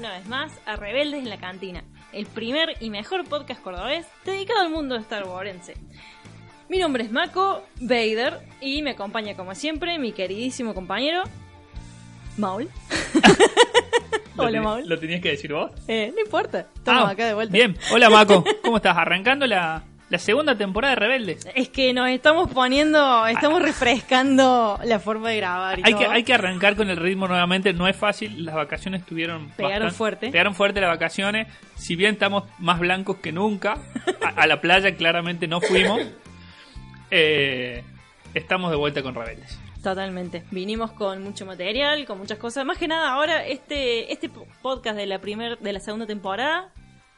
Una 0.00 0.12
vez 0.12 0.26
más 0.28 0.50
a 0.64 0.76
Rebeldes 0.76 1.20
en 1.20 1.28
la 1.28 1.36
Cantina, 1.36 1.84
el 2.14 2.24
primer 2.24 2.74
y 2.80 2.88
mejor 2.88 3.22
podcast 3.28 3.62
cordobés 3.62 4.06
dedicado 4.24 4.60
al 4.60 4.70
mundo 4.70 4.94
de 4.94 5.02
Star 5.02 5.24
Warsense. 5.24 5.74
Mi 6.70 6.78
nombre 6.78 7.04
es 7.04 7.12
Mako 7.12 7.62
Vader 7.80 8.40
y 8.62 8.80
me 8.80 8.92
acompaña 8.92 9.36
como 9.36 9.54
siempre 9.54 9.98
mi 9.98 10.12
queridísimo 10.12 10.72
compañero 10.72 11.24
Maul. 12.38 12.70
¿Lo 14.36 14.44
Hola 14.44 14.62
Maul. 14.62 14.88
¿Lo 14.88 14.98
tenías 14.98 15.20
que 15.20 15.32
decir 15.32 15.52
vos? 15.52 15.70
Eh, 15.86 16.10
no 16.14 16.22
importa, 16.22 16.66
estamos 16.74 17.04
Ah, 17.04 17.10
acá 17.10 17.26
de 17.26 17.34
vuelta. 17.34 17.52
Bien, 17.52 17.76
hola 17.92 18.08
Mako, 18.08 18.42
¿cómo 18.64 18.78
estás? 18.78 18.96
Arrancando 18.96 19.46
la, 19.46 19.82
la 20.10 20.18
segunda 20.18 20.54
temporada 20.58 20.94
de 20.94 21.00
Rebeldes. 21.00 21.48
Es 21.54 21.68
que 21.68 21.92
nos 21.94 22.08
estamos 22.10 22.50
poniendo, 22.50 23.26
estamos 23.26 23.62
refrescando 23.62 24.78
la 24.84 24.98
forma 24.98 25.30
de 25.30 25.36
grabar 25.38 25.78
y 25.78 25.82
Hay 25.84 25.94
que, 25.94 26.04
todo. 26.04 26.12
hay 26.12 26.24
que 26.24 26.34
arrancar 26.34 26.76
con 26.76 26.90
el 26.90 26.96
ritmo 26.96 27.26
nuevamente, 27.28 27.72
no 27.72 27.88
es 27.88 27.96
fácil, 27.96 28.44
las 28.44 28.54
vacaciones 28.54 29.00
estuvieron... 29.02 29.50
Pegaron 29.50 29.86
bastante- 29.86 29.96
fuerte. 29.96 30.30
Pegaron 30.30 30.54
fuerte 30.54 30.80
las 30.80 30.90
vacaciones, 30.90 31.46
si 31.76 31.96
bien 31.96 32.12
estamos 32.14 32.44
más 32.58 32.78
blancos 32.80 33.16
que 33.18 33.32
nunca, 33.32 33.78
a, 34.22 34.42
a 34.42 34.46
la 34.46 34.60
playa 34.60 34.94
claramente 34.96 35.46
no 35.48 35.60
fuimos, 35.60 36.00
eh, 37.10 37.82
estamos 38.34 38.70
de 38.70 38.76
vuelta 38.76 39.02
con 39.02 39.14
Rebeldes. 39.14 39.58
Totalmente. 39.82 40.42
Vinimos 40.50 40.92
con 40.92 41.22
mucho 41.22 41.46
material, 41.46 42.04
con 42.04 42.18
muchas 42.18 42.36
cosas. 42.38 42.66
Más 42.66 42.76
que 42.76 42.86
nada, 42.86 43.12
ahora 43.12 43.46
este, 43.46 44.12
este 44.12 44.28
podcast 44.60 44.96
de 44.96 45.06
la 45.06 45.20
primer, 45.20 45.58
de 45.58 45.72
la 45.72 45.80
segunda 45.80 46.06
temporada 46.06 46.68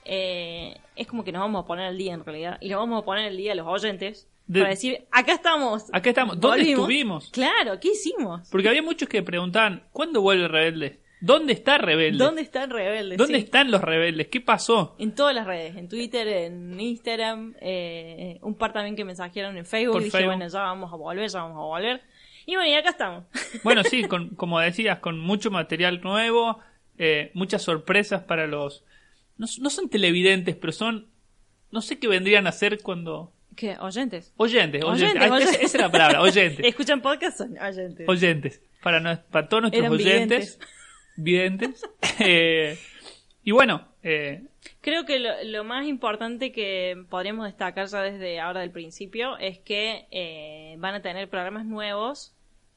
eh, 0.04 0.76
es 0.96 1.06
como 1.06 1.24
que 1.24 1.32
nos 1.32 1.40
vamos 1.40 1.64
a 1.64 1.66
poner 1.66 1.86
al 1.86 1.98
día 1.98 2.14
en 2.14 2.24
realidad. 2.24 2.58
Y 2.60 2.68
lo 2.68 2.78
vamos 2.78 3.02
a 3.02 3.04
poner 3.04 3.26
al 3.28 3.36
día 3.36 3.52
a 3.52 3.54
los 3.54 3.66
oyentes. 3.66 4.28
De- 4.46 4.60
Para 4.60 4.70
decir, 4.70 5.04
acá 5.10 5.32
estamos. 5.34 5.84
Acá 5.92 6.10
estamos. 6.10 6.38
¿Dónde 6.40 6.58
Volvimos. 6.58 6.80
estuvimos? 6.82 7.30
Claro, 7.30 7.78
¿qué 7.80 7.88
hicimos? 7.92 8.48
Porque 8.50 8.68
había 8.68 8.82
muchos 8.82 9.08
que 9.08 9.22
preguntaban, 9.22 9.84
¿cuándo 9.92 10.20
vuelve 10.20 10.48
Rebeldes? 10.48 10.98
¿Dónde 11.20 11.52
está 11.52 11.78
Rebeldes? 11.78 12.18
¿Dónde 12.18 12.42
están 12.42 12.68
rebeldes? 12.70 13.16
¿Dónde 13.16 13.38
Sí. 13.38 13.44
están 13.44 13.70
los 13.70 13.80
rebeldes? 13.80 14.26
¿Qué 14.26 14.40
pasó? 14.40 14.96
En 14.98 15.14
todas 15.14 15.32
las 15.32 15.46
redes, 15.46 15.76
en 15.76 15.88
Twitter, 15.88 16.26
en 16.26 16.80
Instagram, 16.80 17.54
eh, 17.60 18.38
un 18.42 18.56
par 18.56 18.72
también 18.72 18.96
que 18.96 19.04
mensajearon 19.04 19.56
en 19.56 19.64
Facebook. 19.64 19.92
Por 19.92 20.02
y 20.02 20.04
dije, 20.06 20.18
Facebook. 20.18 20.34
bueno, 20.36 20.50
ya 20.52 20.60
vamos 20.62 20.92
a 20.92 20.96
volver, 20.96 21.28
ya 21.30 21.42
vamos 21.42 21.58
a 21.58 21.60
volver. 21.60 22.02
Y 22.44 22.56
bueno, 22.56 22.68
y 22.68 22.74
acá 22.74 22.90
estamos. 22.90 23.24
Bueno, 23.62 23.84
sí, 23.84 24.02
con, 24.08 24.30
como 24.30 24.58
decías, 24.58 24.98
con 24.98 25.20
mucho 25.20 25.52
material 25.52 26.00
nuevo, 26.02 26.58
eh, 26.98 27.30
muchas 27.34 27.62
sorpresas 27.62 28.24
para 28.24 28.48
los... 28.48 28.84
No, 29.42 29.48
no 29.60 29.70
son 29.70 29.88
televidentes, 29.88 30.54
pero 30.56 30.72
son... 30.72 31.08
No 31.70 31.80
sé 31.80 31.98
qué 31.98 32.06
vendrían 32.06 32.46
a 32.46 32.52
ser 32.52 32.80
cuando... 32.80 33.32
¿Qué? 33.56 33.76
¿Oyentes? 33.80 34.32
Oyentes, 34.36 34.82
oyentes. 34.84 35.20
Oyentes, 35.20 35.22
Ah, 35.22 35.24
esa- 35.26 35.34
oyentes. 35.34 35.56
Esa 35.62 35.76
es 35.78 35.82
la 35.82 35.90
palabra, 35.90 36.20
oyentes. 36.22 36.64
¿Escuchan 36.66 37.02
podcast? 37.02 37.38
Son 37.38 37.58
oyentes. 37.58 38.08
oyentes. 38.08 38.62
Para, 38.82 39.00
no- 39.00 39.20
para 39.30 39.48
todos 39.48 39.62
nuestros 39.64 39.80
Eran 39.84 39.92
oyentes. 39.92 40.58
Videntes. 41.16 41.84
Eh, 42.20 42.78
y 43.42 43.50
bueno, 43.50 43.88
eh, 44.02 44.44
Creo 44.80 45.04
que 45.06 45.18
lo, 45.18 45.30
lo 45.44 45.64
más 45.64 45.86
importante 45.86 46.52
que 46.52 46.96
podríamos 47.10 47.46
destacar 47.46 47.86
ya 47.88 48.02
desde 48.02 48.38
ahora 48.38 48.60
del 48.60 48.70
principio 48.70 49.36
es 49.38 49.58
que 49.58 50.06
eh, 50.12 50.76
van 50.78 50.94
a 50.94 51.02
tener 51.02 51.28
programas 51.28 51.64
nuevos 51.66 52.32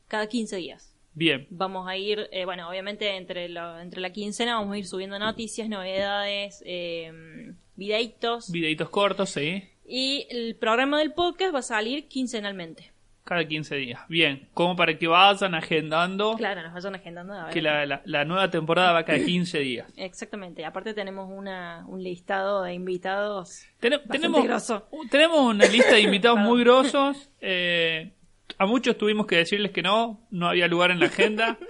cada 0.07 0.27
15 0.27 0.55
días. 0.55 0.94
Bien. 1.15 1.47
Vamos 1.49 1.87
a 1.87 1.97
ir, 1.97 2.29
eh, 2.31 2.45
bueno, 2.45 2.69
obviamente 2.69 3.15
entre, 3.17 3.49
lo- 3.49 3.79
entre 3.79 3.99
la 4.01 4.11
quincena 4.11 4.55
vamos 4.59 4.75
a 4.75 4.77
ir 4.77 4.85
subiendo 4.85 5.17
noticias, 5.17 5.67
novedades, 5.67 6.61
eh, 6.65 7.53
videitos. 7.75 8.51
Videitos 8.51 8.89
cortos, 8.89 9.29
sí. 9.31 9.63
y 9.87 10.27
el 10.29 10.55
programa 10.55 10.99
del 10.99 11.13
podcast 11.13 11.53
va 11.53 11.59
a 11.59 11.63
salir 11.63 12.07
quincenalmente. 12.07 12.91
Cada 13.23 13.43
15 13.43 13.75
días. 13.77 14.01
Bien. 14.07 14.47
Como 14.53 14.75
para 14.75 14.99
que 14.99 15.07
vayan 15.07 15.55
agendando 15.55 16.35
Claro, 16.37 16.61
nos 16.61 16.73
vayan 16.73 16.93
agendando. 16.93 17.33
a 17.33 17.45
ver. 17.45 17.53
que 17.55 17.59
la, 17.61 17.83
la- 17.87 18.03
la 18.05 18.23
nueva 18.23 18.51
temporada 18.51 18.91
va 18.91 19.03
cada 19.03 19.17
15 19.17 19.57
días. 19.59 19.91
Exactamente. 19.97 20.63
Aparte 20.63 20.93
tenemos 20.93 21.27
una, 21.35 21.85
un 21.87 22.03
listado 22.03 22.61
de 22.61 22.75
invitados. 22.75 23.63
Tenemos, 23.79 24.43
grosso. 24.43 24.87
tenemos 25.09 25.39
una 25.39 25.65
lista 25.65 25.93
de 25.95 26.01
invitados 26.01 26.37
muy 26.41 26.61
grosos. 26.63 27.31
eh, 27.41 28.11
a 28.57 28.65
muchos 28.65 28.97
tuvimos 28.97 29.25
que 29.27 29.37
decirles 29.37 29.71
que 29.71 29.81
no, 29.81 30.21
no 30.31 30.47
había 30.47 30.67
lugar 30.67 30.91
en 30.91 30.99
la 30.99 31.07
agenda. 31.07 31.57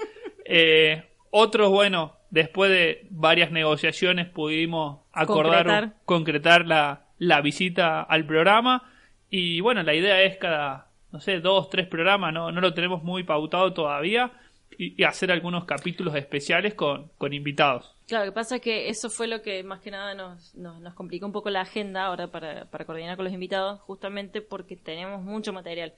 Eh, 0.47 1.03
otros, 1.31 1.71
bueno, 1.71 2.17
después 2.29 2.69
de 2.69 3.07
varias 3.09 3.49
negociaciones 3.49 4.29
pudimos 4.29 4.99
acordar, 5.11 5.65
Concretar. 5.65 5.95
concretar 6.05 6.67
la, 6.67 7.05
la 7.17 7.41
visita 7.41 8.03
al 8.03 8.27
programa. 8.27 8.83
Y 9.31 9.59
bueno, 9.61 9.81
la 9.81 9.95
idea 9.95 10.21
es 10.21 10.37
cada, 10.37 10.91
no 11.11 11.19
sé, 11.19 11.39
dos, 11.39 11.71
tres 11.71 11.87
programas, 11.87 12.31
no, 12.31 12.51
no 12.51 12.61
lo 12.61 12.75
tenemos 12.75 13.01
muy 13.01 13.23
pautado 13.23 13.73
todavía. 13.73 14.33
Y, 14.77 15.01
y 15.01 15.05
hacer 15.05 15.31
algunos 15.31 15.65
capítulos 15.65 16.13
especiales 16.15 16.73
con, 16.73 17.09
con 17.17 17.33
invitados. 17.33 17.95
Claro, 18.07 18.25
lo 18.25 18.31
que 18.31 18.35
pasa 18.35 18.57
es 18.57 18.61
que 18.61 18.89
eso 18.89 19.09
fue 19.09 19.25
lo 19.25 19.41
que 19.41 19.63
más 19.63 19.79
que 19.79 19.89
nada 19.89 20.13
nos, 20.13 20.53
nos, 20.55 20.79
nos 20.81 20.93
complicó 20.93 21.25
un 21.25 21.31
poco 21.31 21.49
la 21.49 21.61
agenda 21.61 22.05
ahora 22.05 22.27
para, 22.27 22.65
para 22.65 22.85
coordinar 22.85 23.15
con 23.15 23.25
los 23.25 23.33
invitados, 23.33 23.79
justamente 23.81 24.41
porque 24.41 24.75
tenemos 24.75 25.23
mucho 25.23 25.53
material. 25.53 25.93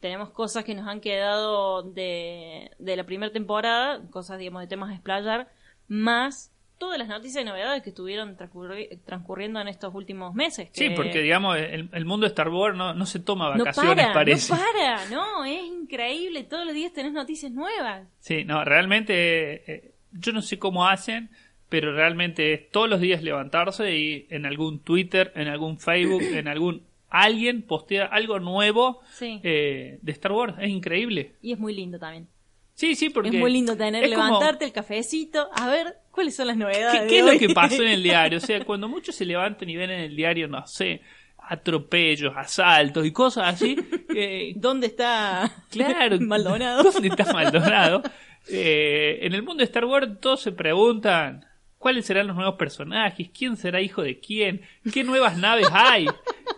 Tenemos 0.00 0.30
cosas 0.30 0.64
que 0.64 0.74
nos 0.74 0.88
han 0.88 1.00
quedado 1.00 1.82
de, 1.82 2.70
de 2.78 2.96
la 2.96 3.04
primera 3.04 3.32
temporada, 3.32 4.00
cosas, 4.10 4.38
digamos, 4.38 4.62
de 4.62 4.68
temas 4.68 4.90
a 4.90 4.94
explayar, 4.94 5.48
más 5.88 6.52
todas 6.78 6.98
las 6.98 7.08
noticias 7.08 7.42
y 7.42 7.46
novedades 7.46 7.82
que 7.82 7.90
estuvieron 7.90 8.38
transcurri- 8.38 8.98
transcurriendo 9.04 9.60
en 9.60 9.68
estos 9.68 9.94
últimos 9.94 10.32
meses. 10.34 10.70
Sí, 10.72 10.88
que 10.88 10.94
porque 10.94 11.20
digamos, 11.20 11.58
el, 11.58 11.90
el 11.92 12.04
mundo 12.06 12.24
de 12.24 12.28
Star 12.28 12.48
Wars 12.48 12.74
no, 12.74 12.94
no 12.94 13.04
se 13.04 13.20
toma 13.20 13.54
no 13.54 13.58
vacaciones, 13.64 14.06
para, 14.06 14.14
parece. 14.14 14.52
no 14.54 14.58
para, 14.58 15.08
no, 15.10 15.44
es 15.44 15.62
increíble, 15.62 16.44
todos 16.44 16.64
los 16.64 16.74
días 16.74 16.94
tenés 16.94 17.12
noticias 17.12 17.52
nuevas. 17.52 18.08
Sí, 18.20 18.44
no, 18.44 18.64
realmente 18.64 19.70
eh, 19.70 19.92
yo 20.12 20.32
no 20.32 20.40
sé 20.40 20.58
cómo 20.58 20.86
hacen, 20.88 21.28
pero 21.68 21.94
realmente 21.94 22.54
es 22.54 22.70
todos 22.70 22.88
los 22.88 23.00
días 23.00 23.22
levantarse 23.22 23.94
y 23.94 24.26
en 24.30 24.46
algún 24.46 24.80
Twitter, 24.80 25.32
en 25.36 25.48
algún 25.48 25.78
Facebook, 25.78 26.22
en 26.22 26.48
algún 26.48 26.86
alguien 27.10 27.62
postea 27.62 28.06
algo 28.06 28.38
nuevo 28.40 29.00
Sí. 29.12 29.40
eh, 29.42 29.98
de 30.00 30.12
Star 30.12 30.32
Wars. 30.32 30.54
Es 30.60 30.70
increíble. 30.70 31.34
Y 31.42 31.52
es 31.52 31.58
muy 31.58 31.74
lindo 31.74 31.98
también. 31.98 32.28
Sí, 32.74 32.94
sí, 32.94 33.10
porque 33.10 33.28
es 33.28 33.34
muy 33.34 33.52
lindo 33.52 33.76
tener, 33.76 34.02
como- 34.10 34.24
levantarte 34.24 34.64
el 34.64 34.72
cafecito, 34.72 35.50
a 35.54 35.68
ver 35.68 35.96
cuáles 36.10 36.34
son 36.34 36.46
las 36.46 36.56
novedades. 36.56 37.02
¿Qué, 37.02 37.22
de 37.22 37.28
es 37.28 37.34
lo 37.34 37.38
que 37.38 37.52
pasó 37.54 37.82
en 37.82 37.88
el 37.88 38.02
diario? 38.02 38.38
O 38.38 38.40
sea, 38.40 38.64
cuando 38.64 38.88
muchos 38.88 39.14
se 39.14 39.26
levantan 39.26 39.68
y 39.68 39.76
ven 39.76 39.90
en 39.90 40.00
el 40.00 40.16
diario, 40.16 40.48
no 40.48 40.66
sé, 40.66 41.02
atropellos, 41.36 42.32
asaltos 42.36 43.04
y 43.06 43.12
cosas 43.12 43.54
así, 43.54 43.76
eh, 44.16 44.52
¿Dónde 44.56 44.86
está 44.86 45.52
Claro. 45.70 46.18
Maldonado? 46.20 46.82
¿Dónde 46.90 47.08
está 47.08 47.30
Maldonado? 47.32 48.02
Eh, 48.48 49.18
en 49.22 49.34
el 49.34 49.42
mundo 49.42 49.58
de 49.60 49.64
Star 49.64 49.84
Wars 49.84 50.08
todos 50.20 50.40
se 50.40 50.52
preguntan 50.52 51.44
cuáles 51.76 52.06
serán 52.06 52.26
los 52.28 52.36
nuevos 52.36 52.54
personajes, 52.56 53.28
quién 53.36 53.56
será 53.56 53.80
hijo 53.82 54.02
de 54.02 54.18
quién, 54.20 54.62
qué 54.92 55.04
nuevas 55.04 55.36
naves 55.36 55.68
hay, 55.72 56.06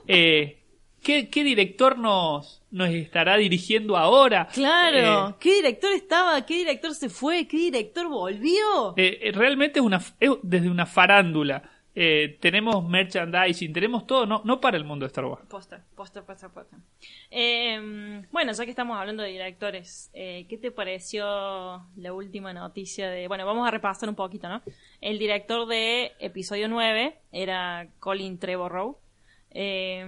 eh, 0.09 0.59
¿qué, 1.03 1.29
qué 1.29 1.45
director 1.45 1.99
nos, 1.99 2.63
nos 2.71 2.89
estará 2.91 3.37
dirigiendo 3.37 3.97
ahora. 3.97 4.49
Claro, 4.53 5.31
Eh, 5.31 5.35
¿qué 5.41 5.55
director 5.57 5.93
estaba? 5.93 6.45
¿Qué 6.47 6.55
director 6.59 6.95
se 6.95 7.09
fue? 7.09 7.47
¿Qué 7.47 7.57
director 7.57 8.09
volvió? 8.09 8.95
eh, 8.97 9.31
realmente 9.35 9.79
es 9.81 9.85
una 9.85 10.01
es 10.21 10.31
desde 10.43 10.71
una 10.71 10.87
farándula. 10.87 11.63
Eh, 11.95 12.39
tenemos 12.41 12.83
merchandising, 12.89 13.71
tenemos 13.71 14.07
todo, 14.07 14.25
no, 14.25 14.41
no 14.47 14.63
para 14.63 14.79
el 14.79 14.85
mundo 14.85 15.05
de 15.05 15.09
Star 15.09 15.27
Wars. 15.27 15.43
Posta, 15.47 15.85
posta, 15.95 16.25
posta, 16.25 16.49
posta. 16.49 16.79
Eh, 17.31 18.23
bueno, 18.33 18.53
ya 18.53 18.65
que 18.65 18.71
estamos 18.71 18.97
hablando 18.99 19.23
de 19.23 19.29
directores, 19.29 20.11
eh, 20.15 20.47
¿qué 20.49 20.57
te 20.57 20.71
pareció 20.71 21.25
la 21.97 22.13
última 22.15 22.55
noticia 22.55 23.11
de... 23.11 23.29
Bueno, 23.29 23.45
vamos 23.45 23.69
a 23.69 23.71
repasar 23.71 24.09
un 24.09 24.15
poquito, 24.15 24.49
¿no? 24.49 24.63
El 25.03 25.19
director 25.19 25.67
de 25.69 26.13
episodio 26.19 26.67
9 26.69 27.15
era 27.31 27.89
Colin 27.99 28.39
Trevorrow. 28.39 28.97
Eh, 29.55 30.07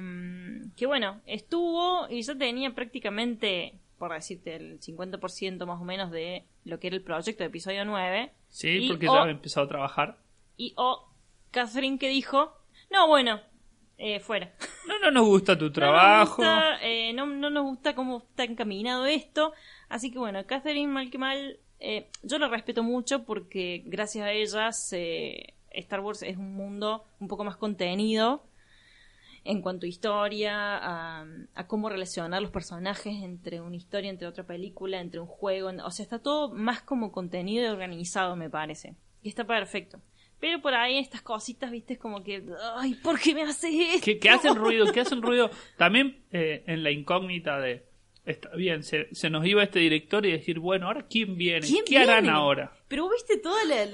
que 0.77 0.87
bueno, 0.87 1.21
estuvo 1.27 2.09
y 2.09 2.23
ya 2.23 2.35
tenía 2.37 2.75
prácticamente, 2.75 3.75
por 3.99 4.13
decirte, 4.13 4.57
el 4.57 4.81
50% 4.81 5.67
más 5.67 5.81
o 5.81 5.85
menos 5.85 6.11
de 6.11 6.45
lo 6.65 6.79
que 6.81 6.89
era 6.89 6.97
el 6.97 7.03
proyecto 7.03 7.43
de 7.45 7.49
episodio 7.49 7.85
9. 7.85 8.33
Sí, 8.49 8.69
y 8.85 8.89
porque 8.89 9.09
o- 9.09 9.15
ya 9.15 9.21
había 9.23 9.33
empezado 9.33 9.67
a 9.67 9.69
trabajar. 9.69 10.19
Y 10.57 10.73
o 10.77 11.09
Catherine 11.51 11.99
que 11.99 12.09
dijo, 12.09 12.53
no, 12.91 13.07
bueno, 13.09 13.41
eh, 13.99 14.21
fuera. 14.21 14.53
No, 14.87 14.99
no 14.99 15.11
nos 15.11 15.27
gusta 15.27 15.57
tu 15.57 15.73
trabajo. 15.73 16.43
No 16.43 16.49
nos, 16.51 16.61
gusta, 16.71 16.87
eh, 16.87 17.13
no, 17.15 17.25
no 17.27 17.49
nos 17.49 17.63
gusta 17.65 17.95
cómo 17.95 18.19
está 18.19 18.45
encaminado 18.45 19.07
esto. 19.07 19.55
Así 19.89 20.11
que 20.11 20.19
bueno, 20.19 20.45
Catherine, 20.47 20.93
mal 20.93 21.11
que 21.11 21.17
mal, 21.17 21.59
eh, 21.81 22.09
yo 22.23 22.39
la 22.39 22.49
respeto 22.49 22.83
mucho 22.83 23.25
porque 23.25 23.83
gracias 23.87 24.27
a 24.27 24.33
ella 24.33 24.73
se- 24.73 25.55
Star 25.71 26.01
Wars 26.01 26.23
es 26.23 26.37
un 26.37 26.55
mundo 26.55 27.05
un 27.19 27.29
poco 27.29 27.45
más 27.45 27.57
contenido 27.57 28.45
en 29.45 29.61
cuanto 29.61 29.85
a 29.87 29.89
historia, 29.89 30.55
a, 30.79 31.27
a 31.55 31.67
cómo 31.67 31.89
relacionar 31.91 32.41
los 32.41 32.51
personajes 32.51 33.15
entre 33.23 33.61
una 33.61 33.77
historia, 33.77 34.11
entre 34.11 34.27
otra 34.27 34.45
película, 34.45 35.01
entre 35.01 35.21
un 35.21 35.27
juego. 35.27 35.71
O 35.85 35.91
sea, 35.91 36.03
está 36.03 36.19
todo 36.19 36.49
más 36.51 36.81
como 36.83 37.13
contenido 37.13 37.65
y 37.65 37.69
organizado, 37.69 38.37
me 38.37 38.49
parece. 38.51 38.95
Y 39.23 39.29
está 39.29 39.45
perfecto. 39.47 40.01
Pero 40.41 40.61
por 40.61 40.75
ahí 40.75 40.99
estas 40.99 41.23
cositas, 41.23 41.71
viste, 41.71 41.97
como 41.99 42.23
que, 42.23 42.43
ay, 42.77 42.95
¿por 42.95 43.19
qué 43.21 43.35
me 43.35 43.43
haces 43.43 43.73
esto? 43.75 44.05
que, 44.05 44.19
que 44.19 44.29
hacen 44.31 44.55
ruido, 44.57 44.91
que 44.93 45.01
hacen 45.01 45.23
ruido. 45.23 45.51
También 45.79 46.25
eh, 46.33 46.65
en 46.67 46.83
la 46.83 46.91
incógnita 46.91 47.59
de. 47.61 47.87
Está 48.27 48.51
bien, 48.57 48.83
se, 48.83 49.15
se 49.15 49.29
nos 49.29 49.45
iba 49.47 49.63
este 49.63 49.79
director 49.81 50.25
y 50.25 50.33
decir, 50.33 50.59
bueno, 50.59 50.87
ahora 50.87 51.07
quién 51.09 51.37
viene, 51.37 51.67
¿Quién 51.67 51.85
¿qué 51.87 51.99
harán 51.99 52.29
ahora? 52.31 52.73
Pero 52.89 53.09
viste 53.11 53.37
toda 53.37 53.63
la- 53.67 53.85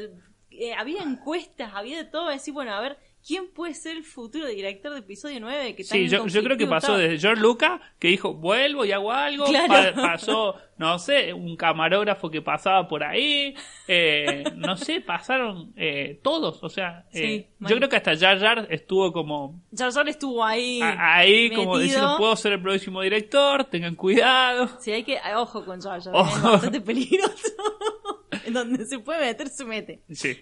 eh, 0.53 0.73
había 0.75 1.03
encuestas, 1.03 1.73
había 1.75 1.97
de 1.99 2.05
todo. 2.05 2.29
Decir, 2.29 2.55
bueno, 2.55 2.73
a 2.73 2.81
ver, 2.81 2.97
¿quién 3.27 3.51
puede 3.53 3.75
ser 3.75 3.97
el 3.97 4.05
futuro 4.05 4.47
director 4.47 4.93
de 4.93 5.01
episodio 5.01 5.39
9? 5.41 5.75
Que 5.75 5.85
tan 5.85 5.99
Sí, 5.99 6.09
yo, 6.09 6.27
yo 6.27 6.43
creo 6.43 6.57
que 6.57 6.67
pasó 6.67 6.87
estaba? 6.89 6.99
desde 6.99 7.19
George 7.19 7.43
Lucas, 7.43 7.81
que 7.99 8.09
dijo, 8.09 8.35
vuelvo 8.35 8.85
y 8.85 8.93
hago 8.93 9.13
algo. 9.13 9.45
Claro. 9.47 9.95
Pa- 9.95 10.03
pasó, 10.03 10.55
no 10.79 10.99
sé, 10.99 11.33
un 11.33 11.57
camarógrafo 11.57 12.31
que 12.31 12.43
pasaba 12.43 12.87
por 12.89 13.05
ahí. 13.05 13.55
eh, 13.89 14.45
no 14.57 14.77
sé, 14.77 15.01
pasaron 15.01 15.73
eh, 15.77 16.19
todos. 16.23 16.63
O 16.63 16.69
sea, 16.69 17.07
eh, 17.13 17.51
yo 17.61 17.77
creo 17.77 17.89
que 17.89 17.97
hasta 17.97 18.17
Jar 18.17 18.39
Jar 18.39 18.67
estuvo 18.71 19.13
como 19.13 19.61
Jar 19.77 19.93
Jar 19.93 20.09
estuvo 20.09 20.45
ahí. 20.45 20.81
ahí, 20.83 21.51
como 21.55 21.79
diciendo, 21.79 22.17
puedo 22.19 22.35
ser 22.37 22.53
el 22.53 22.63
próximo 22.63 23.01
director, 23.03 23.65
tengan 23.65 23.95
cuidado. 23.97 24.69
Sí, 24.81 24.93
hay 24.93 25.05
que... 25.05 25.19
ah, 25.19 25.41
Ojo 25.41 25.65
con 25.65 25.81
Jar 25.81 26.01
Jar, 26.03 26.15
es 26.37 26.43
bastante 26.43 26.81
peligroso. 26.81 27.53
en 28.47 28.55
donde 28.55 28.85
se 28.87 28.99
puede 28.99 29.21
meter, 29.21 29.49
se 29.49 29.65
mete. 29.65 30.03
Sí. 30.11 30.39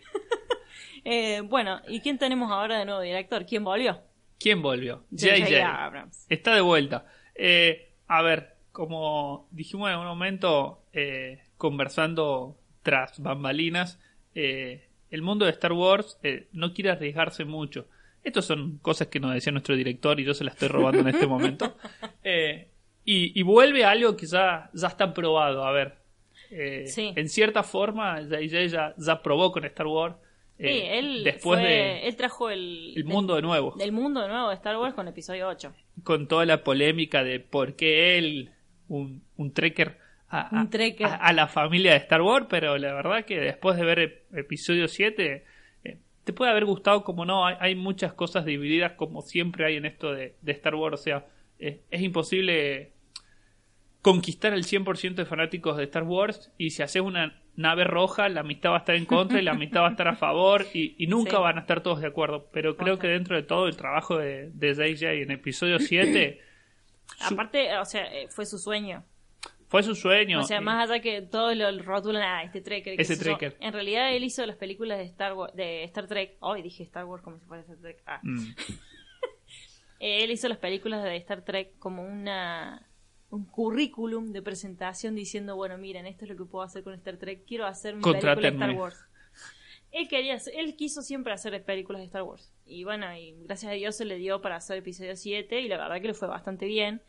Eh, 1.11 1.41
bueno, 1.41 1.81
¿y 1.89 2.01
quién 2.01 2.19
tenemos 2.19 2.51
ahora 2.53 2.79
de 2.79 2.85
nuevo 2.85 3.01
director? 3.01 3.47
¿Quién 3.47 3.65
volvió? 3.65 4.01
¿Quién 4.39 4.61
volvió? 4.61 5.05
J.J. 5.11 5.85
Abrams. 5.85 6.27
Está 6.29 6.55
de 6.55 6.61
vuelta. 6.61 7.07
Eh, 7.35 7.93
a 8.09 8.21
ver, 8.21 8.57
como 8.73 9.49
dijimos 9.51 9.91
en 9.91 9.97
un 9.97 10.05
momento, 10.07 10.83
eh, 10.93 11.41
conversando 11.57 12.59
tras 12.83 13.21
bambalinas, 13.23 13.99
eh, 14.35 14.87
el 15.11 15.23
mundo 15.23 15.47
de 15.47 15.53
Star 15.53 15.73
Wars 15.73 16.19
eh, 16.23 16.49
no 16.53 16.75
quiere 16.75 16.91
arriesgarse 16.91 17.47
mucho. 17.47 17.87
Estas 18.23 18.45
son 18.45 18.77
cosas 18.83 19.07
que 19.09 19.19
nos 19.19 19.33
decía 19.33 19.51
nuestro 19.53 19.77
director 19.77 20.21
y 20.21 20.25
yo 20.25 20.35
se 20.35 20.45
las 20.45 20.55
estoy 20.55 20.69
robando 20.69 21.01
en 21.01 21.09
este 21.09 21.27
momento. 21.35 21.75
Y, 23.05 23.41
y 23.41 23.43
vuelve 23.43 23.85
a 23.87 23.93
algo 23.93 24.15
que 24.15 24.27
ya, 24.27 24.69
ya 24.75 24.89
está 24.89 25.15
probado. 25.15 25.65
A 25.65 25.73
ver, 25.73 25.97
Sí. 26.87 27.13
en 27.17 27.29
cierta 27.31 27.63
forma, 27.63 28.21
JJ 28.21 28.67
ya, 28.69 28.95
ya 28.99 29.23
probó 29.23 29.51
con 29.53 29.65
Star 29.65 29.87
Wars. 29.87 30.15
Eh, 30.59 30.73
sí, 30.73 30.81
él, 30.87 31.25
después 31.25 31.61
fue- 31.61 31.69
de 31.69 32.09
él 32.09 32.17
trajo 32.17 32.51
el, 32.51 32.93
el 32.97 33.05
mundo 33.05 33.37
de 33.37 33.43
nuevo. 33.43 33.75
del 33.79 33.93
mundo 33.93 34.21
de 34.23 34.29
nuevo 34.29 34.49
de 34.49 34.55
Star 34.57 34.77
Wars 34.79 34.95
con 34.95 35.07
episodio 35.09 35.49
8. 35.49 35.73
con 36.05 36.27
toda 36.29 36.45
la 36.47 36.65
polémica 36.65 37.23
de 37.25 37.41
por 37.41 37.75
qué 37.77 38.19
él, 38.19 38.51
un, 38.89 39.23
un 39.37 39.53
trekker, 39.53 39.99
a, 40.31 40.49
Un 40.53 40.69
trekker. 40.71 41.07
a- 41.07 41.15
a 41.17 41.33
la 41.33 41.47
familia 41.49 41.93
de 41.93 41.99
Star 41.99 42.23
Wars, 42.23 42.47
pero 42.51 42.77
la 42.79 42.93
verdad 42.95 43.25
que 43.25 43.39
después 43.41 43.77
de 43.77 43.85
ver 43.85 43.99
ep- 43.99 44.39
episodio 44.39 44.89
7, 44.89 45.45
eh, 45.85 45.97
te 46.25 46.33
puede 46.33 46.51
haber 46.51 46.65
gustado 46.67 47.05
como 47.05 47.25
no, 47.25 47.47
hay, 47.47 47.57
hay 47.61 47.75
muchas 47.75 48.13
cosas 48.13 48.45
divididas 48.45 48.93
como 48.93 49.23
siempre 49.23 49.65
hay 49.65 49.77
en 49.77 49.87
esto 49.87 50.13
de, 50.13 50.35
de 50.43 50.53
Star 50.53 50.75
Wars, 50.75 51.01
o 51.01 51.03
sea, 51.03 51.27
eh, 51.61 51.81
es 51.91 52.03
imposible 52.03 52.93
conquistar 54.03 54.53
el 54.55 54.65
100% 54.65 55.15
de 55.15 55.25
fanáticos 55.27 55.77
de 55.77 55.85
Star 55.85 56.05
Wars 56.05 56.53
y 56.57 56.71
si 56.71 56.83
haces 56.83 57.03
una 57.03 57.41
nave 57.59 57.85
roja, 57.85 58.29
la 58.29 58.41
amistad 58.41 58.71
va 58.71 58.77
a 58.77 58.79
estar 58.79 58.95
en 58.95 59.05
contra 59.05 59.39
y 59.39 59.43
la 59.43 59.51
amistad 59.51 59.83
va 59.83 59.89
a 59.89 59.91
estar 59.91 60.09
a 60.09 60.15
favor 60.17 60.65
y, 60.73 60.95
y 60.97 61.07
nunca 61.09 61.33
Sí. 61.33 61.43
van 61.43 61.59
a 61.59 61.61
estar 61.61 61.83
todos 61.83 62.01
de 62.01 62.07
acuerdo. 62.07 62.49
Pero 62.53 62.77
creo 62.77 62.99
que 62.99 63.09
dentro 63.09 63.37
de 63.37 63.43
todo 63.43 63.67
el 63.67 63.77
trabajo 63.77 64.17
de, 64.17 64.51
de 64.53 64.75
JJ 64.75 65.23
en 65.23 65.31
episodio 65.33 65.79
7 65.79 66.41
Su- 67.29 67.35
Aparte, 67.35 67.77
o 67.79 67.85
sea, 67.85 68.05
eh, 68.15 68.29
fue 68.31 68.47
su 68.47 68.59
sueño. 68.59 69.03
fue 69.69 69.83
su 69.83 69.95
sueño. 69.95 70.41
O 70.41 70.45
sea, 70.45 70.61
Y- 70.61 70.65
más 70.65 70.89
allá 70.89 71.01
que 71.03 71.21
todos 71.23 71.57
lo 71.57 71.71
rotulan 71.83 72.23
a 72.23 72.43
este 72.45 72.61
Trekker. 72.61 73.01
Ese 73.01 73.17
Trekker. 73.17 73.57
En 73.61 73.73
realidad, 73.73 74.15
él 74.15 74.25
hizo 74.25 74.45
las 74.47 74.57
películas 74.57 74.99
de 74.99 75.05
Star, 75.05 75.35
Wa- 75.35 75.51
de 75.53 75.85
Star 75.85 76.07
Trek. 76.07 76.37
Hoy 76.41 76.63
dije 76.63 76.83
Star 76.85 77.05
Wars 77.07 77.23
como 77.23 77.39
si 77.39 77.45
fuera 77.47 77.63
Star 77.63 77.79
Trek. 77.79 78.03
Ah. 78.07 78.21
Mm. 78.23 78.55
Eh, 80.01 80.23
Él 80.23 80.31
hizo 80.31 80.49
las 80.49 80.59
películas 80.59 81.03
de 81.03 81.17
Star 81.17 81.43
Trek 81.43 81.77
como 81.81 82.05
una 82.05 82.87
un 83.31 83.45
currículum 83.45 84.33
de 84.33 84.43
presentación 84.43 85.15
diciendo, 85.15 85.57
bueno, 85.57 85.77
miren, 85.79 86.07
esto 86.07 86.25
es 86.25 86.31
lo 86.31 86.37
que 86.37 86.45
puedo 86.45 86.65
hacer 86.65 86.83
con 86.83 86.95
Star 86.95 87.17
Trek, 87.19 87.45
quiero 87.47 87.67
hacer 87.67 87.95
una 87.95 88.03
película 88.03 88.35
de. 88.35 88.49
Star 88.49 88.75
Wars. 88.75 88.97
Él 89.91 90.07
quería, 90.09 90.39
él 90.55 90.77
quiso 90.77 91.01
siempre 91.03 91.33
hacer 91.33 91.63
películas 91.65 92.01
de 92.01 92.07
Star 92.07 92.23
Wars. 92.23 92.53
Y 92.67 92.85
bueno, 92.85 93.07
y 93.17 93.35
gracias 93.45 93.73
a 93.73 93.75
Dios 93.75 93.97
se 93.97 94.05
le 94.05 94.17
dio 94.17 94.41
para 94.41 94.57
hacer 94.57 94.79
episodio 94.79 95.17
7 95.17 95.61
y 95.61 95.69
la 95.69 95.79
verdad 95.79 96.01
que 96.01 96.09
le 96.09 96.15
fue 96.15 96.29
bastante 96.29 96.67
bien. 96.67 97.03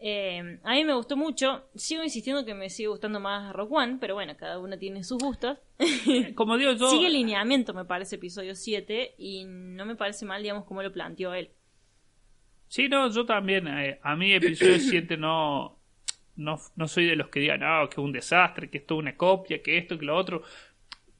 Eh, 0.00 0.60
a 0.62 0.74
mí 0.74 0.84
me 0.84 0.94
gustó 0.94 1.16
mucho. 1.16 1.64
Sigo 1.74 2.02
insistiendo 2.02 2.44
que 2.44 2.54
me 2.54 2.70
sigue 2.70 2.88
gustando 2.88 3.20
más 3.20 3.52
Rock 3.52 3.72
One, 3.72 3.98
pero 4.00 4.14
bueno, 4.14 4.36
cada 4.36 4.58
uno 4.58 4.78
tiene 4.78 5.04
sus 5.04 5.18
gustos. 5.18 5.58
Como 6.34 6.56
digo 6.56 6.72
yo, 6.72 6.88
Sigue 6.88 7.08
el 7.08 7.14
lineamiento, 7.14 7.74
me 7.74 7.84
parece, 7.84 8.16
episodio 8.16 8.54
7 8.54 9.16
y 9.18 9.44
no 9.44 9.84
me 9.84 9.96
parece 9.96 10.24
mal, 10.24 10.42
digamos, 10.42 10.64
como 10.64 10.82
lo 10.82 10.92
planteó 10.92 11.34
él. 11.34 11.50
Sí, 12.68 12.88
no, 12.88 13.10
yo 13.10 13.24
también. 13.26 13.66
eh, 13.68 13.98
a 14.02 14.16
mí 14.16 14.32
episodio 14.32 14.78
7 14.78 15.16
no, 15.16 15.78
no, 16.36 16.58
no 16.76 16.88
soy 16.88 17.06
de 17.06 17.16
los 17.16 17.28
que 17.28 17.40
digan, 17.40 17.60
no, 17.60 17.88
que 17.88 17.94
es 17.94 18.04
un 18.04 18.12
desastre, 18.12 18.70
que 18.70 18.78
esto 18.78 18.94
es 18.94 19.00
una 19.00 19.16
copia, 19.16 19.62
que 19.62 19.78
esto, 19.78 19.98
que 19.98 20.06
lo 20.06 20.16
otro. 20.16 20.42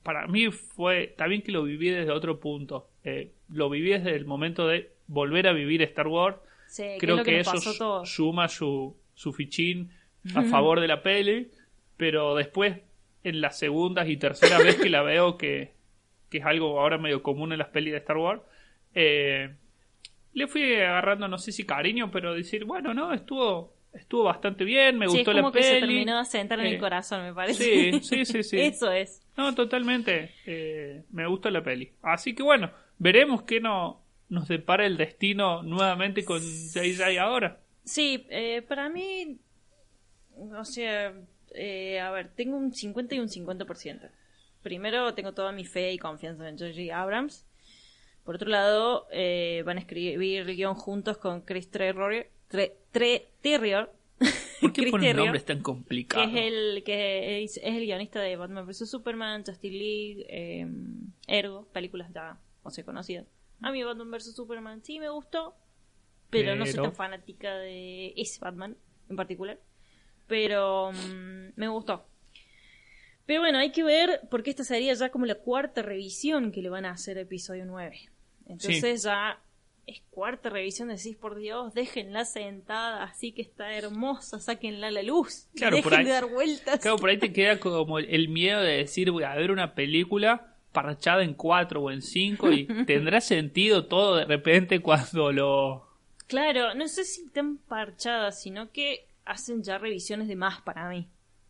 Para 0.03 0.27
mí 0.27 0.51
fue 0.51 1.15
también 1.19 1.43
que 1.43 1.53
lo 1.53 1.65
viví 1.65 1.91
desde 1.91 2.11
otro 2.13 2.41
punto. 2.41 2.89
Eh, 3.05 3.33
lo 3.51 3.69
viví 3.69 3.91
desde 3.91 4.15
el 4.15 4.25
momento 4.25 4.67
de 4.67 4.93
volver 5.07 5.49
a 5.49 5.53
vivir 5.53 5.83
Star 5.83 6.07
Wars. 6.07 6.37
Sí, 6.69 6.85
Creo 6.99 7.17
lo 7.17 7.25
que, 7.25 7.41
eso 7.41 8.05
suma 8.05 8.49
su, 8.49 8.97
su 9.15 9.33
fichín 9.33 9.91
a 10.35 10.43
favor 10.43 10.81
de 10.81 10.89
la 10.89 11.03
peli, 11.03 11.51
pero 11.97 12.35
después 12.35 12.77
en 13.25 13.41
las 13.41 13.59
segundas 13.59 14.09
y 14.09 14.17
terceras 14.17 14.63
vez 14.63 14.77
que 14.77 14.91
la 14.91 15.03
veo, 15.03 15.37
que, 15.39 15.73
que 16.29 16.39
es 16.39 16.45
algo 16.45 16.81
ahora 16.81 16.99
medio 16.99 17.23
común 17.23 17.53
en 17.53 17.59
las 17.59 17.69
pelis 17.69 17.93
de 17.93 17.99
Star 17.99 18.19
Wars, 18.19 18.43
eh, 18.95 19.55
le 20.33 20.47
fui 20.49 20.75
agarrando, 20.77 21.29
no 21.29 21.39
sé 21.39 21.53
si 21.53 21.65
cariño, 21.67 22.11
pero 22.11 22.35
decir, 22.35 22.65
bueno, 22.65 22.95
no, 22.95 23.13
estuvo 23.13 23.77
estuvo 23.93 24.25
bastante 24.25 24.65
bien, 24.65 24.99
me 24.99 25.09
Sí, 25.09 25.17
gustó 25.17 25.33
es 25.33 25.37
como 25.37 25.49
la 25.49 25.53
que 25.53 25.63
se 25.63 25.71
peli. 25.77 25.81
terminó 25.81 26.19
de 26.19 26.25
sentar 26.27 26.61
en 26.61 26.67
Eh, 26.67 26.75
el 26.75 26.79
corazón, 26.79 27.23
me 27.25 27.35
parece. 27.35 27.65
Sí, 27.65 28.01
sí, 28.03 28.25
sí, 28.25 28.43
sí. 28.43 28.61
Eso 28.61 28.91
es. 28.93 29.23
No, 29.37 29.55
totalmente. 29.55 30.35
eh, 30.47 31.05
me 31.11 31.27
gustó 31.27 31.51
la 31.51 31.63
peli. 31.63 31.93
Así 32.03 32.35
que 32.35 32.43
bueno, 32.43 32.71
veremos 32.99 33.43
qué 33.43 33.61
no, 33.61 34.03
nos 34.29 34.49
depara 34.49 34.87
el 34.87 34.97
destino 34.97 35.63
nuevamente 35.63 36.25
con 36.25 36.41
JJ 36.41 37.19
ahora. 37.19 37.61
Sí, 37.85 38.27
eh, 38.31 38.63
para 38.63 38.89
mí, 38.91 39.39
o 40.37 40.65
sea, 40.65 41.15
eh, 41.55 42.01
a 42.01 42.11
ver, 42.11 42.29
tengo 42.35 42.57
un 42.57 42.73
50 42.73 43.15
y 43.15 43.21
un 43.21 43.29
50%. 43.29 44.11
Primero, 44.63 45.15
tengo 45.15 45.33
toda 45.33 45.53
mi 45.53 45.65
fe 45.65 45.93
y 45.93 45.99
confianza 45.99 46.49
en 46.49 46.59
J.J. 46.59 47.01
Abrams. 47.01 47.47
Por 48.29 48.35
otro 48.35 48.51
lado, 48.51 49.07
eh, 49.11 49.63
van 49.65 49.79
a 49.79 49.81
escribir 49.81 50.41
el 50.47 50.55
guion 50.55 50.75
juntos 50.75 51.17
con 51.17 51.41
Chris 51.41 51.71
Terrier. 51.71 52.29
Tre- 52.51 52.75
Tre- 52.93 53.25
Terrier. 53.41 53.91
¿Por 54.61 54.71
qué 54.75 54.83
Chris 54.83 54.91
ponen 54.91 55.07
Terrier, 55.07 55.17
nombres 55.17 55.47
tan 55.47 55.57
que 55.57 55.63
complicados? 55.63 56.29
es 56.29 56.35
el 56.37 56.83
que 56.85 57.43
es, 57.43 57.57
es 57.57 57.65
el 57.75 57.87
guionista 57.87 58.21
de 58.21 58.37
Batman 58.37 58.67
vs 58.67 58.91
Superman, 58.91 59.45
Justice 59.47 59.75
League, 59.75 60.27
eh, 60.29 60.67
Ergo, 61.27 61.69
películas 61.73 62.13
ya, 62.13 62.39
o 62.65 62.71
sea, 62.71 62.85
conocidas. 62.85 63.25
A 63.63 63.73
mí 63.73 63.83
Batman 63.83 64.11
vs 64.11 64.35
Superman 64.37 64.85
sí 64.85 65.01
me 65.01 65.09
gustó, 65.09 65.57
pero, 66.29 66.55
no 66.55 66.67
soy 66.67 66.75
tan 66.83 66.93
fanática 66.93 67.57
de 67.57 68.13
ese 68.15 68.41
Batman 68.41 68.77
en 69.09 69.17
particular. 69.17 69.59
Pero 70.27 70.93
mm, 70.93 71.53
me 71.57 71.69
gustó. 71.69 72.05
Pero 73.25 73.41
bueno, 73.41 73.57
hay 73.57 73.73
que 73.73 73.85
ver 73.85 74.21
porque 74.31 74.51
esta 74.51 74.65
sería 74.65 74.93
ya 74.93 75.09
como 75.09 75.25
la 75.25 75.37
cuarta 75.37 75.81
revisión 75.81 76.53
que 76.53 76.61
le 76.61 76.69
van 76.69 76.85
a 76.85 76.91
hacer 76.91 77.17
a 77.17 77.23
episodio 77.23 77.65
9. 77.65 78.11
Entonces 78.49 79.03
ya 79.03 79.39
es 79.87 80.03
cuarta 80.11 80.51
revisión, 80.51 80.89
decís 80.89 81.17
por 81.17 81.37
Dios, 81.37 81.73
déjenla 81.75 82.25
sentada, 82.25 83.05
así 83.05 83.33
que 83.33 83.43
está 83.43 83.73
hermosa, 83.75 84.39
sáquenla 84.41 84.89
a 84.89 84.91
la 84.91 85.03
luz. 85.03 85.47
Claro, 85.55 85.77
dejen 85.77 85.91
por 85.91 85.99
ahí- 85.99 86.05
de 86.05 86.11
dar 86.11 86.27
vueltas. 86.27 86.81
Claro, 86.81 86.97
por 86.99 87.09
ahí 87.11 87.19
te 87.19 87.33
queda 87.33 87.59
como 87.61 87.99
el- 87.99 88.29
miedo 88.29 88.61
de 88.61 88.79
decir, 88.79 89.11
voy 89.11 89.25
a 89.25 89.35
ver 89.35 89.51
una 89.51 89.75
película 89.75 90.55
parchada 90.73 91.23
en 91.23 91.33
cuatro 91.35 91.83
o 91.83 91.91
en 91.91 92.03
cinco 92.03 92.53
y 92.53 92.67
tendrá 92.87 93.21
sentido 93.21 93.87
todo 93.87 94.17
de 94.17 94.25
repente 94.27 94.81
cuando 94.81 95.33
lo... 95.33 95.89
Claro, 96.27 96.75
no 96.75 96.87
sé 96.89 97.05
si 97.05 97.27
tan 97.31 97.57
parchadas, 97.57 98.43
sino 98.43 98.71
que 98.71 99.07
hacen 99.25 99.63
ya 99.63 99.79
revisiones 99.79 100.29
de 100.29 100.37
más 100.37 100.61
para 100.61 100.89
mí. 100.91 101.09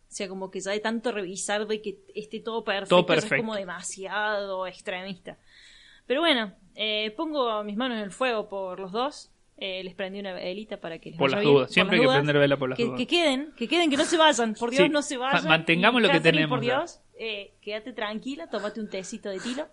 O 0.09 0.11
sea, 0.11 0.29
como 0.29 0.49
que 0.49 0.61
ya 0.61 0.71
de 0.71 0.79
tanto 0.79 1.11
revisar 1.11 1.67
de 1.67 1.81
que 1.81 1.97
esté 2.15 2.39
todo 2.39 2.63
perfecto, 2.63 2.95
Todo 3.03 3.07
ya 3.09 3.15
es 3.15 3.21
perfecto. 3.23 3.43
como 3.43 3.55
demasiado 3.55 4.65
extremista. 4.65 5.37
Pero 6.07 6.21
bueno, 6.21 6.53
eh, 6.75 7.11
pongo 7.17 7.63
mis 7.63 7.75
manos 7.77 7.97
en 7.97 8.03
el 8.03 8.11
fuego 8.11 8.47
por 8.49 8.79
los 8.79 8.91
dos. 8.91 9.31
Eh, 9.61 9.83
les 9.83 9.93
prendí 9.93 10.19
una 10.21 10.31
velita 10.31 10.79
para 10.79 10.99
que 10.99 11.09
les 11.09 11.19
Por 11.19 11.29
las 11.31 11.41
bien, 11.41 11.53
dudas. 11.53 11.71
Siempre 11.73 11.97
hay 11.97 11.99
las 11.99 12.03
que 12.03 12.07
dudas. 12.07 12.17
prender 12.19 12.37
vela 12.39 12.57
por 12.57 12.69
las 12.69 12.77
que, 12.77 12.85
dudas. 12.85 12.97
que 12.97 13.07
queden, 13.07 13.51
que 13.57 13.67
queden, 13.67 13.89
que 13.89 13.97
no 13.97 14.05
se 14.05 14.17
vayan. 14.17 14.53
Por 14.53 14.69
Dios, 14.71 14.83
Sí. 14.83 14.89
no 14.89 15.01
se 15.01 15.17
vayan. 15.17 15.43
Ma- 15.43 15.49
mantengamos 15.49 16.01
lo 16.01 16.07
que 16.07 16.13
Catherine, 16.13 16.43
tenemos, 16.43 16.57
Por. 16.59 16.63
Dios, 16.65 17.01
eh, 17.19 17.53
quédate 17.61 17.91
tranquila, 17.91 18.47
tómate 18.49 18.79
un 18.79 18.89
tecito 18.89 19.29
de 19.29 19.39
tilo 19.41 19.67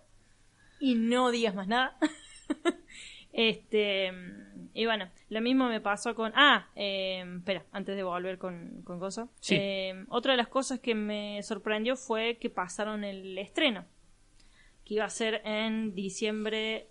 y 0.81 0.97
no 0.97 1.31
digas 1.31 1.55
más 1.55 1.69
nada. 1.69 1.97
este 3.33 4.12
y 4.75 4.85
bueno, 4.87 5.09
lo 5.31 5.41
mismo 5.41 5.69
me 5.69 5.81
pasó 5.81 6.15
con 6.15 6.33
ah, 6.35 6.69
eh, 6.76 7.25
espera, 7.38 7.65
antes 7.73 7.97
de 7.97 8.03
volver 8.03 8.38
con 8.38 8.83
con 8.85 8.99
Gozo. 8.99 9.29
Sí. 9.41 9.57
Eh, 9.59 10.05
otra 10.09 10.33
de 10.33 10.37
las 10.38 10.49
cosas 10.49 10.81
que 10.81 10.95
me 10.95 11.41
sorprendió 11.43 11.97
fue 11.97 12.38
que 12.41 12.50
pasaron 12.50 13.05
el 13.05 13.38
estreno, 13.38 13.85
que 14.87 14.95
iba 14.95 15.05
a 15.05 15.11
ser 15.11 15.43
en 15.45 15.95
diciembre, 15.95 16.87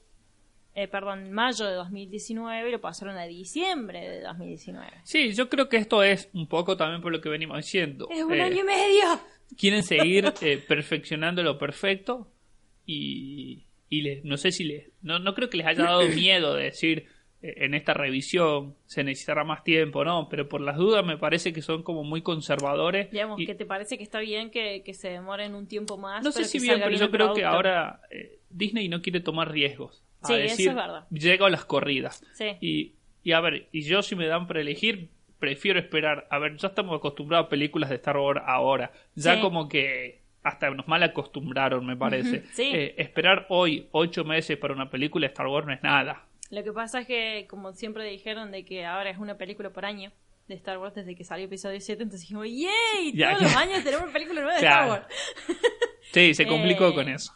eh, 0.76 0.88
perdón, 0.90 1.32
mayo 1.32 1.66
de 1.66 1.74
2019 1.76 2.68
y 2.68 2.72
lo 2.74 2.82
pasaron 2.82 3.18
a 3.18 3.24
diciembre 3.24 4.02
de 4.10 4.22
2019. 4.22 4.92
Sí, 5.04 5.32
yo 5.34 5.48
creo 5.50 5.70
que 5.70 5.78
esto 5.78 6.04
es 6.04 6.30
un 6.34 6.48
poco 6.48 6.76
también 6.78 7.02
por 7.02 7.12
lo 7.14 7.22
que 7.22 7.30
venimos 7.30 7.58
diciendo. 7.58 8.08
Es 8.12 8.22
un 8.24 8.34
Eh, 8.34 8.42
año 8.42 8.62
y 8.62 8.64
medio. 8.64 9.06
quieren 9.58 9.82
seguir 9.84 10.34
eh, 10.42 10.58
perfeccionando 10.68 11.42
lo 11.42 11.58
perfecto 11.58 12.28
y, 12.86 13.64
y 13.90 14.02
les- 14.02 14.24
no 14.26 14.38
sé 14.38 14.52
si 14.52 14.66
les 14.66 14.90
no, 15.02 15.20
no 15.20 15.34
creo 15.34 15.50
que 15.50 15.58
les 15.58 15.66
haya 15.68 15.84
dado 15.84 16.08
miedo 16.10 16.54
de 16.56 16.66
decir 16.66 17.08
en 17.42 17.74
esta 17.76 17.94
revisión 17.94 18.76
se 18.86 19.04
necesitará 19.04 19.44
más 19.44 19.64
tiempo 19.64 20.04
no 20.04 20.28
pero 20.30 20.50
por 20.50 20.62
las 20.62 20.78
dudas 20.78 21.06
me 21.06 21.18
parece 21.18 21.54
que 21.54 21.62
son 21.62 21.84
como 21.84 22.04
muy 22.04 22.22
conservadores 22.22 23.12
Digamos, 23.12 23.40
y- 23.40 23.46
que 23.46 23.56
te 23.56 23.66
parece 23.66 23.98
que 23.98 24.04
está 24.04 24.20
bien 24.20 24.50
que, 24.50 24.82
que 24.84 24.94
se 24.94 25.10
demoren 25.10 25.54
un 25.56 25.68
tiempo 25.68 25.98
más. 25.98 26.24
no 26.24 26.32
sé 26.32 26.46
si 26.46 26.60
bien 26.60 26.76
pero 26.78 26.90
bien 26.90 27.02
yo 27.02 27.12
creo 27.12 27.34
que 27.34 27.44
ahora 27.44 28.02
eh, 28.10 28.40
Disney 28.50 28.88
no 28.90 29.02
quiere 29.02 29.20
tomar 29.20 29.52
riesgos 29.52 30.04
a 30.22 30.28
Sí, 30.28 30.34
eso 30.34 30.70
es 30.70 30.76
verdad. 30.76 31.06
llego 31.12 31.46
a 31.46 31.50
las 31.50 31.66
corridas 31.66 32.24
Sí. 32.34 32.56
y, 32.62 32.94
y 33.24 33.32
a 33.34 33.40
ver 33.42 33.68
y 33.72 33.82
yo 33.84 34.02
si 34.02 34.16
me 34.16 34.26
dan 34.28 34.48
para 34.48 34.62
elegir 34.62 35.10
prefiero 35.38 35.78
esperar 35.80 36.28
a 36.32 36.40
ver 36.40 36.56
ya 36.58 36.70
estamos 36.70 36.98
acostumbrados 36.98 37.48
a 37.48 37.50
películas 37.50 37.90
de 37.90 37.98
Star 37.98 38.18
Wars 38.18 38.42
ahora 38.46 38.92
ya 39.14 39.36
Sí. 39.36 39.42
como 39.42 39.68
que 39.70 40.22
hasta 40.42 40.70
nos 40.72 40.88
mal 40.88 41.04
acostumbraron 41.04 41.86
me 41.86 41.98
parece 41.98 42.44
sí. 42.54 42.72
Eh, 42.74 42.96
esperar 42.98 43.46
hoy 43.50 43.88
ocho 43.92 44.24
meses 44.24 44.58
para 44.58 44.74
una 44.74 44.90
película 44.90 45.28
de 45.28 45.34
Star 45.34 45.48
Wars 45.48 45.68
no 45.68 45.74
es 45.74 45.84
nada 45.84 46.26
Lo 46.52 46.64
que 46.64 46.72
pasa 46.74 47.02
es 47.02 47.08
que, 47.08 47.48
como 47.50 47.74
siempre 47.74 48.04
dijeron, 48.10 48.52
de 48.52 48.64
que 48.66 48.86
ahora 48.86 49.10
es 49.10 49.18
una 49.18 49.38
película 49.38 49.72
por 49.72 49.86
año 49.86 50.12
de 50.48 50.56
Star 50.56 50.78
Wars 50.78 50.94
desde 50.96 51.16
que 51.16 51.24
salió 51.24 51.46
episodio 51.46 51.82
7, 51.82 52.04
entonces 52.04 52.22
dijimos, 52.22 52.46
¡yay! 52.48 53.14
Ya, 53.14 53.32
Todos 53.32 53.44
los 53.44 53.56
años 53.56 53.84
tenemos 53.84 54.04
una 54.04 54.14
película 54.14 54.42
nueva 54.42 54.54
de 54.56 54.60
Claro. 54.60 54.94
Star 54.94 55.02
Wars. 55.02 55.16
sí 56.14 56.34
se 56.36 56.46
complicó 56.48 56.90
Eh, 56.90 56.94
con 56.94 57.10
eso 57.10 57.34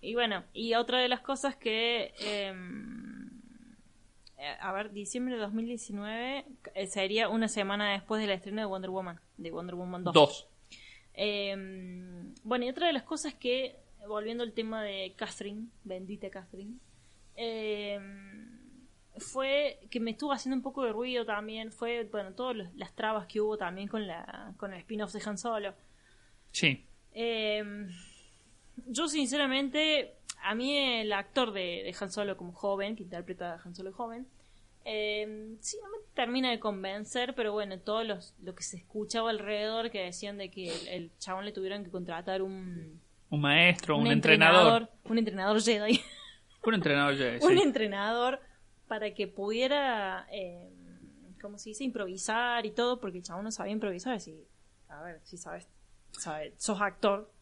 Y 0.00 0.14
bueno, 0.14 0.44
y 0.52 0.74
otra 0.74 1.00
de 1.00 1.08
las 1.08 1.20
cosas 1.20 1.56
que... 1.56 2.14
eh, 2.20 2.54
eh, 4.38 4.56
a 4.60 4.72
ver, 4.72 4.92
diciembre 4.92 5.34
de 5.34 5.40
2019 5.40 6.44
eh, 6.74 6.86
sería 6.86 7.28
una 7.28 7.48
semana 7.48 7.92
después 7.92 8.20
del 8.20 8.30
estreno 8.30 8.60
de 8.60 8.66
Wonder 8.66 8.90
Woman, 8.90 9.20
de 9.36 9.50
Wonder 9.50 9.74
Woman 9.76 10.04
2. 10.04 10.14
dos 10.14 10.48
Eh, 11.14 11.54
bueno, 12.42 12.64
y 12.64 12.68
otra 12.68 12.86
de 12.86 12.92
las 12.92 13.02
cosas 13.04 13.34
que, 13.34 13.76
volviendo 14.08 14.42
al 14.44 14.52
tema 14.52 14.82
de 14.82 15.14
Catherine, 15.16 15.66
bendita 15.84 16.30
Catherine, 16.30 16.74
eh, 17.36 17.98
fue 19.18 19.78
que 19.90 20.00
me 20.00 20.12
estuvo 20.12 20.32
haciendo 20.32 20.56
un 20.56 20.62
poco 20.62 20.84
de 20.84 20.92
ruido 20.92 21.24
también, 21.26 21.70
fue, 21.72 22.04
bueno, 22.04 22.32
todas 22.32 22.56
los- 22.56 22.74
las 22.74 22.92
trabas 22.94 23.26
que 23.26 23.40
hubo 23.40 23.56
también 23.58 23.88
con, 23.88 24.06
la, 24.06 24.52
con 24.56 24.72
el 24.72 24.80
spin-off 24.80 25.12
de 25.12 25.22
Han 25.26 25.38
Solo. 25.38 25.74
sí 26.50 26.84
Eh, 27.14 27.62
yo 28.86 29.06
sinceramente, 29.08 30.14
a 30.42 30.54
mí 30.54 30.76
el 30.76 31.12
actor 31.12 31.52
de, 31.52 31.82
de 31.84 31.94
Han 32.00 32.10
Solo 32.10 32.36
como 32.36 32.52
joven, 32.52 32.96
que 32.96 33.02
interpreta 33.02 33.54
a 33.54 33.60
Han 33.62 33.74
Solo 33.74 33.92
joven, 33.92 34.26
eh, 34.84 35.54
sí, 35.60 35.76
no 35.82 35.90
me 35.90 35.98
termina 36.14 36.50
de 36.50 36.58
convencer, 36.58 37.34
pero 37.34 37.52
bueno, 37.52 37.78
todo 37.78 38.02
los, 38.04 38.34
lo 38.42 38.54
que 38.54 38.62
se 38.64 38.78
escuchaba 38.78 39.30
alrededor 39.30 39.90
que 39.90 40.00
decían 40.02 40.38
de 40.38 40.50
que 40.50 40.68
el, 40.74 40.88
el 40.88 41.10
chabón 41.18 41.44
le 41.44 41.52
tuvieron 41.52 41.84
que 41.84 41.90
contratar 41.90 42.42
un, 42.42 43.00
un 43.30 43.40
maestro 43.40 43.96
un, 43.96 44.06
entrenador, 44.08 44.88
un 45.04 45.18
entrenador 45.18 45.62
Jedi, 45.62 46.00
un 46.64 46.74
entrenador 46.74 47.14
sí. 47.40 47.46
un 47.46 47.58
entrenador 47.58 48.40
para 48.92 49.14
que 49.14 49.26
pudiera, 49.26 50.26
eh, 50.30 50.68
¿cómo 51.40 51.56
se 51.56 51.70
dice? 51.70 51.82
Improvisar 51.82 52.66
y 52.66 52.72
todo, 52.72 53.00
porque 53.00 53.16
el 53.16 53.24
chabón 53.24 53.44
no 53.44 53.50
sabía 53.50 53.72
improvisar. 53.72 54.20
Si, 54.20 54.44
a 54.90 55.02
ver, 55.02 55.18
si 55.24 55.38
sabes, 55.38 55.66
sabes, 56.10 56.52
sos 56.58 56.78
actor, 56.82 57.32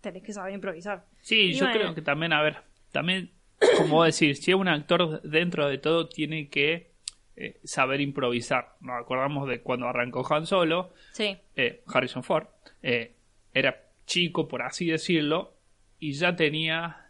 tenés 0.00 0.24
que 0.24 0.32
saber 0.32 0.52
improvisar. 0.54 1.06
Sí, 1.20 1.36
Y 1.36 1.52
yo 1.52 1.66
bueno. 1.66 1.78
creo 1.78 1.94
que 1.94 2.02
también, 2.02 2.32
a 2.32 2.42
ver, 2.42 2.56
también, 2.90 3.30
como 3.78 4.02
decís, 4.02 4.40
si 4.42 4.50
es 4.50 4.56
un 4.56 4.66
actor 4.66 5.22
dentro 5.22 5.68
de 5.68 5.78
todo, 5.78 6.08
tiene 6.08 6.48
que 6.48 6.90
eh, 7.36 7.60
saber 7.62 8.00
improvisar. 8.00 8.74
Nos 8.80 9.00
acordamos 9.00 9.48
de 9.48 9.60
cuando 9.60 9.86
arrancó 9.86 10.26
Han 10.34 10.46
Solo, 10.46 10.92
Sí, 11.12 11.38
eh, 11.54 11.84
Harrison 11.86 12.24
Ford, 12.24 12.48
eh, 12.82 13.14
era 13.54 13.84
chico, 14.04 14.48
por 14.48 14.62
así 14.62 14.86
decirlo, 14.86 15.54
y 16.00 16.14
ya 16.14 16.34
tenía 16.34 17.06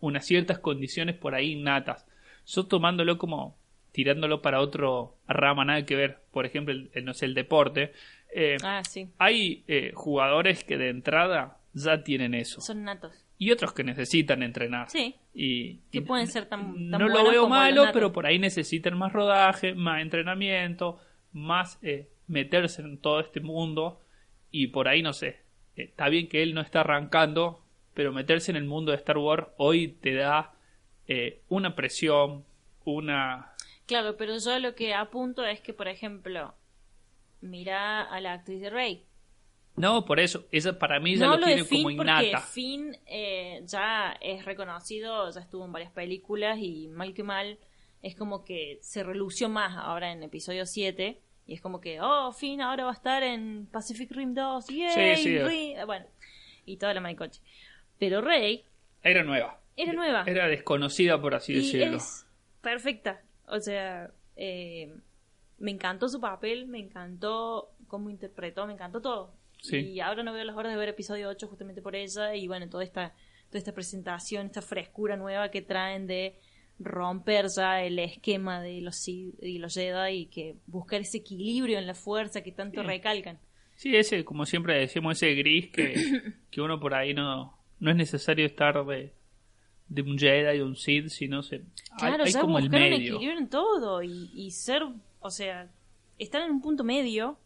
unas 0.00 0.26
ciertas 0.26 0.58
condiciones 0.58 1.16
por 1.16 1.34
ahí 1.34 1.52
innatas. 1.52 2.04
Yo 2.48 2.66
tomándolo 2.66 3.18
como 3.18 3.56
tirándolo 3.92 4.42
para 4.42 4.60
otro 4.60 5.16
rama, 5.26 5.64
nada 5.64 5.84
que 5.84 5.96
ver, 5.96 6.18
por 6.32 6.46
ejemplo, 6.46 6.72
el, 6.72 6.90
el, 6.94 7.04
no 7.04 7.14
sé, 7.14 7.26
el 7.26 7.34
deporte. 7.34 7.92
eh, 8.34 8.56
ah, 8.62 8.82
sí, 8.88 9.08
hay 9.18 9.64
eh, 9.68 9.92
jugadores 9.94 10.62
que 10.64 10.76
de 10.78 10.88
entrada 10.90 11.58
ya 11.74 12.02
tienen 12.02 12.34
eso 12.34 12.60
son 12.60 12.84
natos. 12.84 13.12
y 13.38 13.50
otros 13.50 13.72
que 13.72 13.84
necesitan 13.84 14.42
entrenar. 14.42 14.88
Sí, 14.90 15.14
Y, 15.34 15.76
Que 15.92 15.98
y 15.98 16.00
pueden 16.02 16.26
ser 16.26 16.46
tan- 16.46 16.72
tan 16.90 16.90
No 16.90 17.08
lo 17.08 17.30
veo 17.30 17.48
malo, 17.48 17.86
pero 17.92 18.12
por 18.12 18.26
ahí 18.26 18.38
necesitan 18.38 18.96
más 18.98 19.12
rodaje, 19.12 19.74
más 19.74 20.02
entrenamiento, 20.02 20.98
más 21.32 21.78
eh, 21.82 22.08
meterse 22.26 22.82
en 22.82 22.98
todo 22.98 23.20
este 23.20 23.40
mundo. 23.40 24.00
Y 24.50 24.68
por 24.68 24.88
ahí, 24.88 25.02
no 25.02 25.12
sé, 25.12 25.38
está 25.76 26.08
bien 26.08 26.28
que 26.28 26.42
él 26.42 26.54
no 26.54 26.60
está 26.60 26.80
arrancando, 26.80 27.62
pero 27.94 28.12
meterse 28.12 28.50
en 28.50 28.56
el 28.56 28.64
mundo 28.64 28.90
de 28.92 28.96
Star 28.98 29.18
Wars 29.18 29.46
hoy 29.58 29.88
te 29.88 30.14
da 30.14 30.52
eh, 31.08 31.40
una 31.48 31.74
presión, 31.74 32.44
una... 32.84 33.52
claro, 33.86 34.16
pero 34.16 34.38
yo 34.38 34.58
lo 34.58 34.74
que 34.74 34.94
apunto 34.94 35.44
es 35.44 35.60
que, 35.60 35.72
por 35.72 35.88
ejemplo, 35.88 36.54
mira 37.40 38.02
a 38.02 38.20
la 38.20 38.34
actriz 38.34 38.60
de 38.60 38.70
Rey. 38.70 39.04
No, 39.76 40.04
por 40.04 40.18
eso, 40.18 40.44
esa 40.50 40.78
para 40.78 40.98
mí 40.98 41.16
ya 41.16 41.26
no 41.26 41.36
lo 41.36 41.46
de 41.46 41.54
tiene 41.54 41.64
Finn 41.64 41.82
como 41.84 41.96
porque 41.96 42.10
innata. 42.10 42.40
Finn 42.40 42.96
eh, 43.06 43.62
ya 43.64 44.18
es 44.20 44.44
reconocido, 44.44 45.30
ya 45.30 45.40
estuvo 45.40 45.64
en 45.64 45.72
varias 45.72 45.92
películas 45.92 46.58
y 46.60 46.88
mal 46.88 47.14
que 47.14 47.22
mal 47.22 47.58
es 48.02 48.16
como 48.16 48.44
que 48.44 48.78
se 48.82 49.02
relució 49.04 49.48
más 49.48 49.76
ahora 49.76 50.12
en 50.12 50.22
episodio 50.22 50.66
7 50.66 51.20
y 51.46 51.54
es 51.54 51.60
como 51.60 51.80
que, 51.80 52.00
oh, 52.00 52.32
Finn 52.32 52.60
ahora 52.60 52.84
va 52.84 52.90
a 52.90 52.94
estar 52.94 53.22
en 53.22 53.66
Pacific 53.70 54.10
Rim 54.10 54.34
2, 54.34 54.66
yay, 54.68 55.16
Sí, 55.16 55.22
sí. 55.22 55.38
Rim", 55.38 55.86
bueno, 55.86 56.06
y 56.66 56.76
toda 56.76 56.92
la 56.92 57.00
maricoche. 57.00 57.40
Pero 57.98 58.20
Rey 58.20 58.64
Era 59.02 59.22
nueva. 59.22 59.60
Era 59.78 59.92
nueva. 59.92 60.24
Era 60.26 60.48
desconocida, 60.48 61.20
por 61.20 61.34
así 61.34 61.52
y 61.52 61.56
decirlo. 61.56 61.96
es 61.96 62.26
perfecta. 62.60 63.22
O 63.46 63.60
sea, 63.60 64.10
eh, 64.36 64.92
me 65.58 65.70
encantó 65.70 66.08
su 66.08 66.20
papel, 66.20 66.66
me 66.66 66.78
encantó 66.78 67.70
cómo 67.86 68.10
interpretó, 68.10 68.66
me 68.66 68.74
encantó 68.74 69.00
todo. 69.00 69.34
Sí. 69.62 69.78
Y 69.78 70.00
ahora 70.00 70.22
no 70.22 70.32
veo 70.32 70.44
las 70.44 70.56
horas 70.56 70.72
de 70.72 70.78
ver 70.78 70.90
episodio 70.90 71.28
8 71.28 71.48
justamente 71.48 71.82
por 71.82 71.96
ella 71.96 72.34
y 72.34 72.46
bueno, 72.46 72.68
toda 72.68 72.84
esta, 72.84 73.14
toda 73.48 73.58
esta 73.58 73.72
presentación, 73.72 74.46
esta 74.46 74.62
frescura 74.62 75.16
nueva 75.16 75.50
que 75.50 75.62
traen 75.62 76.06
de 76.06 76.36
romper 76.78 77.46
ya 77.48 77.82
el 77.82 77.98
esquema 77.98 78.62
de 78.62 78.80
los 78.82 79.08
y 79.08 79.58
los 79.58 79.74
Jedi 79.74 80.12
y 80.14 80.26
que 80.26 80.56
buscar 80.66 81.00
ese 81.00 81.18
equilibrio 81.18 81.78
en 81.78 81.86
la 81.88 81.94
fuerza 81.94 82.42
que 82.42 82.52
tanto 82.52 82.82
Sí. 82.82 82.86
recalcan. 82.86 83.40
Sí, 83.74 83.96
ese, 83.96 84.24
como 84.24 84.44
siempre 84.46 84.78
decimos, 84.78 85.16
ese 85.16 85.34
gris 85.34 85.70
que, 85.72 85.94
que 86.50 86.60
uno 86.60 86.78
por 86.78 86.94
ahí 86.94 87.14
no, 87.14 87.58
no 87.80 87.90
es 87.90 87.96
necesario 87.96 88.46
estar 88.46 88.84
de, 88.86 89.12
de 89.88 90.02
un 90.02 90.18
Jedi 90.18 90.58
y 90.58 90.60
un 90.60 90.76
Sith, 90.76 91.08
sino 91.08 91.42
se, 91.42 91.56
hay- 91.56 91.62
Claro, 91.98 92.24
hay, 92.24 92.32
ya 92.32 92.40
como 92.40 92.58
el 92.58 92.68
medio. 92.70 92.96
equilibrio 93.16 93.38
en 93.38 93.48
todo 93.48 94.02
y, 94.02 94.30
y 94.34 94.50
ser, 94.50 94.82
o 95.20 95.30
sea, 95.30 95.70
estar 96.18 96.42
en 96.42 96.50
un 96.50 96.60
punto 96.60 96.84
medio 96.84 97.38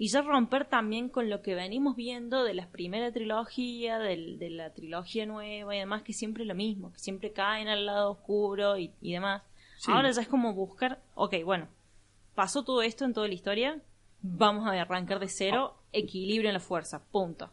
y 0.00 0.08
ya 0.08 0.22
romper 0.22 0.64
también 0.66 1.08
con 1.08 1.28
lo 1.28 1.42
que 1.42 1.54
venimos 1.54 1.96
viendo 1.96 2.44
de 2.44 2.54
la 2.54 2.68
primera 2.68 3.12
trilogía, 3.12 3.98
del- 3.98 4.38
de 4.38 4.50
la 4.50 4.72
trilogía 4.72 5.26
nueva 5.26 5.74
y 5.74 5.78
demás, 5.80 6.02
que 6.02 6.12
siempre 6.12 6.44
es 6.44 6.48
lo 6.48 6.54
mismo, 6.54 6.92
que 6.92 6.98
siempre 7.00 7.32
caen 7.32 7.68
al 7.68 7.86
lado 7.86 8.10
oscuro 8.12 8.76
y, 8.78 8.92
y 9.00 9.12
demás. 9.12 9.42
Sí. 9.78 9.90
Ahora 9.92 10.10
ya 10.10 10.20
es 10.22 10.28
como 10.28 10.54
buscar, 10.54 11.00
ok, 11.14 11.34
bueno, 11.44 11.68
pasó 12.34 12.64
todo 12.64 12.82
esto 12.82 13.04
en 13.04 13.12
toda 13.12 13.26
la 13.28 13.34
historia, 13.34 13.80
vamos 14.22 14.66
a 14.66 14.72
arrancar 14.80 15.18
de 15.20 15.28
cero, 15.28 15.76
equilibrio 15.92 16.50
en 16.50 16.54
la 16.54 16.60
fuerza, 16.60 17.04
punto. 17.12 17.50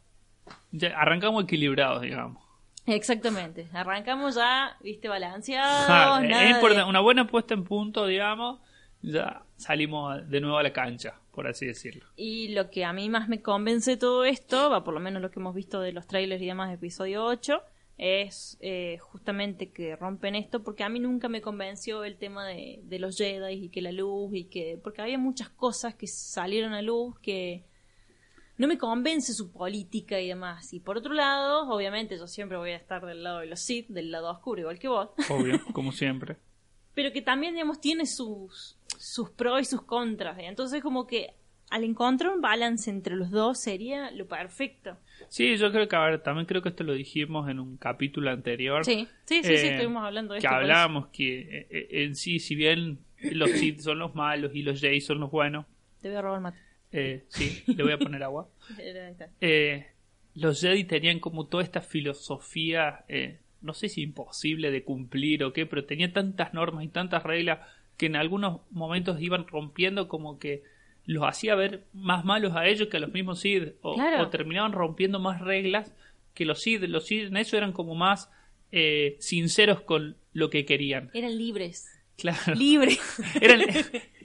Ya 0.71 0.89
arrancamos 0.99 1.43
equilibrados, 1.43 2.01
digamos. 2.03 2.43
Exactamente, 2.87 3.67
arrancamos 3.73 4.35
ya, 4.35 4.77
viste, 4.81 5.07
balanceados, 5.07 5.85
Claro, 5.85 6.27
nada 6.27 6.49
es 6.49 6.61
de- 6.61 6.83
una 6.83 6.99
buena 6.99 7.27
puesta 7.27 7.53
en 7.53 7.63
punto, 7.63 8.05
digamos, 8.05 8.59
ya 9.01 9.43
salimos 9.57 10.29
de 10.29 10.41
nuevo 10.41 10.57
a 10.57 10.63
la 10.63 10.73
cancha. 10.73 11.19
por 11.31 11.47
así 11.47 11.65
decirlo. 11.65 12.05
Y 12.15 12.53
lo 12.53 12.69
que 12.69 12.85
a 12.85 12.93
mí 12.93 13.09
más 13.09 13.27
me 13.27 13.41
convence 13.41 13.91
de 13.91 13.97
todo 13.97 14.23
esto, 14.23 14.69
va 14.69 14.85
por 14.85 14.93
lo 14.93 15.01
menos 15.01 15.21
lo 15.21 15.31
que 15.31 15.41
hemos 15.41 15.53
visto 15.53 15.81
de 15.81 15.91
los 15.91 16.07
trailers 16.07 16.41
y 16.41 16.45
demás 16.45 16.69
de 16.69 16.75
episodio 16.75 17.25
8, 17.25 17.61
es 17.97 18.57
eh, 18.61 18.99
justamente 19.01 19.69
que 19.69 19.97
rompen 19.97 20.35
esto, 20.35 20.63
porque 20.63 20.85
a 20.85 20.89
mí 20.89 21.01
nunca 21.01 21.27
me 21.27 21.41
convenció 21.41 22.05
el 22.05 22.15
tema 22.15 22.45
de, 22.47 22.79
de 22.83 22.99
los 22.99 23.17
Jedi 23.17 23.65
y 23.65 23.67
que 23.69 23.81
la 23.81 23.91
luz 23.91 24.33
y 24.33 24.45
que... 24.45 24.79
Porque 24.81 25.01
había 25.01 25.17
muchas 25.17 25.49
cosas 25.49 25.93
que 25.95 26.07
salieron 26.07 26.71
a 26.73 26.81
luz 26.81 27.19
que 27.19 27.65
no 28.57 28.67
me 28.67 28.77
convence 28.77 29.33
su 29.33 29.51
política 29.51 30.19
y 30.19 30.27
demás. 30.29 30.73
Y 30.73 30.79
por 30.79 30.97
otro 30.97 31.13
lado, 31.13 31.69
obviamente 31.69 32.17
yo 32.17 32.27
siempre 32.27 32.57
voy 32.57 32.71
a 32.71 32.77
estar 32.77 33.05
del 33.05 33.23
lado 33.23 33.39
de 33.39 33.47
los 33.47 33.59
Sith, 33.59 33.87
del 33.89 34.11
lado 34.11 34.29
oscuro, 34.31 34.61
igual 34.61 34.79
que 34.79 34.87
vos. 34.87 35.09
Obvio, 35.29 35.59
como 35.73 35.91
siempre. 35.91 36.37
Pero 36.93 37.11
que 37.11 37.21
también, 37.21 37.53
digamos, 37.55 37.81
tiene 37.81 38.05
sus, 38.05 38.77
sus 38.97 39.29
pros 39.29 39.61
y 39.61 39.65
sus 39.65 39.81
contras. 39.81 40.37
¿eh? 40.39 40.45
Entonces, 40.45 40.81
como 40.81 41.05
que 41.07 41.33
al 41.69 41.83
encontrar 41.83 42.31
un 42.33 42.41
balance 42.41 42.89
entre 42.89 43.15
los 43.15 43.31
dos 43.31 43.59
sería 43.59 44.11
lo 44.11 44.27
perfecto. 44.27 44.95
Sí, 45.27 45.57
yo 45.57 45.71
creo 45.71 45.87
que, 45.89 45.95
a 45.95 46.05
ver, 46.05 46.21
también 46.23 46.45
creo 46.45 46.61
que 46.61 46.69
esto 46.69 46.83
lo 46.83 46.93
dijimos 46.93 47.49
en 47.49 47.59
un 47.59 47.75
capítulo 47.77 48.29
anterior. 48.31 48.85
Sí, 48.85 49.07
sí, 49.25 49.41
sí, 49.43 49.57
sí 49.57 49.67
Eh, 49.67 49.71
estuvimos 49.71 50.03
hablando 50.05 50.33
de 50.35 50.39
que 50.39 50.45
esto. 50.45 50.55
eso. 50.55 50.61
hablábamos 50.61 51.07
que 51.07 51.39
eh, 51.39 51.67
eh, 51.71 51.87
en 52.03 52.15
sí, 52.15 52.39
si 52.39 52.55
bien 52.55 52.99
los 53.21 53.49
Sith 53.51 53.79
son 53.79 53.99
los 53.99 54.13
malos 54.15 54.51
y 54.53 54.61
los 54.61 54.79
Jedi 54.79 55.01
son 55.01 55.19
los 55.19 55.31
buenos, 55.31 55.65
Te 56.01 56.09
voy 56.09 56.17
a 56.17 56.21
robar 56.21 56.39
mate. 56.41 56.59
Eh, 56.95 57.25
sí, 57.29 57.63
le 57.67 57.83
voy 57.83 57.91
a 57.91 57.97
poner 57.99 58.23
agua. 58.23 58.49
Eh, 59.41 59.85
los 60.33 60.59
Jedi 60.61 60.83
tenían 60.83 61.19
como 61.19 61.47
toda 61.47 61.63
esta 61.63 61.81
filosofía, 61.81 63.05
eh, 63.07 63.39
no 63.61 63.73
sé 63.73 63.89
si 63.89 64.01
imposible 64.01 64.71
de 64.71 64.83
cumplir 64.83 65.43
o 65.43 65.53
qué, 65.53 65.65
pero 65.65 65.85
tenía 65.85 66.11
tantas 66.11 66.53
normas 66.53 66.83
y 66.83 66.87
tantas 66.89 67.23
reglas 67.23 67.59
que 67.97 68.07
en 68.07 68.15
algunos 68.15 68.61
momentos 68.71 69.21
iban 69.21 69.47
rompiendo 69.47 70.07
como 70.07 70.39
que 70.39 70.63
los 71.05 71.23
hacía 71.23 71.55
ver 71.55 71.83
más 71.93 72.25
malos 72.25 72.53
a 72.55 72.67
ellos 72.67 72.87
que 72.89 72.97
a 72.97 72.99
los 72.99 73.13
mismos 73.13 73.39
Sith, 73.39 73.73
o, 73.81 73.93
Claro. 73.95 74.23
o 74.23 74.29
terminaban 74.29 74.71
rompiendo 74.73 75.19
más 75.19 75.39
reglas 75.41 75.93
que 76.33 76.45
los 76.45 76.61
Sith. 76.61 76.81
Los 76.83 77.05
Sith 77.05 77.27
en 77.27 77.37
eso 77.37 77.55
eran 77.57 77.71
como 77.71 77.95
más 77.95 78.29
eh, 78.71 79.15
sinceros 79.19 79.81
con 79.81 80.17
lo 80.33 80.49
que 80.49 80.65
querían. 80.65 81.09
Eran 81.13 81.37
libres. 81.37 81.87
Claro. 82.17 82.55
Libres. 82.55 82.99
Eran, 83.41 83.61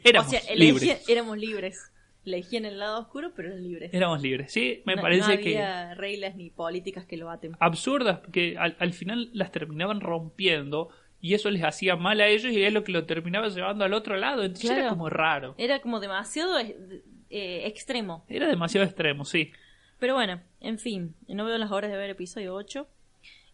éramos 0.04 0.28
o 0.34 0.38
sea, 0.38 0.54
libres. 0.54 1.08
éramos 1.08 1.38
libres. 1.38 1.89
Elegían 2.24 2.64
el 2.66 2.78
lado 2.78 3.00
oscuro, 3.00 3.32
pero 3.34 3.48
eran 3.48 3.62
libres. 3.62 3.94
Éramos 3.94 4.20
libres. 4.22 4.52
Sí, 4.52 4.82
me 4.84 4.96
No- 4.96 5.02
parece 5.02 5.36
no 5.36 5.42
que... 5.42 5.48
había 5.58 5.94
reglas 5.94 6.36
ni 6.36 6.50
políticas 6.50 7.06
que 7.06 7.16
lo 7.16 7.30
aten. 7.30 7.56
absurdas 7.60 8.20
que 8.32 8.56
al, 8.58 8.76
al 8.78 8.92
final 8.92 9.30
las 9.32 9.50
terminaban 9.52 10.00
rompiendo 10.00 10.90
y 11.22 11.34
eso 11.34 11.50
les 11.50 11.62
hacía 11.64 11.96
mal 11.96 12.20
a 12.20 12.28
ellos 12.28 12.52
y 12.52 12.62
es 12.62 12.72
lo 12.72 12.84
que 12.84 12.92
lo 12.92 13.04
terminaba 13.06 13.48
llevando 13.48 13.84
al 13.84 13.92
otro 13.94 14.16
lado. 14.16 14.42
Entonces 14.44 14.70
era 14.70 14.88
como 14.88 15.08
raro. 15.10 15.54
Era 15.58 15.80
como 15.80 15.98
demasiado 16.00 16.58
eh, 16.58 17.02
eh, 17.30 17.62
extremo. 17.66 18.24
Era 18.28 18.48
demasiado 18.48 18.86
extremo, 18.86 19.24
sí. 19.24 19.50
Pero 19.98 20.14
bueno, 20.14 20.40
en 20.60 20.78
fin, 20.78 21.14
no 21.28 21.44
veo 21.44 21.58
las 21.58 21.70
horas 21.72 21.90
de 21.90 21.96
ver 21.96 22.10
episodio 22.10 22.54
8. 22.54 22.86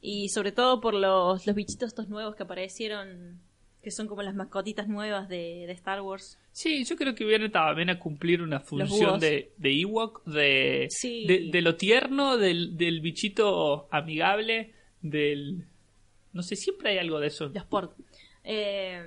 Y 0.01 0.29
sobre 0.29 0.53
todo 0.53 0.81
por 0.81 0.95
los, 0.95 1.47
los 1.47 1.57
bichitos 1.57 1.89
estos 1.89 2.09
nuevos 2.09 2.37
que 2.37 2.45
aparecieron, 2.45 3.41
que 3.87 3.93
son 3.93 4.09
como 4.09 4.21
las 4.23 4.35
mascotitas 4.35 4.89
nuevas 4.89 5.29
de, 5.29 5.63
de 5.69 5.73
Star 5.75 6.01
Wars. 6.03 6.41
Sí, 6.51 6.83
yo 6.85 6.97
creo 6.97 7.15
que 7.15 7.25
viene 7.25 7.49
también 7.51 7.89
a 7.89 8.01
cumplir 8.01 8.43
una 8.43 8.59
función 8.59 9.21
de, 9.21 9.53
de 9.59 9.81
Ewok, 9.81 10.25
de, 10.25 10.89
Sí. 10.91 11.25
de, 11.25 11.51
de 11.53 11.63
lo 11.63 11.77
tierno, 11.77 12.37
del, 12.37 12.77
del 12.77 13.01
bichito 13.01 13.87
amigable, 13.93 14.73
del... 15.03 15.67
No 16.33 16.43
sé, 16.43 16.57
siempre 16.57 16.91
hay 16.91 16.99
algo 16.99 17.21
de 17.21 17.29
eso. 17.29 17.49
Los 17.55 17.65
port. 17.67 17.93
Eh, 18.43 19.01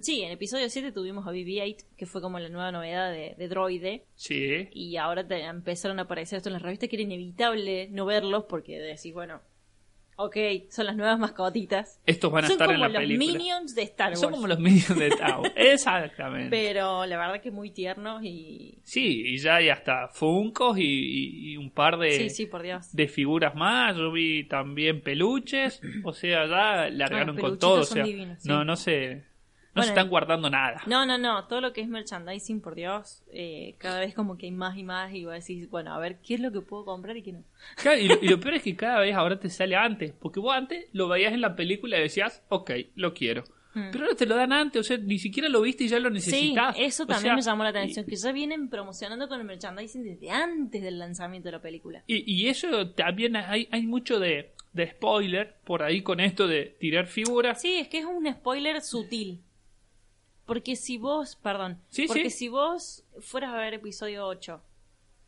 sí, 0.00 0.22
en 0.22 0.30
episodio 0.30 0.70
7 0.70 0.92
tuvimos 0.92 1.26
a 1.26 1.32
BB-8, 1.32 1.84
que 1.96 2.06
fue 2.06 2.20
como 2.22 2.38
la 2.38 2.48
nueva 2.48 2.70
novedad 2.70 3.10
de, 3.10 3.34
de 3.36 3.48
Droide. 3.48 4.04
Sí, 4.14 4.68
Y 4.72 4.96
ahora 4.98 5.26
te- 5.26 5.42
empezaron 5.44 5.98
a 5.98 6.02
aparecer 6.02 6.36
esto 6.36 6.48
en 6.48 6.52
las 6.52 6.62
revistas 6.62 6.88
que 6.88 6.94
era 6.94 7.02
inevitable 7.02 7.88
no 7.90 8.06
verlos 8.06 8.44
porque 8.48 8.78
decís, 8.78 9.12
bueno, 9.12 9.40
ok, 10.16 10.36
son 10.68 10.86
las 10.86 10.96
nuevas 10.96 11.18
mascotitas. 11.18 12.00
estos 12.06 12.32
van 12.32 12.44
a 12.44 12.48
son 12.48 12.54
estar 12.54 12.66
como 12.66 12.74
en 12.74 12.80
la 12.80 12.88
los 12.88 12.98
película. 12.98 13.32
minions 13.32 13.74
de 13.74 13.82
Star 13.82 14.08
Wars. 14.08 14.20
Son 14.20 14.30
como 14.32 14.46
los 14.46 14.58
minions 14.58 14.98
de 14.98 15.10
Tau. 15.10 15.42
Exactamente. 15.56 16.50
Pero 16.50 17.06
la 17.06 17.16
verdad 17.16 17.40
que 17.40 17.50
muy 17.50 17.70
tiernos 17.70 18.22
y... 18.24 18.78
Sí, 18.82 19.22
y 19.26 19.38
ya 19.38 19.56
hay 19.56 19.68
hasta 19.68 20.08
Funkos 20.08 20.76
y, 20.78 21.56
un 21.56 21.70
par 21.70 21.98
de, 21.98 22.18
Sí, 22.18 22.30
sí, 22.30 22.46
por 22.46 22.62
Dios. 22.62 22.92
de 22.92 23.08
figuras 23.08 23.54
más. 23.54 23.96
Yo 23.96 24.10
vi 24.10 24.44
también 24.44 25.02
peluches. 25.02 25.80
O 26.04 26.12
sea, 26.12 26.46
ya 26.46 26.90
largaron 26.90 27.36
los 27.36 27.44
con 27.44 27.58
todo. 27.58 27.80
O 27.80 27.84
son 27.84 27.94
sea, 27.94 28.04
divinos, 28.04 28.42
sí. 28.42 28.48
no, 28.48 28.64
no 28.64 28.72
no 28.72 28.76
Bueno, 29.74 29.84
se 29.84 29.88
están 29.90 30.08
guardando 30.10 30.50
nada. 30.50 30.82
No, 30.86 31.06
no, 31.06 31.16
no, 31.18 31.46
todo 31.46 31.60
lo 31.60 31.72
que 31.72 31.80
es 31.80 31.88
merchandising, 31.88 32.60
por 32.60 32.74
Dios, 32.74 33.22
eh, 33.32 33.74
cada 33.78 34.00
vez 34.00 34.14
como 34.14 34.36
que 34.36 34.46
hay 34.46 34.52
más 34.52 34.76
y 34.76 34.82
más 34.84 35.12
y 35.14 35.24
vos 35.24 35.34
decís, 35.34 35.70
bueno, 35.70 35.94
a 35.94 35.98
ver, 35.98 36.18
¿qué 36.20 36.34
es 36.34 36.40
lo 36.40 36.52
que 36.52 36.60
puedo 36.60 36.84
comprar 36.84 37.16
y 37.16 37.22
qué 37.22 37.32
no? 37.32 37.42
Claro, 37.76 37.98
y, 37.98 38.08
lo, 38.08 38.14
y 38.20 38.28
lo 38.28 38.38
peor 38.38 38.54
es 38.54 38.62
que 38.62 38.76
cada 38.76 39.00
vez 39.00 39.14
ahora 39.14 39.38
te 39.40 39.48
sale 39.48 39.74
antes. 39.76 40.12
Porque 40.20 40.40
vos 40.40 40.54
antes 40.54 40.86
lo 40.92 41.08
veías 41.08 41.32
en 41.32 41.40
la 41.40 41.56
película 41.56 41.98
y 41.98 42.02
decías, 42.02 42.42
ok, 42.50 42.70
lo 42.96 43.14
quiero. 43.14 43.44
Hmm. 43.74 43.88
Pero 43.90 44.04
ahora 44.04 44.14
te 44.16 44.26
lo 44.26 44.36
dan 44.36 44.52
antes. 44.52 44.80
O 44.80 44.82
sea, 44.84 44.98
ni 44.98 45.18
siquiera 45.18 45.48
lo 45.48 45.62
viste 45.62 45.84
y 45.84 45.88
ya 45.88 45.98
lo 45.98 46.10
Sí, 46.10 46.14
necesitas. 46.16 46.76
eso 46.78 47.04
O 47.04 47.06
también 47.06 47.28
sea, 47.28 47.36
me 47.36 47.40
llamó 47.42 47.62
la 47.64 47.70
y- 47.70 47.72
atención, 47.72 48.04
que 48.04 48.16
ya 48.16 48.30
vienen 48.32 48.68
promocionando 48.68 49.26
con 49.28 49.40
el 49.40 49.46
merchandising 49.46 50.04
desde 50.04 50.30
antes 50.30 50.82
del 50.82 50.98
lanzamiento 50.98 51.48
de 51.48 51.52
la 51.52 51.62
película. 51.62 52.04
Y, 52.06 52.30
y 52.30 52.48
eso 52.48 52.90
también 52.90 53.36
hay, 53.36 53.68
hay 53.70 53.86
mucho 53.86 54.20
de, 54.20 54.52
de 54.74 54.90
spoiler 54.90 55.56
por 55.64 55.82
ahí 55.82 56.02
con 56.02 56.20
esto 56.20 56.46
de 56.46 56.76
tirar 56.78 57.06
figuras. 57.06 57.62
Sí, 57.62 57.76
es 57.76 57.88
que 57.88 58.00
es 58.00 58.04
un 58.04 58.30
spoiler 58.30 58.82
sutil. 58.82 59.40
Porque 60.46 60.76
si 60.76 60.98
vos, 60.98 61.36
perdón, 61.36 61.78
Sí, 61.88 62.06
porque 62.06 62.30
sí. 62.30 62.38
si 62.38 62.48
vos 62.48 63.04
fueras 63.20 63.54
a 63.54 63.56
ver 63.58 63.74
episodio 63.74 64.26
8 64.26 64.60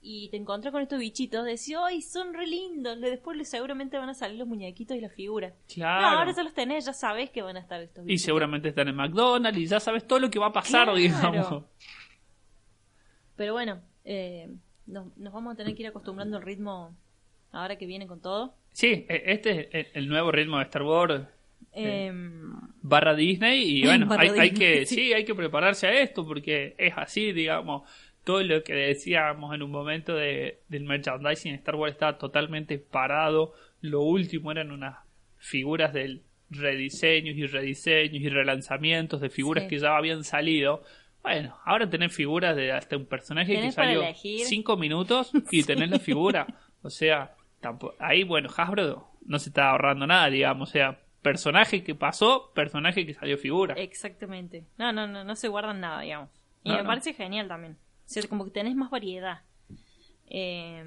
y 0.03 0.29
te 0.29 0.37
encontrás 0.37 0.73
con 0.73 0.83
estos 0.83 0.99
bichitos, 0.99 1.45
decís, 1.47 1.75
¡ay, 1.83 2.03
son 2.03 2.35
re 2.35 2.47
lindos! 2.47 3.01
Después 3.01 3.49
seguramente 3.49 3.97
van 3.97 4.09
a 4.11 4.15
salir 4.15 4.39
los 4.39 4.47
muñequitos 4.49 4.97
y 4.97 5.01
las 5.01 5.13
figuras. 5.15 5.55
Claro. 5.73 6.03
No, 6.03 6.19
ahora 6.19 6.33
ya 6.35 6.43
los 6.43 6.53
tenés, 6.53 6.85
ya 6.85 6.93
sabés 6.93 7.31
que 7.31 7.41
van 7.43 7.57
a 7.57 7.61
estar 7.61 7.81
estos 7.81 8.05
Y 8.05 8.09
bichitos. 8.09 8.25
seguramente 8.27 8.69
están 8.69 8.89
en 8.89 8.97
McDonald's 8.97 9.59
y 9.59 9.67
ya 9.67 9.81
sabes 9.81 10.07
todo 10.07 10.19
lo 10.19 10.31
que 10.31 10.39
va 10.39 10.47
a 10.47 10.53
pasar, 10.53 10.85
Claro. 10.85 10.95
digamos. 10.97 11.65
Pero 13.37 13.53
bueno, 13.53 13.81
eh, 14.05 14.49
nos, 14.87 15.17
nos 15.17 15.33
vamos 15.33 15.55
a 15.55 15.57
tener 15.57 15.75
que 15.75 15.83
ir 15.83 15.89
acostumbrando 15.89 16.37
al 16.37 16.43
ritmo 16.43 16.95
ahora 17.53 17.77
que 17.79 17.87
viene 17.87 18.07
con 18.07 18.21
todo. 18.21 18.55
Sí, 18.73 19.07
e- 19.09 19.23
este 19.27 19.81
es 19.81 19.87
el- 19.95 20.09
nuevo 20.09 20.31
ritmo 20.33 20.59
de 20.59 20.65
Star 20.65 20.83
Wars 20.83 21.25
Em, 21.77 22.54
barra 22.87 23.15
Disney 23.15 23.63
y 23.81 23.83
bueno, 23.87 24.07
hay, 24.19 24.51
que 24.53 24.85
sí. 24.87 24.95
sí, 24.95 25.13
hay 25.15 25.25
que 25.25 25.35
prepararse 25.35 25.87
a 25.87 26.01
esto 26.01 26.27
porque 26.27 26.75
es 26.79 26.93
así, 26.97 27.33
digamos. 27.33 27.83
Todo 28.25 28.43
lo 28.43 28.63
que 28.63 28.73
decíamos 28.75 29.55
en 29.55 29.63
un 29.63 29.71
momento 29.71 30.15
de, 30.15 30.61
del 30.69 30.85
merchandising 30.85 31.55
Star 31.57 31.75
Wars 31.77 31.93
estaba 31.95 32.17
totalmente 32.19 32.79
parado. 32.79 33.53
Lo 33.81 34.01
último 34.03 34.51
eran 34.53 34.71
unas 34.71 34.97
figuras 35.39 35.93
del 35.93 36.23
rediseños 36.51 37.37
y 37.37 37.47
rediseños 37.47 38.23
y 38.23 38.29
relanzamientos 38.29 39.21
de 39.21 39.29
figuras 39.31 39.65
Sí. 39.65 39.71
que 39.71 39.79
ya 39.79 39.97
habían 39.97 40.25
salido. 40.25 40.83
Bueno, 41.23 41.57
ahora 41.65 41.89
tenés 41.89 42.15
figuras 42.15 42.55
de 42.57 42.71
hasta 42.73 42.97
un 42.97 43.07
personaje 43.07 43.59
que 43.61 43.73
salió 43.73 44.03
cinco 44.15 44.77
minutos 44.77 45.33
y 45.51 45.63
tenés 45.65 45.91
la 45.91 45.99
figura. 45.99 46.47
O 46.87 46.91
sea, 46.91 47.35
tampo- 47.63 47.95
ahí, 47.99 48.25
bueno, 48.25 48.51
Hasbro 48.55 49.09
no 49.25 49.39
se 49.39 49.49
está 49.49 49.71
ahorrando 49.71 50.07
nada, 50.07 50.29
digamos. 50.29 50.69
O 50.69 50.73
sea, 50.73 50.99
personaje 51.25 51.83
que 51.83 51.97
pasó, 51.97 52.53
personaje 52.55 53.05
que 53.05 53.15
salió 53.15 53.37
figura. 53.37 53.75
Exactamente. 53.75 54.65
No, 54.79 54.93
no, 54.93 55.09
no, 55.09 55.25
no 55.25 55.35
se 55.35 55.49
guardan 55.49 55.81
nada, 55.81 56.03
digamos. 56.03 56.31
Y 56.63 56.69
No, 56.69 56.77
me 56.77 56.83
no. 56.83 56.89
parece 56.89 57.13
genial 57.15 57.49
también. 57.49 57.73
O 57.73 58.09
sea, 58.09 58.23
como 58.29 58.45
que 58.45 58.53
tenés 58.53 58.77
más 58.77 58.91
variedad. 58.91 59.43
Eh, 60.29 60.85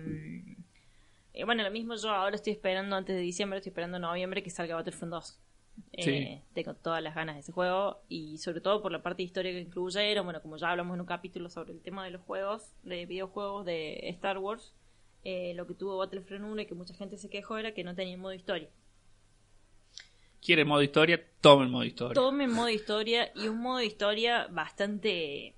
eh, 1.33 1.43
bueno, 1.43 1.63
lo 1.63 1.71
mismo 1.71 1.95
yo 1.95 2.09
ahora 2.11 2.35
estoy 2.35 2.53
esperando 2.53 2.95
antes 2.95 3.15
de 3.15 3.21
diciembre, 3.21 3.57
estoy 3.57 3.71
esperando 3.71 3.99
noviembre 3.99 4.41
que 4.43 4.49
salga 4.49 4.75
Battlefront 4.75 5.11
2. 5.13 5.39
Eh, 5.93 6.03
Sí. 6.03 6.41
Tengo 6.53 6.73
todas 6.73 7.03
las 7.03 7.13
ganas 7.13 7.35
de 7.35 7.41
ese 7.41 7.51
juego 7.51 8.01
y 8.09 8.37
sobre 8.39 8.61
todo 8.61 8.81
por 8.81 8.91
la 8.91 9.03
parte 9.03 9.17
de 9.17 9.25
historia 9.25 9.51
que 9.51 9.59
incluyeron, 9.59 10.25
bueno, 10.25 10.41
como 10.41 10.57
ya 10.57 10.71
hablamos 10.71 10.95
en 10.95 11.01
un 11.01 11.05
capítulo 11.07 11.49
sobre 11.49 11.73
el 11.73 11.81
tema 11.81 12.03
de 12.05 12.11
los 12.11 12.21
juegos, 12.21 12.71
de 12.83 13.05
videojuegos 13.05 13.65
de 13.65 14.09
Star 14.09 14.37
Wars, 14.39 14.73
eh, 15.23 15.53
lo 15.55 15.67
que 15.67 15.75
tuvo 15.75 15.97
Battlefront 15.97 16.45
1 16.45 16.61
y 16.61 16.65
que 16.65 16.73
mucha 16.75 16.93
gente 16.95 17.17
se 17.17 17.29
quejó 17.29 17.57
era 17.57 17.73
que 17.73 17.83
no 17.83 17.93
tenía 17.93 18.17
modo 18.17 18.33
historia. 18.33 18.69
Quiere 20.47 20.63
modo 20.63 20.81
historia, 20.81 21.21
toma 21.41 21.65
el 21.65 21.69
modo 21.69 21.83
historia. 21.83 22.13
Tome 22.13 22.47
modo 22.47 22.69
historia 22.69 23.33
y 23.35 23.49
un 23.49 23.59
modo 23.59 23.81
historia 23.81 24.47
bastante 24.49 25.55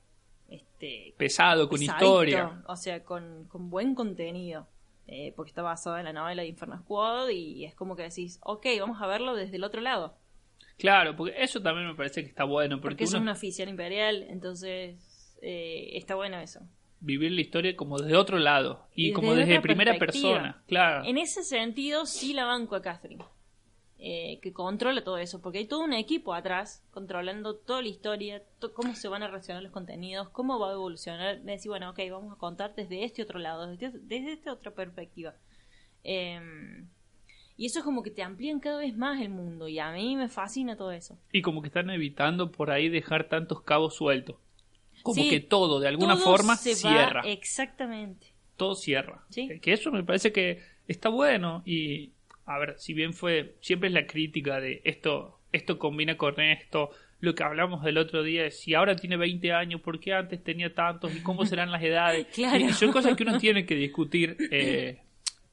este 0.47 1.13
Pesado, 1.15 1.69
con 1.69 1.78
pesadito, 1.78 2.06
historia. 2.06 2.63
o 2.65 2.75
sea 2.75 3.04
con, 3.04 3.45
con 3.49 3.69
buen 3.69 3.93
contenido 3.93 4.67
eh, 5.06 5.32
porque 5.36 5.49
está 5.49 5.62
basado 5.62 5.99
en 5.99 6.06
la 6.06 6.13
novela 6.13 6.41
de 6.41 6.47
Inferno 6.47 6.80
Squad 6.80 7.30
y 7.30 7.65
es 7.65 7.75
como 7.75 7.95
que 7.95 8.02
decís 8.02 8.39
ok 8.41 8.65
vamos 8.80 8.99
a 8.99 9.06
verlo 9.06 9.36
desde 9.36 9.58
el 9.58 9.63
otro 9.63 9.80
lado 9.80 10.17
Claro, 10.80 11.15
porque 11.15 11.36
eso 11.38 11.62
también 11.62 11.88
me 11.88 11.93
parece 11.93 12.23
que 12.23 12.30
está 12.30 12.45
bueno. 12.45 12.78
Porque, 12.78 12.95
porque 12.95 13.04
es 13.04 13.13
uno 13.13 13.21
un 13.21 13.30
oficial 13.30 13.69
imperial 13.69 14.25
entonces 14.28 15.38
eh, 15.43 15.91
está 15.93 16.15
bueno 16.15 16.39
eso 16.39 16.62
vivir 16.99 17.32
la 17.32 17.41
historia 17.41 17.75
como 17.75 17.99
desde 17.99 18.17
otro 18.17 18.39
lado. 18.39 18.88
Y, 18.95 19.13
como 19.13 19.36
desde 19.36 19.62
primera 19.62 19.99
persona. 19.99 20.63
Claro. 20.67 21.06
en 21.06 21.19
ese 21.19 21.43
sentido 21.43 22.08
sí 22.08 22.34
la 22.34 22.45
banco 22.45 22.75
a 22.75 22.82
Catherine 22.82 23.23
eh, 24.01 24.39
que 24.41 24.53
controla 24.53 25.03
todo 25.03 25.17
eso, 25.17 25.41
porque 25.41 25.57
hay 25.57 25.65
todo 25.65 25.81
un 25.83 25.91
equipo 25.93 26.33
atrás 26.33 26.83
controlando 26.91 27.55
toda 27.55 27.81
la 27.81 27.89
historia, 27.89 28.41
to- 28.59 28.73
cómo 28.73 28.95
se 28.95 29.09
van 29.09 29.23
a 29.23 29.27
reaccionar 29.27 29.62
los 29.62 29.73
contenidos, 29.73 30.29
cómo 30.29 30.57
va 30.57 30.69
a 30.69 30.73
evolucionar. 30.73 31.41
De 31.41 31.51
decir, 31.51 31.69
bueno, 31.69 31.89
ok, 31.89 31.99
vamos 32.09 32.31
a 32.33 32.38
contar 32.38 32.73
desde 32.75 33.03
este 33.03 33.21
otro 33.23 33.39
lado, 33.39 33.67
desde, 33.67 33.97
desde 33.99 34.31
esta 34.33 34.53
otra 34.53 34.71
perspectiva. 34.71 35.33
Em, 36.03 36.88
y 37.57 37.65
eso 37.65 37.79
es 37.79 37.85
como 37.85 38.01
que 38.03 38.12
te 38.12 38.23
amplían 38.23 38.59
cada 38.62 38.77
vez 38.79 38.95
más 38.95 39.21
el 39.21 39.29
mundo, 39.29 39.67
y 39.67 39.79
a 39.79 39.91
mí 39.91 40.15
me 40.15 40.29
fascina 40.29 40.77
todo 40.77 40.91
eso. 40.93 41.17
Y 41.33 41.41
como 41.41 41.62
que 41.62 41.67
están 41.67 41.89
evitando 41.89 42.51
por 42.51 42.71
ahí 42.71 42.88
dejar 42.89 43.25
tantos 43.27 43.62
cabos 43.63 43.95
sueltos. 43.95 44.38
Como 45.03 45.21
Sí, 45.21 45.29
que 45.29 45.39
todo, 45.39 45.79
de 45.79 45.88
alguna 45.89 46.15
Todo 46.15 46.23
forma, 46.23 46.55
se 46.55 46.71
va- 46.71 46.75
cierra. 46.75 47.21
Exactamente. 47.25 48.27
todo 48.57 48.75
cierra. 48.75 49.23
Sí. 49.29 49.59
Que 49.62 49.71
eso 49.73 49.89
me 49.91 50.03
parece 50.03 50.33
que 50.33 50.62
está 50.88 51.07
bueno 51.09 51.63
y 51.65 52.12
a 52.49 52.57
ver, 52.57 52.75
si 52.79 52.93
bien 52.93 53.13
fue 53.13 53.55
siempre 53.62 53.89
es 53.89 53.93
la 53.93 54.07
crítica 54.07 54.59
de 54.59 54.81
esto 54.83 55.39
esto 55.51 55.79
combina 55.79 56.17
con 56.17 56.39
esto, 56.39 56.91
lo 57.21 57.33
que 57.35 57.43
hablamos 57.43 57.83
del 57.83 57.97
otro 57.97 58.23
día 58.23 58.45
es 58.45 58.59
si 58.59 58.73
ahora 58.73 58.95
tiene 58.95 59.17
20 59.17 59.51
años, 59.51 59.81
¿por 59.81 59.99
qué 59.99 60.13
antes 60.13 60.43
tenía 60.43 60.73
tantos 60.73 61.15
y 61.15 61.21
cómo 61.21 61.45
serán 61.45 61.71
las 61.71 61.83
edades? 61.83 62.27
Claro. 62.33 62.65
Y 62.65 62.73
son 62.73 62.91
cosas 62.91 63.15
que 63.15 63.23
uno 63.23 63.38
tiene 63.38 63.65
que 63.65 63.75
discutir 63.75 64.38
eh, 64.51 64.99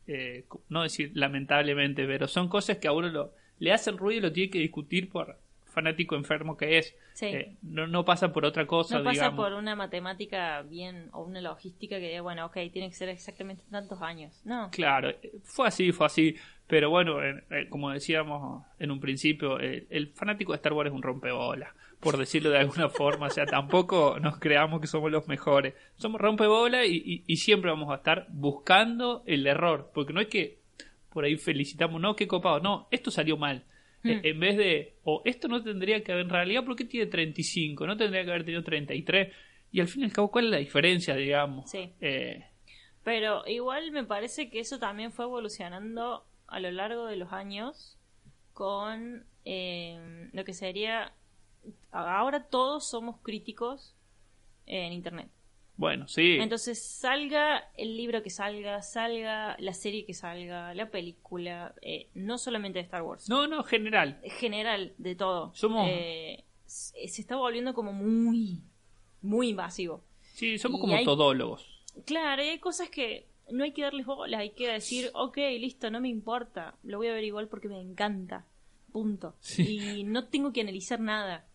eh, 0.06 0.44
no 0.68 0.82
decir 0.82 1.12
lamentablemente, 1.14 2.06
pero 2.06 2.28
son 2.28 2.48
cosas 2.48 2.78
que 2.78 2.88
a 2.88 2.92
uno 2.92 3.09
lo, 3.09 3.32
le 3.59 3.72
hacen 3.72 3.96
ruido 3.96 4.18
y 4.18 4.22
lo 4.22 4.32
tiene 4.32 4.50
que 4.50 4.59
discutir 4.59 5.09
por 5.09 5.38
fanático 5.76 6.16
enfermo 6.16 6.56
que 6.56 6.78
es. 6.78 6.96
Sí. 7.12 7.26
Eh, 7.26 7.56
no, 7.60 7.86
no 7.86 8.02
pasa 8.06 8.32
por 8.32 8.46
otra 8.46 8.66
cosa, 8.66 8.96
No 8.96 9.04
pasa 9.04 9.12
digamos. 9.12 9.44
por 9.44 9.52
una 9.52 9.76
matemática 9.76 10.62
bien 10.62 11.10
o 11.12 11.22
una 11.22 11.42
logística 11.42 12.00
que 12.00 12.08
diga, 12.08 12.22
bueno, 12.22 12.46
ok, 12.46 12.54
tiene 12.72 12.88
que 12.88 12.94
ser 12.94 13.10
exactamente 13.10 13.62
tantos 13.70 14.00
años. 14.00 14.40
No. 14.46 14.70
Claro, 14.70 15.10
eh, 15.10 15.32
fue 15.44 15.68
así, 15.68 15.92
fue 15.92 16.06
así. 16.06 16.34
Pero 16.66 16.88
bueno, 16.88 17.22
eh, 17.22 17.44
eh, 17.50 17.68
como 17.68 17.90
decíamos 17.90 18.64
en 18.78 18.90
un 18.90 19.00
principio, 19.00 19.58
el 19.60 20.12
fanático 20.14 20.52
de 20.52 20.56
Star 20.56 20.72
Wars 20.72 20.88
es 20.88 20.94
un 20.94 21.02
rompebolas, 21.02 21.74
por 22.00 22.16
decirlo 22.16 22.48
de 22.48 22.58
alguna 22.58 22.88
forma. 22.88 23.26
O 23.26 23.30
sea, 23.30 23.44
tampoco 23.46 24.18
nos 24.18 24.38
creamos 24.38 24.80
que 24.80 24.86
somos 24.86 25.12
los 25.12 25.28
mejores. 25.28 25.74
Somos 25.96 26.22
rompebolas 26.22 26.86
y, 26.86 26.96
y, 27.04 27.24
y 27.26 27.36
siempre 27.36 27.70
vamos 27.70 27.90
a 27.92 27.96
estar 27.96 28.26
buscando 28.30 29.22
el 29.26 29.46
error. 29.46 29.90
Porque 29.92 30.14
no 30.14 30.22
es 30.22 30.28
que 30.28 30.58
por 31.12 31.24
ahí 31.24 31.36
felicitamos, 31.36 32.00
no, 32.00 32.16
qué 32.16 32.26
copado. 32.26 32.60
No, 32.60 32.88
esto 32.90 33.10
salió 33.10 33.36
mal. 33.36 33.62
Eh, 34.09 34.21
en 34.25 34.40
vez 34.40 34.57
de, 34.57 34.97
o 35.05 35.23
esto 35.25 35.49
no 35.49 35.62
tendría 35.62 36.03
que 36.03 36.12
haber, 36.12 36.25
en 36.25 36.31
realidad, 36.31 36.64
¿por 36.64 36.77
qué 36.77 36.85
tiene 36.85 37.07
35? 37.07 37.87
No 37.87 37.97
tendría 37.97 38.25
que 38.25 38.31
haber 38.31 38.45
tenido 38.45 38.62
33. 38.62 39.33
Y 39.73 39.81
al 39.81 39.88
fin 39.88 40.03
y 40.03 40.05
al 40.05 40.12
cabo, 40.12 40.31
¿cuál 40.31 40.47
es 40.47 40.51
la 40.51 40.57
diferencia, 40.59 41.14
digamos? 41.14 41.71
Sí. 41.71 41.92
Eh, 42.01 42.45
Pero 43.05 43.47
igual 43.47 43.90
me 43.92 44.05
parece 44.05 44.49
que 44.49 44.61
eso 44.61 44.79
también 44.79 45.12
fue 45.12 45.25
evolucionando 45.25 46.25
a 46.47 46.61
lo 46.61 46.71
largo 46.71 47.07
de 47.07 47.16
los 47.16 47.33
años 47.33 47.99
con 48.53 49.25
eh, 49.45 50.29
lo 50.33 50.45
que 50.45 50.53
sería... 50.53 51.12
Ahora 51.90 52.45
todos 52.45 52.88
somos 52.88 53.21
críticos 53.23 53.97
en 54.66 54.92
Internet. 54.92 55.29
Bueno, 55.76 56.08
sí. 56.08 56.38
Entonces 56.40 56.82
salga 56.82 57.68
el 57.76 57.96
libro 57.96 58.22
que 58.22 58.30
salga, 58.30 58.80
salga 58.82 59.56
la 59.58 59.72
serie 59.74 60.04
que 60.06 60.14
salga, 60.14 60.72
la 60.74 60.90
película, 60.90 61.74
eh, 61.82 62.08
no 62.14 62.38
solamente 62.38 62.78
de 62.78 62.84
Star 62.84 63.02
Wars. 63.02 63.28
No, 63.28 63.46
no, 63.46 63.62
general. 63.62 64.20
general 64.38 64.94
de 64.98 65.14
todo. 65.14 65.52
Somos- 65.54 65.88
Eh, 65.90 66.44
se 66.66 67.20
está 67.20 67.36
volviendo 67.36 67.74
como 67.74 67.92
muy, 67.92 68.60
muy 69.22 69.50
invasivo. 69.50 70.02
Sí, 70.34 70.58
somos 70.58 70.78
Y 70.78 70.80
como 70.80 70.96
hay- 70.96 71.04
todólogos. 71.04 71.66
Claro, 72.04 72.42
hay 72.42 72.58
cosas 72.58 72.90
que 72.90 73.26
no 73.50 73.64
hay 73.64 73.72
que 73.72 73.82
darles 73.82 74.04
bolas, 74.06 74.40
hay 74.40 74.50
que 74.50 74.68
decir, 74.68 75.10
ok, 75.14 75.36
listo, 75.58 75.90
no 75.90 76.00
me 76.00 76.08
importa, 76.08 76.74
lo 76.82 76.98
voy 76.98 77.06
a 77.08 77.12
ver 77.14 77.24
igual 77.24 77.48
porque 77.48 77.68
me 77.68 77.80
encanta, 77.80 78.44
punto. 78.92 79.34
Sí. 79.40 79.98
Y 80.00 80.04
no 80.04 80.26
tengo 80.28 80.52
que 80.52 80.60
analizar 80.62 81.00
nada. 81.00 81.46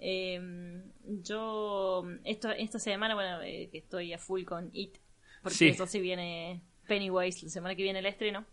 Eh, 0.00 0.82
yo, 1.24 2.04
esto, 2.24 2.50
esta 2.50 2.78
semana, 2.78 3.14
bueno, 3.14 3.42
eh, 3.42 3.68
que 3.70 3.78
estoy 3.78 4.12
a 4.12 4.18
full 4.18 4.44
con 4.44 4.70
It, 4.72 4.96
porque 5.42 5.56
Sí. 5.58 5.68
eso 5.68 5.86
sí 5.86 6.00
viene 6.00 6.60
Pennywise, 6.86 7.44
la 7.46 7.50
semana 7.50 7.74
que 7.74 7.82
viene 7.82 7.98
el 7.98 8.06
estreno. 8.06 8.44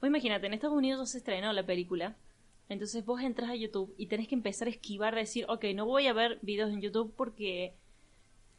Pues 0.00 0.10
imagínate, 0.10 0.46
en 0.46 0.54
Estados 0.54 0.76
Unidos 0.76 1.00
ya 1.08 1.12
se 1.12 1.18
estrenó 1.18 1.52
la 1.52 1.64
película. 1.66 2.16
Entonces 2.68 3.04
vos 3.04 3.20
entras 3.22 3.50
a 3.50 3.54
YouTube 3.56 3.94
y 3.96 4.06
tenés 4.06 4.28
que 4.28 4.34
empezar 4.34 4.68
a 4.68 4.70
esquivar, 4.70 5.14
a 5.14 5.18
decir, 5.18 5.46
ok, 5.48 5.64
no 5.74 5.86
voy 5.86 6.06
a 6.06 6.12
ver 6.12 6.38
videos 6.42 6.70
en 6.70 6.82
YouTube 6.82 7.14
porque 7.16 7.72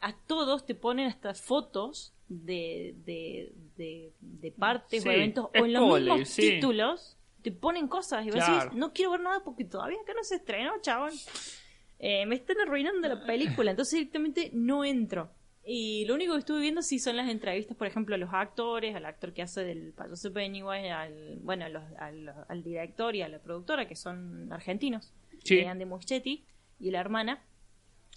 a 0.00 0.14
todos 0.26 0.66
te 0.66 0.74
ponen 0.74 1.06
hasta 1.06 1.32
fotos 1.34 2.12
de, 2.28 2.94
de, 3.06 3.52
de, 3.76 4.10
de 4.20 4.50
partes 4.50 5.02
Sí, 5.02 5.08
o 5.08 5.12
eventos 5.12 5.46
o 5.46 5.64
en 5.64 5.72
los 5.72 5.82
spoiler, 5.82 6.10
mismos 6.12 6.28
sí. 6.28 6.42
títulos 6.42 7.16
te 7.42 7.52
ponen 7.52 7.86
cosas 7.88 8.26
y 8.26 8.30
vos 8.30 8.34
Claro. 8.44 8.64
decís, 8.64 8.78
no 8.78 8.92
quiero 8.92 9.12
ver 9.12 9.20
nada 9.20 9.42
porque 9.44 9.64
todavía 9.64 9.98
acá 10.02 10.12
no 10.14 10.24
se 10.24 10.34
estrenó, 10.36 10.72
chabón. 10.82 11.12
Eh, 12.02 12.24
me 12.26 12.34
están 12.34 12.56
arruinando 12.60 13.06
la 13.08 13.24
película, 13.24 13.70
entonces 13.72 13.98
directamente 13.98 14.50
no 14.54 14.84
entro. 14.84 15.30
Y 15.62 16.06
lo 16.06 16.14
único 16.14 16.32
que 16.32 16.38
estuve 16.38 16.60
viendo 16.62 16.80
sí 16.80 16.98
son 16.98 17.16
las 17.18 17.28
entrevistas, 17.28 17.76
por 17.76 17.86
ejemplo, 17.86 18.14
a 18.14 18.18
los 18.18 18.30
actores, 18.32 18.96
al 18.96 19.04
actor 19.04 19.34
que 19.34 19.42
hace 19.42 19.62
del 19.62 19.92
payaso 19.92 20.32
Pennywise, 20.32 20.90
al, 20.90 21.38
bueno, 21.42 21.66
a 21.66 21.68
los- 21.68 21.84
al, 21.98 22.32
al 22.48 22.62
director 22.62 23.14
y 23.14 23.20
a 23.22 23.28
la 23.28 23.38
productora, 23.40 23.86
que 23.86 23.94
son 23.96 24.50
argentinos, 24.52 25.12
Sí. 25.44 25.58
eh, 25.58 25.68
Andy 25.68 25.84
Muschietti, 25.84 26.44
y 26.78 26.90
la 26.90 27.00
hermana, 27.00 27.44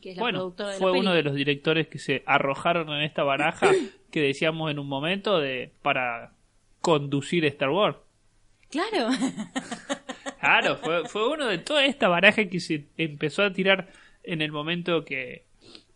que 0.02 0.12
es 0.12 0.16
la 0.18 0.24
Bueno, 0.24 0.40
productora 0.40 0.70
de 0.72 0.78
fue 0.78 0.94
la 0.94 1.00
uno 1.00 1.14
de 1.14 1.24
los 1.24 1.36
directores 1.36 1.88
que 1.88 2.00
se 2.00 2.24
arrojaron 2.26 2.90
en 2.90 3.02
esta 3.04 3.24
baraja 3.24 3.70
que 4.12 4.22
decíamos 4.22 4.72
en 4.72 4.80
un 4.80 4.88
momento 4.88 5.40
de 5.40 5.74
para 5.82 6.32
conducir 6.80 7.44
Star 7.46 7.70
Wars. 7.70 7.98
Claro, 8.74 9.10
Claro, 10.40 10.76
fue, 10.76 11.08
fue 11.08 11.30
uno 11.30 11.48
de 11.48 11.58
toda 11.58 11.86
esta 11.86 12.10
baraja 12.10 12.46
que 12.46 12.60
se 12.60 12.88
empezó 12.98 13.44
a 13.44 13.54
tirar 13.54 13.88
en 14.24 14.42
el 14.42 14.52
momento 14.52 15.06
que 15.06 15.46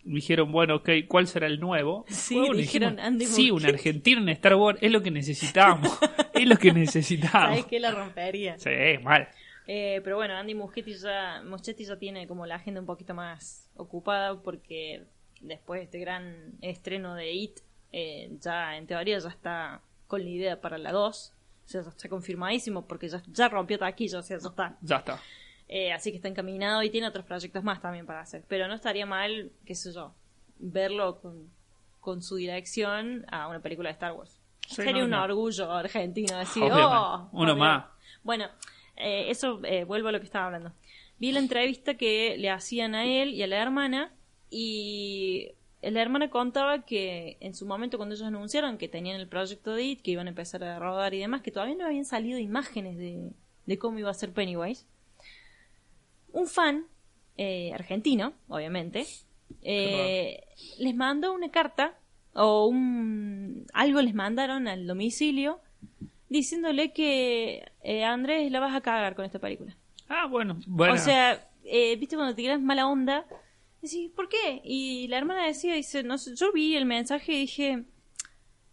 dijeron, 0.04 0.54
bueno, 0.54 0.76
ok, 0.78 0.90
¿cuál 1.08 1.28
será 1.28 1.48
el 1.48 1.60
nuevo? 1.60 2.06
Sí, 2.08 2.36
dijeron, 2.36 2.96
dijimos, 2.96 3.00
Andy 3.00 3.26
sí, 3.26 3.52
un 3.52 3.66
argentino 3.66 4.22
en 4.22 4.30
Star 4.30 4.56
Wars 4.56 4.80
es 4.82 4.90
lo 4.92 5.02
que 5.02 5.12
necesitábamos. 5.12 6.00
es 6.34 6.48
lo 6.48 6.56
que 6.56 6.72
necesitábamos. 6.72 7.58
sabes 7.58 7.66
que 7.66 7.80
la 7.80 7.92
rompería. 7.92 8.58
Sí, 8.58 8.70
mal. 9.04 9.28
Eh, 9.68 10.00
pero 10.02 10.16
bueno, 10.16 10.36
Andy 10.36 10.56
Muschietti 10.56 10.94
ya, 10.94 11.42
Muschietti 11.44 11.84
ya 11.84 11.98
tiene 11.98 12.26
como 12.26 12.46
la 12.46 12.56
agenda 12.56 12.80
un 12.80 12.86
poquito 12.88 13.14
más 13.14 13.70
ocupada 13.76 14.42
porque 14.42 15.04
después 15.42 15.80
de 15.82 15.84
este 15.84 16.00
gran 16.00 16.54
estreno 16.62 17.16
de 17.16 17.34
It, 17.34 17.60
eh, 17.92 18.30
ya 18.40 18.78
en 18.78 18.88
teoría 18.88 19.20
ya 19.20 19.30
está 19.30 19.82
con 20.08 20.24
la 20.24 20.30
idea 20.30 20.62
para 20.62 20.78
la 20.78 20.94
2. 20.94 21.34
O 21.68 21.70
sea, 21.70 21.82
ya 21.84 21.90
está 21.90 22.08
confirmadísimo 22.08 22.88
porque 22.88 23.10
ya, 23.10 23.22
ya 23.28 23.50
rompió 23.50 23.78
taquilla, 23.78 24.20
o 24.20 24.24
sea, 24.24 24.38
ya 24.40 24.48
está. 24.48 24.78
Ya 24.82 24.96
está. 24.98 25.20
Eh, 25.68 25.92
así 25.92 26.12
que 26.12 26.16
está 26.16 26.30
encaminado 26.30 26.82
y 26.82 26.90
tiene 26.90 27.08
otros 27.08 27.26
proyectos 27.26 27.62
más 27.62 27.82
también 27.82 28.06
para 28.06 28.22
hacer. 28.22 28.46
Pero 28.48 28.70
no 28.70 28.74
estaría 28.74 29.06
mal, 29.06 29.52
qué 29.66 29.76
sé 29.76 29.92
yo, 29.92 30.14
verlo 30.60 31.20
con, 31.20 31.50
con 32.00 32.22
su 32.22 32.38
dirección 32.38 33.26
a 33.30 33.50
una 33.50 33.60
película 33.60 33.90
de 33.90 33.94
Star 33.94 34.14
Wars. 34.14 34.40
Sí, 34.66 34.76
Sería 34.76 34.94
no, 35.00 35.04
un 35.06 35.10
no. 35.12 35.24
orgullo 35.24 35.70
argentino 35.72 36.38
decir, 36.38 36.64
Obviamente. 36.64 36.86
oh, 36.90 37.30
Uno 37.32 37.32
por 37.32 37.46
Dios". 37.48 37.58
más. 37.58 37.86
Bueno, 38.24 38.46
eh, 38.96 39.26
eso 39.30 39.60
eh, 39.66 39.84
vuelvo 39.84 40.08
a 40.08 40.12
lo 40.14 40.20
que 40.20 40.26
estaba 40.26 40.46
hablando. 40.46 40.72
Vi 41.20 41.34
la 41.34 41.40
entrevista 41.40 41.96
que 41.96 42.38
le 42.38 42.50
hacían 42.50 42.96
a 42.96 43.04
él 43.06 43.34
y 43.34 43.44
a 43.44 43.48
la 43.48 43.58
hermana 43.62 44.14
y 44.50 45.52
la 45.82 46.02
hermana 46.02 46.30
contaba 46.30 46.86
que 46.86 47.38
en 47.40 47.54
su 47.54 47.66
momento 47.66 47.98
cuando 47.98 48.16
ellos 48.16 48.28
anunciaron 48.28 48.78
que 48.78 48.88
tenían 48.88 49.20
el 49.20 49.28
proyecto 49.28 49.74
de 49.74 49.84
IT, 49.84 50.02
que 50.02 50.12
iban 50.12 50.28
a 50.28 50.30
empezar 50.30 50.64
a 50.64 50.80
rodar 50.80 51.14
y 51.14 51.20
demás, 51.20 51.42
que 51.42 51.52
todavía 51.52 51.76
no 51.76 51.86
habían 51.86 52.06
salido 52.06 52.40
imágenes 52.40 52.98
de, 52.98 53.32
de 53.66 53.78
cómo 53.78 54.00
iba 54.00 54.10
a 54.10 54.14
ser 54.14 54.34
Pennywise, 54.34 54.86
un 56.34 56.48
fan 56.48 56.86
eh, 57.38 57.72
argentino, 57.74 58.34
obviamente, 58.48 59.06
eh, 59.62 60.44
les 60.80 60.96
mandó 60.96 61.34
una 61.34 61.50
carta 61.52 61.96
o 62.34 62.68
un 62.68 63.66
algo 63.74 64.02
les 64.02 64.14
mandaron 64.14 64.68
al 64.68 64.86
domicilio 64.86 65.60
diciéndole 66.30 66.92
que 66.92 67.72
eh, 67.84 68.04
Andrés 68.04 68.52
la 68.52 68.60
vas 68.60 68.76
a 68.76 68.82
cagar 68.82 69.16
con 69.16 69.26
esta 69.26 69.40
película. 69.40 69.76
Ah, 70.10 70.26
bueno. 70.28 70.60
bueno. 70.68 70.94
O 70.94 70.98
sea, 70.98 71.48
eh, 71.64 71.96
viste 71.98 72.16
cuando 72.16 72.36
te 72.36 72.42
tiras 72.42 72.62
mala 72.62 72.88
onda, 72.88 73.26
decís, 73.82 74.12
¿por 74.16 74.30
qué? 74.30 74.62
Y 74.64 75.08
la 75.08 75.18
hermana 75.18 75.46
decía, 75.46 75.74
dice, 75.74 76.04
no 76.04 76.16
yo 76.18 76.52
vi 76.54 76.76
el 76.76 76.86
mensaje 76.86 77.34
y 77.34 77.40
dije, 77.42 77.84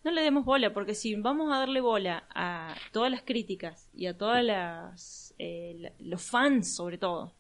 no 0.04 0.10
le 0.10 0.22
demos 0.22 0.44
bola, 0.44 0.72
porque 0.74 0.94
si 0.94 1.14
vamos 1.16 1.52
a 1.52 1.58
darle 1.58 1.80
bola 1.80 2.26
a 2.34 2.74
todas 2.92 3.10
las 3.10 3.22
críticas 3.22 3.88
y 3.94 4.06
a 4.06 4.16
todas 4.16 4.44
las 4.44 5.34
eh, 5.38 5.76
la- 5.78 5.92
los 5.98 6.22
fans 6.22 6.74
sobre 6.74 6.98
todo, 6.98 7.32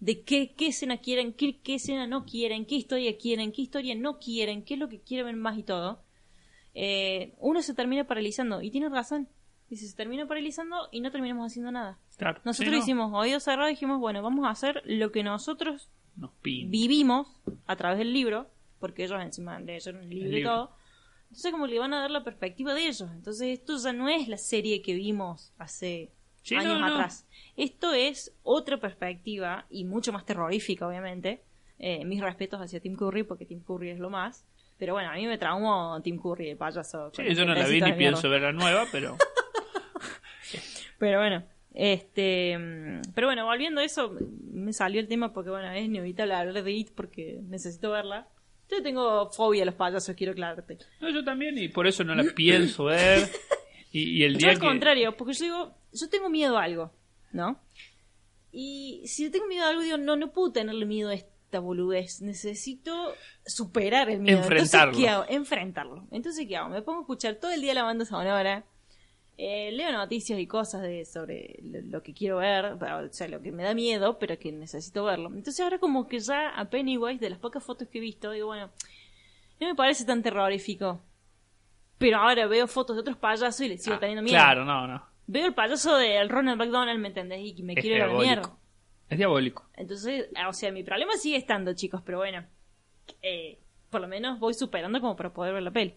de 0.00 0.22
qué, 0.22 0.54
qué 0.56 0.68
escena 0.68 0.98
quieren, 0.98 1.32
qué, 1.32 1.58
qué 1.60 1.74
escena 1.76 2.06
no 2.06 2.24
quieren, 2.24 2.66
qué 2.66 2.74
historia 2.76 3.16
quieren, 3.18 3.52
qué 3.52 3.62
historia 3.62 3.94
no 3.94 4.18
quieren, 4.18 4.62
qué 4.64 4.74
es 4.74 4.80
lo 4.80 4.88
que 4.88 5.00
quieren 5.00 5.26
ver 5.26 5.36
más 5.36 5.58
y 5.58 5.62
todo, 5.62 6.02
eh, 6.74 7.34
uno 7.38 7.62
se 7.62 7.74
termina 7.74 8.04
paralizando, 8.06 8.60
y 8.62 8.70
tiene 8.70 8.88
razón. 8.88 9.28
Dice, 9.70 9.86
se 9.88 9.96
termina 9.96 10.26
paralizando 10.26 10.88
y 10.92 11.00
no 11.00 11.10
terminamos 11.10 11.46
haciendo 11.50 11.72
nada. 11.72 11.98
Claro. 12.18 12.40
Nosotros 12.44 12.70
Sí, 12.72 12.76
no. 12.76 12.82
hicimos 12.82 13.12
oídos 13.14 13.42
cerrados 13.44 13.70
y 13.70 13.74
dijimos, 13.74 13.98
bueno, 13.98 14.22
vamos 14.22 14.46
a 14.46 14.50
hacer 14.50 14.82
lo 14.84 15.10
que 15.10 15.22
nosotros 15.22 15.88
Nos 16.16 16.30
vivimos 16.42 17.26
a 17.66 17.76
través 17.76 17.98
del 17.98 18.12
libro, 18.12 18.46
porque 18.80 19.04
ellos 19.04 19.20
encima 19.22 19.58
leyeron 19.60 20.02
el 20.02 20.10
libro 20.10 20.26
El 20.28 20.32
y 20.32 20.36
libro. 20.36 20.50
todo. 20.52 20.76
Entonces 21.24 21.50
como 21.52 21.66
le 21.66 21.78
van 21.78 21.92
a 21.94 22.00
dar 22.00 22.10
la 22.10 22.22
perspectiva 22.22 22.74
de 22.74 22.82
ellos. 22.86 23.08
Entonces 23.12 23.48
esto 23.58 23.76
ya 23.76 23.92
no 23.92 24.08
es 24.08 24.28
la 24.28 24.36
serie 24.38 24.82
que 24.82 24.94
vimos 24.94 25.52
hace 25.58 26.12
Sí, 26.42 26.54
años 26.56 26.78
no, 26.78 26.86
no. 26.88 26.94
atrás. 26.94 27.26
Esto 27.56 27.92
es 27.94 28.32
otra 28.42 28.78
perspectiva 28.78 29.66
y 29.70 29.84
mucho 29.84 30.12
más 30.12 30.24
terrorífica, 30.26 30.86
obviamente. 30.86 31.42
Eh, 31.78 32.04
mis 32.04 32.20
respetos 32.20 32.60
hacia 32.60 32.78
Tim 32.80 32.94
Curry, 32.96 33.22
porque 33.24 33.46
Tim 33.46 33.60
Curry 33.60 33.90
es 33.90 33.98
lo 33.98 34.10
más. 34.10 34.44
Pero 34.78 34.92
bueno, 34.92 35.10
a 35.10 35.14
mí 35.14 35.26
me 35.26 35.38
traumó 35.38 36.00
Tim 36.02 36.18
Curry, 36.20 36.50
el 36.50 36.56
payaso. 36.56 37.10
Sí, 37.14 37.34
yo 37.34 37.44
no 37.46 37.54
la 37.54 37.66
vi 37.66 37.80
ni 37.80 37.90
de 37.92 37.96
pienso 37.96 38.28
ver 38.28 38.42
la 38.42 38.52
nueva, 38.52 38.84
pero 38.92 39.16
Pero 40.98 41.18
bueno, 41.18 41.44
este. 41.74 42.56
Pero 43.14 43.26
bueno, 43.26 43.44
volviendo 43.44 43.80
a 43.80 43.84
eso, 43.84 44.16
me 44.52 44.72
salió 44.72 45.00
el 45.00 45.08
tema 45.08 45.32
porque, 45.32 45.50
bueno, 45.50 45.70
es 45.72 45.84
inevitable 45.84 46.34
hablar 46.34 46.62
de 46.62 46.72
It 46.72 46.90
porque 46.94 47.40
necesito 47.42 47.90
verla. 47.90 48.28
Yo 48.70 48.82
tengo 48.82 49.30
fobia 49.30 49.62
a 49.64 49.66
los 49.66 49.74
payasos, 49.74 50.14
quiero 50.16 50.32
aclararte. 50.32 50.78
no, 51.00 51.10
yo 51.10 51.22
también 51.22 51.58
y 51.58 51.68
por 51.68 51.86
eso 51.86 52.02
no 52.02 52.14
la 52.14 52.24
pienso 52.34 52.84
ver. 52.84 53.28
Y, 53.92 54.18
y 54.18 54.24
el 54.24 54.32
Yo 54.34 54.38
día 54.38 54.50
al 54.50 54.54
que 54.58 54.66
contrario, 54.66 55.16
porque 55.16 55.34
yo 55.34 55.44
digo, 55.44 55.74
yo 55.92 56.08
tengo 56.08 56.28
miedo 56.28 56.56
a 56.58 56.64
algo, 56.64 56.92
¿no? 57.32 57.60
Y 58.50 59.02
si 59.06 59.24
yo 59.24 59.30
tengo 59.30 59.46
miedo 59.46 59.64
a 59.64 59.68
algo, 59.68 59.82
digo, 59.82 59.98
no, 59.98 60.16
no 60.16 60.32
puedo 60.32 60.52
tenerle 60.52 60.86
miedo 60.86 61.10
a 61.10 61.14
esta 61.14 61.60
boludez. 61.60 62.22
Necesito 62.22 63.14
superar 63.44 64.10
el 64.10 64.20
miedo. 64.20 64.38
Enfrentarlo. 64.38 64.92
Entonces, 64.92 65.04
¿qué 65.04 65.08
hago? 65.08 65.24
Enfrentarlo. 65.28 66.06
Entonces, 66.10 66.46
¿qué 66.48 66.56
hago? 66.56 66.70
Me 66.70 66.82
pongo 66.82 66.98
a 66.98 67.02
escuchar 67.02 67.34
todo 67.36 67.50
el 67.50 67.60
día 67.60 67.74
la 67.74 67.82
banda 67.82 68.04
sonora. 68.04 68.64
Eh, 69.36 69.72
leo 69.72 69.90
noticias 69.90 70.38
y 70.38 70.46
cosas 70.46 70.82
de 70.82 71.04
sobre 71.04 71.58
lo, 71.62 71.80
lo 71.82 72.02
que 72.02 72.14
quiero 72.14 72.36
ver, 72.36 72.64
o 72.66 73.12
sea, 73.12 73.26
lo 73.28 73.42
que 73.42 73.50
me 73.50 73.64
da 73.64 73.74
miedo, 73.74 74.18
pero 74.18 74.38
que 74.38 74.52
necesito 74.52 75.04
verlo. 75.04 75.28
Entonces 75.28 75.58
ahora 75.60 75.78
como 75.78 76.06
que 76.06 76.20
ya 76.20 76.50
a 76.50 76.70
Pennywise, 76.70 77.18
de 77.18 77.30
las 77.30 77.38
pocas 77.40 77.62
fotos 77.64 77.88
que 77.88 77.98
he 77.98 78.00
visto, 78.00 78.30
digo, 78.30 78.46
bueno, 78.46 78.70
no 79.60 79.66
me 79.66 79.74
parece 79.74 80.04
tan 80.04 80.22
terrorífico. 80.22 81.02
Pero 81.98 82.18
ahora 82.18 82.46
veo 82.46 82.66
fotos 82.68 82.96
de 82.96 83.00
otros 83.00 83.16
payasos 83.16 83.60
y 83.60 83.68
les 83.68 83.82
sigo 83.82 83.96
Ah, 83.96 84.00
teniendo 84.00 84.22
miedo. 84.22 84.36
Claro, 84.36 84.64
no, 84.64 84.86
no. 84.86 85.04
Veo 85.26 85.46
el 85.46 85.54
payaso 85.54 85.96
del 85.96 86.28
Ronald 86.28 86.58
McDonald, 86.58 87.00
¿me 87.00 87.08
entendés? 87.08 87.40
Y 87.58 87.62
me 87.62 87.72
Es 87.72 87.80
quiero 87.80 87.96
ir 87.96 88.02
a 88.02 88.06
la 88.08 88.14
mierda. 88.14 88.56
Es 89.08 89.18
diabólico. 89.18 89.68
Entonces, 89.74 90.28
o 90.48 90.52
sea, 90.52 90.70
mi 90.70 90.82
problema 90.84 91.14
sigue 91.16 91.36
estando, 91.36 91.72
chicos, 91.74 92.02
pero 92.04 92.18
bueno. 92.18 92.44
eh, 93.22 93.58
por 93.90 94.00
lo 94.00 94.08
menos 94.08 94.38
voy 94.40 94.54
superando 94.54 95.00
como 95.00 95.14
para 95.16 95.32
poder 95.32 95.54
ver 95.54 95.62
la 95.62 95.70
peli. 95.70 95.94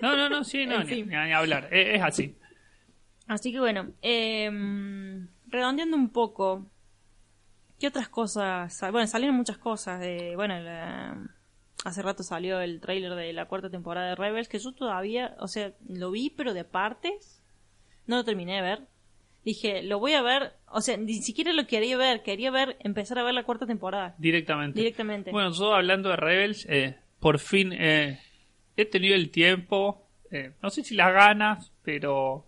No, 0.00 0.16
no, 0.16 0.28
no, 0.28 0.42
sí, 0.44 0.66
no, 0.66 0.82
ni, 0.84 1.32
hablar. 1.32 1.68
Es, 1.72 1.96
es 1.96 2.02
así. 2.02 2.36
Así 3.32 3.50
que 3.50 3.60
bueno, 3.60 3.92
eh, 4.02 4.50
redondeando 5.48 5.96
un 5.96 6.10
poco, 6.10 6.66
¿qué 7.80 7.86
otras 7.88 8.08
cosas? 8.10 8.78
Bueno, 8.90 9.06
salieron 9.06 9.36
muchas 9.36 9.56
cosas. 9.58 10.00
De, 10.00 10.36
bueno, 10.36 10.58
la- 10.60 11.30
hace 11.84 12.02
rato 12.02 12.22
salió 12.22 12.60
el 12.60 12.80
tráiler 12.80 13.14
de 13.14 13.32
la 13.32 13.46
cuarta 13.46 13.70
temporada 13.70 14.08
de 14.10 14.14
Rebels, 14.16 14.48
que 14.48 14.58
yo 14.58 14.72
todavía, 14.72 15.34
o 15.40 15.48
sea, 15.48 15.72
lo 15.88 16.10
vi, 16.10 16.28
pero 16.30 16.52
de 16.52 16.64
partes. 16.64 17.42
No 18.06 18.16
lo 18.16 18.24
terminé 18.24 18.56
de 18.56 18.62
ver. 18.62 18.80
Dije, 19.46 19.82
lo 19.82 19.98
voy 19.98 20.12
a 20.12 20.20
ver, 20.22 20.52
o 20.68 20.82
sea, 20.82 20.96
ni 20.98 21.14
siquiera 21.14 21.52
lo 21.54 21.66
quería 21.66 21.96
ver, 21.96 22.22
quería 22.22 22.50
ver, 22.50 22.76
empezar 22.80 23.18
a 23.18 23.22
ver 23.24 23.32
la 23.34 23.44
cuarta 23.44 23.66
temporada. 23.66 24.14
Directamente. 24.18 24.78
Directamente. 24.78 25.30
Bueno, 25.32 25.52
yo 25.52 25.74
hablando 25.74 26.10
de 26.10 26.16
Rebels, 26.16 26.66
eh, 26.68 26.96
por 27.18 27.38
fin 27.38 27.72
eh, 27.72 28.20
he 28.76 28.84
tenido 28.84 29.14
el 29.16 29.30
tiempo, 29.30 30.01
eh, 30.32 30.52
no 30.62 30.70
sé 30.70 30.82
si 30.82 30.94
las 30.94 31.12
ganas, 31.12 31.70
pero 31.84 32.46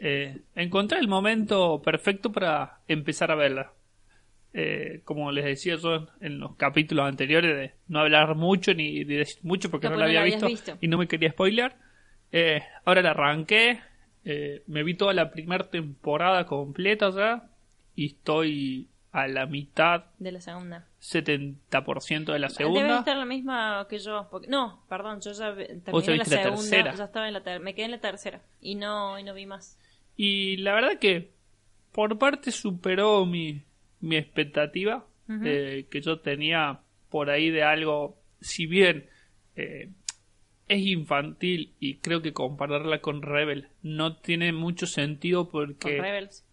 eh, 0.00 0.38
encontré 0.54 0.98
el 0.98 1.08
momento 1.08 1.82
perfecto 1.82 2.32
para 2.32 2.78
empezar 2.88 3.30
a 3.30 3.34
verla. 3.34 3.72
Eh, 4.54 5.00
como 5.04 5.30
les 5.30 5.44
decía 5.44 5.76
yo 5.76 6.08
en 6.20 6.38
los 6.38 6.56
capítulos 6.56 7.06
anteriores, 7.06 7.54
de 7.54 7.72
no 7.88 8.00
hablar 8.00 8.34
mucho 8.34 8.72
ni 8.72 9.04
de 9.04 9.16
decir 9.18 9.38
mucho 9.42 9.70
porque 9.70 9.88
No, 9.88 9.92
no, 9.92 10.00
la 10.00 10.06
había 10.06 10.22
visto, 10.22 10.48
y 10.80 10.88
no 10.88 10.96
me 10.96 11.06
quería 11.06 11.30
spoilear. 11.30 11.76
Eh, 12.32 12.62
ahora 12.86 13.02
la 13.02 13.10
arranqué, 13.10 13.80
me 14.66 14.82
vi 14.82 14.94
toda 14.94 15.12
la 15.12 15.30
primera 15.30 15.68
temporada 15.68 16.46
completa 16.46 17.10
ya 17.10 17.50
y 17.94 18.06
estoy 18.06 18.88
a 19.12 19.28
la 19.28 19.46
mitad 19.46 20.06
De 20.18 20.32
la 20.32 20.40
segunda. 20.40 20.86
70% 21.00 22.32
de 22.32 22.38
la 22.38 22.48
Debe 22.48 22.50
segunda. 22.50 22.98
estar 23.00 23.16
la 23.16 23.24
misma 23.24 23.86
que 23.88 23.98
yo. 23.98 24.28
Porque, 24.30 24.48
no, 24.48 24.82
perdón, 24.88 25.20
yo 25.20 25.32
ya 25.32 25.54
terminé 25.54 26.16
la 26.18 26.24
tercera. 26.24 26.94
ya 26.94 27.04
estaba 27.04 27.28
en 27.28 27.34
la 27.34 27.42
ter- 27.42 27.60
me 27.60 27.74
quedé 27.74 27.86
en 27.86 27.90
la 27.92 28.00
tercera. 28.00 28.40
Y 28.60 28.74
no, 28.74 29.18
y 29.18 29.22
no 29.22 29.34
vi 29.34 29.46
más. 29.46 29.78
Y 30.16 30.56
la 30.58 30.74
verdad 30.74 30.98
que 30.98 31.30
por 31.92 32.18
parte 32.18 32.50
superó 32.52 33.26
mi, 33.26 33.62
mi 34.00 34.16
expectativa 34.16 35.04
Ujú. 35.28 35.40
eh, 35.44 35.86
que 35.90 36.00
yo 36.00 36.20
tenía 36.20 36.80
por 37.10 37.28
ahí 37.30 37.50
de 37.50 37.62
algo, 37.62 38.16
si 38.40 38.66
bien 38.66 39.06
eh, 39.56 39.90
es 40.68 40.80
infantil 40.86 41.74
y 41.80 41.96
creo 41.96 42.22
que 42.22 42.32
compararla 42.32 43.00
con 43.02 43.20
Rebel 43.20 43.68
no 43.82 44.16
tiene 44.16 44.52
mucho 44.52 44.86
sentido 44.86 45.50
Con 45.50 45.66
porque 45.74 46.00
Rebels. 46.00 46.44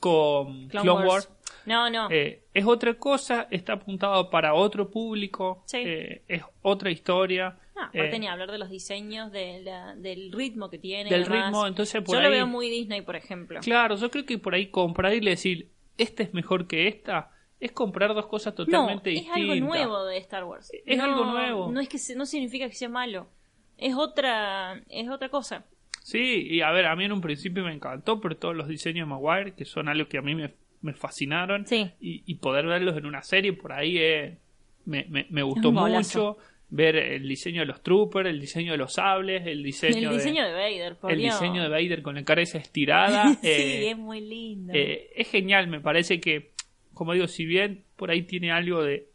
Con 0.00 0.68
Clone, 0.68 0.82
Clone, 0.84 1.06
Wars. 1.06 1.28
Wars 1.28 1.30
No, 1.66 1.90
no. 1.90 2.08
eh, 2.10 2.42
es 2.54 2.64
otra 2.64 2.94
cosa, 2.94 3.46
está 3.50 3.74
apuntado 3.74 4.30
para 4.30 4.54
otro 4.54 4.90
público, 4.90 5.62
Sí. 5.66 5.78
eh, 5.84 6.22
es 6.26 6.42
otra 6.62 6.90
historia. 6.90 7.58
No, 7.76 7.82
aparte 7.84 8.16
eh, 8.16 8.18
ni 8.18 8.26
hablar 8.26 8.50
de 8.50 8.58
los 8.58 8.70
diseños, 8.70 9.30
de 9.30 9.60
la- 9.62 9.94
del 9.94 10.32
ritmo 10.32 10.68
que 10.70 10.78
tiene. 10.78 11.08
del 11.10 11.26
ritmo, 11.26 11.66
entonces 11.66 12.02
por 12.02 12.14
Yo 12.14 12.18
ahí... 12.18 12.24
lo 12.24 12.30
veo 12.30 12.46
muy 12.46 12.68
Disney, 12.70 13.02
por 13.02 13.14
ejemplo. 13.16 13.60
Claro, 13.60 13.96
yo 13.96 14.10
creo 14.10 14.24
que 14.26 14.38
por 14.38 14.54
ahí 14.54 14.66
comprar 14.68 15.12
y 15.14 15.20
decir, 15.20 15.70
esta 15.96 16.22
es 16.22 16.32
mejor 16.34 16.66
que 16.66 16.88
esta, 16.88 17.30
es 17.60 17.72
comprar 17.72 18.14
dos 18.14 18.26
cosas 18.26 18.54
No, 18.58 18.64
totalmente 18.64 19.10
es 19.10 19.16
distintas. 19.24 19.36
algo 19.42 19.66
nuevo 19.66 20.04
de 20.06 20.16
Star 20.18 20.44
Wars. 20.44 20.70
Es 20.86 20.96
No- 20.98 21.04
algo 21.04 21.24
nuevo. 21.26 21.70
No 21.70 21.80
es 21.80 21.88
que 21.90 21.98
se- 21.98 22.16
no 22.16 22.24
significa 22.26 22.66
que 22.68 22.74
sea 22.74 22.88
malo. 22.88 23.28
Es 23.76 23.94
otra, 23.94 24.82
es 24.88 25.08
otra 25.10 25.28
cosa. 25.30 25.64
Sí, 26.10 26.46
y 26.50 26.60
a 26.62 26.70
ver, 26.72 26.86
a 26.86 26.96
mí 26.96 27.04
en 27.04 27.12
un 27.12 27.20
principio 27.20 27.64
me 27.64 27.72
encantó, 27.72 28.20
pero 28.20 28.36
todos 28.36 28.56
los 28.56 28.66
diseños 28.68 29.06
de 29.08 29.14
Maguire, 29.14 29.54
que 29.54 29.64
son 29.64 29.88
algo 29.88 30.08
que 30.08 30.18
a 30.18 30.22
mí 30.22 30.34
me, 30.34 30.52
me 30.82 30.92
fascinaron, 30.94 31.66
Sí. 31.66 31.90
y, 32.00 32.22
y 32.26 32.34
poder 32.36 32.66
verlos 32.66 32.96
en 32.96 33.06
una 33.06 33.22
serie 33.22 33.52
por 33.52 33.72
ahí 33.72 33.96
eh, 33.98 34.38
me, 34.86 35.04
me, 35.08 35.26
me 35.30 35.42
gustó 35.42 35.70
mucho. 35.72 36.36
Ver 36.72 36.94
el 36.94 37.28
diseño 37.28 37.62
de 37.62 37.66
los 37.66 37.82
troopers, 37.82 38.28
el 38.30 38.40
diseño 38.40 38.70
de 38.70 38.78
los 38.78 38.92
sables, 38.94 39.44
el 39.44 39.60
diseño, 39.60 40.08
el 40.10 40.16
diseño 40.18 40.44
de, 40.44 40.50
de, 40.50 40.54
Vader, 40.54 40.96
por 40.98 41.10
el 41.10 41.18
Dios. 41.18 41.34
diseño 41.40 41.62
de 41.64 41.68
Vader 41.68 42.00
con 42.00 42.14
la 42.14 42.22
cara 42.24 42.42
esa 42.42 42.58
estirada. 42.66 43.34
sí, 43.34 43.38
eh, 43.48 43.90
es 43.90 43.98
muy 43.98 44.20
lindo. 44.20 44.72
Eh, 44.72 45.10
es 45.16 45.28
genial, 45.28 45.66
me 45.66 45.80
parece 45.80 46.20
que, 46.20 46.52
como 46.94 47.12
digo, 47.12 47.26
si 47.26 47.44
bien 47.44 47.82
por 47.96 48.12
ahí 48.12 48.22
tiene 48.22 48.52
algo 48.52 48.84
de 48.84 49.08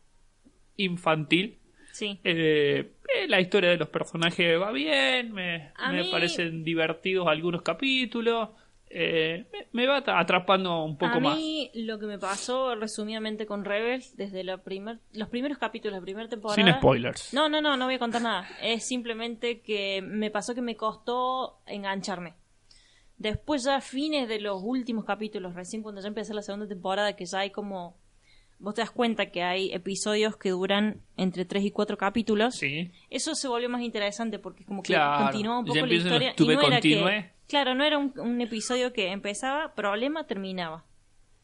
infantil, 0.77 1.58
sí. 1.95 2.19
eh, 2.23 2.91
eh, 3.15 3.27
la 3.27 3.39
historia 3.39 3.69
de 3.69 3.77
los 3.77 3.89
personajes 3.89 4.60
va 4.62 4.71
bien, 4.71 5.31
me, 5.31 5.71
A 5.75 5.91
me 5.91 6.03
mí- 6.03 6.12
parecen 6.12 6.63
divertidos 6.63 7.27
algunos 7.27 7.62
capítulos, 7.62 8.49
eh, 8.89 9.45
me, 9.51 9.67
me 9.73 9.88
va 9.88 10.03
atrapando 10.05 10.84
un 10.84 10.97
poco 10.97 11.17
a 11.17 11.19
más. 11.19 11.36
mí 11.38 11.71
lo 11.73 11.97
que 11.99 12.05
me 12.05 12.19
pasó 12.19 12.75
resumidamente 12.75 13.45
con 13.45 13.65
Rebels 13.65 14.15
desde 14.15 14.43
la 14.43 14.58
primer, 14.58 14.99
los 15.13 15.27
primeros 15.29 15.58
capítulos 15.58 15.93
de 15.95 15.99
la 15.99 16.03
primera 16.03 16.29
temporada. 16.29 16.55
Sin 16.63 16.73
spoilers. 16.73 17.34
No, 17.34 17.49
no, 17.49 17.62
no, 17.62 17.75
no 17.77 17.86
voy 17.86 17.95
a 17.95 17.99
contar 17.99 18.21
nada. 18.21 18.47
Es 18.62 18.86
simplemente 18.86 19.62
que 19.62 20.01
me 20.01 20.29
pasó 20.31 20.53
que 20.55 20.62
me 20.62 20.75
costó 20.77 21.60
engancharme. 21.65 22.34
Después 23.17 23.63
ya 23.63 23.77
a 23.77 23.81
fines 23.81 24.27
de 24.27 24.39
los 24.39 24.62
últimos 24.63 25.05
capítulos, 25.05 25.55
recién 25.55 25.81
cuando 25.81 26.01
ya 26.01 26.08
empecé 26.10 26.34
la 26.34 26.41
segunda 26.41 26.67
temporada, 26.67 27.15
que 27.15 27.25
ya 27.25 27.39
hay 27.39 27.49
como... 27.49 27.97
Vos 28.60 28.74
te 28.74 28.82
das 28.82 28.91
cuenta 28.91 29.28
que 29.28 29.44
hay 29.44 29.72
episodios 29.74 30.38
que 30.38 30.50
duran 30.52 31.02
entre 31.18 31.46
3 31.46 31.65
y 31.65 31.72
4 31.72 31.98
capítulos. 31.98 32.56
Sí. 32.56 32.89
Eso 33.10 33.36
se 33.36 33.48
volvió 33.48 33.70
más 33.70 33.82
interesante 33.82 34.39
porque 34.39 34.63
como 34.63 34.82
que 34.82 34.94
Claro, 34.94 35.26
continuaba 35.26 35.60
un 35.60 35.65
ya 35.65 35.70
poco 35.74 35.86
la 35.86 35.86
los 35.94 36.04
historia. 36.06 36.34
y 36.38 36.46
no 36.48 36.62
era 36.62 36.82
que, 36.82 37.32
claro, 37.48 37.76
no 37.76 37.84
era 37.84 37.98
un, 37.98 38.13
un 38.18 38.41
episodio 38.41 38.94
que 38.94 39.12
empezaba, 39.12 39.76
problema, 39.76 40.26
terminaba. 40.26 40.84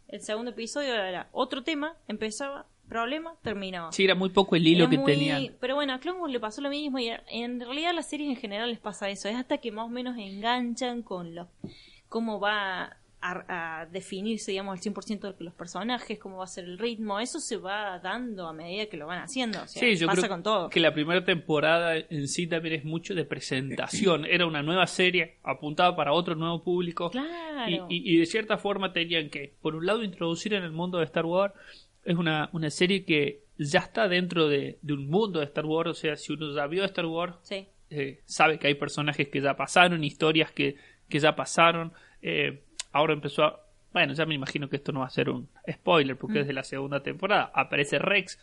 El 0.08 0.22
segundo 0.22 0.52
episodio 0.52 0.94
era 0.96 1.28
otro 1.32 1.64
tema, 1.64 1.96
empezaba, 2.08 2.66
problema, 2.90 3.36
terminaba. 3.44 3.92
Sí, 3.92 4.04
era 4.06 4.16
muy 4.16 4.30
poco 4.30 4.56
el 4.56 4.66
hilo 4.68 4.84
Era 4.86 4.92
que 4.92 4.98
muy- 4.98 5.12
tenían. 5.14 5.48
Pero 5.60 5.76
bueno, 5.76 5.94
a 5.94 6.00
Clone 6.00 6.20
Wars 6.20 6.34
le 6.34 6.40
pasó 6.40 6.62
lo 6.62 6.70
mismo 6.70 6.98
y 7.00 7.10
en 7.30 7.60
realidad 7.60 7.92
a 7.92 7.94
las 7.94 8.10
series 8.10 8.30
en 8.30 8.36
general 8.38 8.70
les 8.70 8.80
pasa 8.80 9.10
eso. 9.10 9.28
Es 9.30 9.36
hasta 9.36 9.58
que 9.60 9.72
más 9.72 9.86
o 9.86 9.90
menos 9.90 10.18
enganchan 10.18 11.02
con 11.02 11.36
lo, 11.36 11.48
cómo 12.10 12.40
va 12.42 12.98
a, 13.22 13.82
a 13.82 13.86
definirse, 13.86 14.52
digamos, 14.52 14.74
al 14.78 14.94
100% 14.94 15.38
de 15.38 15.44
los 15.44 15.54
personajes, 15.54 16.18
cómo 16.18 16.38
va 16.38 16.46
a 16.46 16.48
ser 16.48 16.64
el 16.66 16.78
ritmo. 16.80 17.20
Eso 17.20 17.40
se 17.40 17.58
va 17.58 18.00
dando 18.00 18.48
a 18.48 18.54
medida 18.54 18.88
que 18.88 18.98
lo 18.98 19.06
van 19.08 19.20
haciendo. 19.22 19.62
O 19.62 19.68
sea, 19.68 19.80
Sí, 19.80 19.96
yo 19.96 20.08
pasa 20.08 20.22
creo 20.22 20.30
con 20.32 20.44
todo. 20.44 20.70
que 20.70 20.80
la 20.80 20.94
primera 20.94 21.24
temporada 21.24 21.96
en 21.98 22.28
sí 22.28 22.48
también 22.48 22.76
es 22.76 22.84
mucho 22.86 23.14
de 23.14 23.24
presentación. 23.26 24.26
Era 24.26 24.46
una 24.46 24.64
nueva 24.64 24.88
serie 24.88 25.36
apuntada 25.44 25.96
para 25.96 26.14
otro 26.14 26.36
nuevo 26.36 26.64
público. 26.64 27.10
Claro. 27.12 27.88
Y, 27.90 27.96
y- 27.96 28.16
y 28.16 28.18
de 28.18 28.26
cierta 28.26 28.58
forma 28.58 28.92
tenían 28.92 29.30
que, 29.30 29.54
por 29.62 29.76
un 29.76 29.86
lado, 29.86 30.04
introducir 30.04 30.54
en 30.54 30.64
el 30.64 30.72
mundo 30.72 30.98
de 30.98 31.06
Star 31.06 31.26
Wars. 31.26 31.54
Es 32.04 32.16
una, 32.18 32.50
una 32.54 32.70
serie 32.72 33.06
que 33.06 33.44
ya 33.58 33.80
está 33.80 34.08
dentro 34.08 34.48
de, 34.48 34.80
de 34.82 34.94
un 34.94 35.08
mundo 35.10 35.40
de 35.40 35.46
Star 35.46 35.66
Wars. 35.66 35.92
O 35.92 35.94
sea, 35.94 36.16
si 36.16 36.34
uno 36.34 36.54
ya 36.56 36.66
vio 36.66 36.84
Star 36.86 37.06
Wars, 37.06 37.36
Sí. 37.44 37.68
eh, 37.92 38.22
sabe 38.26 38.58
que 38.58 38.68
hay 38.68 38.74
personajes 38.76 39.28
que 39.28 39.42
ya 39.42 39.56
pasaron, 39.56 40.04
historias 40.04 40.52
que, 40.52 40.76
que 41.08 41.20
ya 41.20 41.36
pasaron. 41.36 41.94
Eh, 42.24 42.64
ahora 42.92 43.14
empezó 43.14 43.44
a. 43.44 43.60
Bueno, 43.94 44.14
ya 44.14 44.26
me 44.26 44.36
imagino 44.36 44.70
que 44.70 44.78
esto 44.78 44.92
no 44.92 45.02
va 45.02 45.08
a 45.08 45.10
ser 45.10 45.30
un 45.30 45.50
spoiler 45.70 46.18
porque 46.18 46.40
es 46.42 46.48
de 46.48 46.54
la 46.54 46.64
segunda 46.64 47.02
temporada. 47.04 47.52
Aparece 47.54 48.00
Rex, 48.00 48.40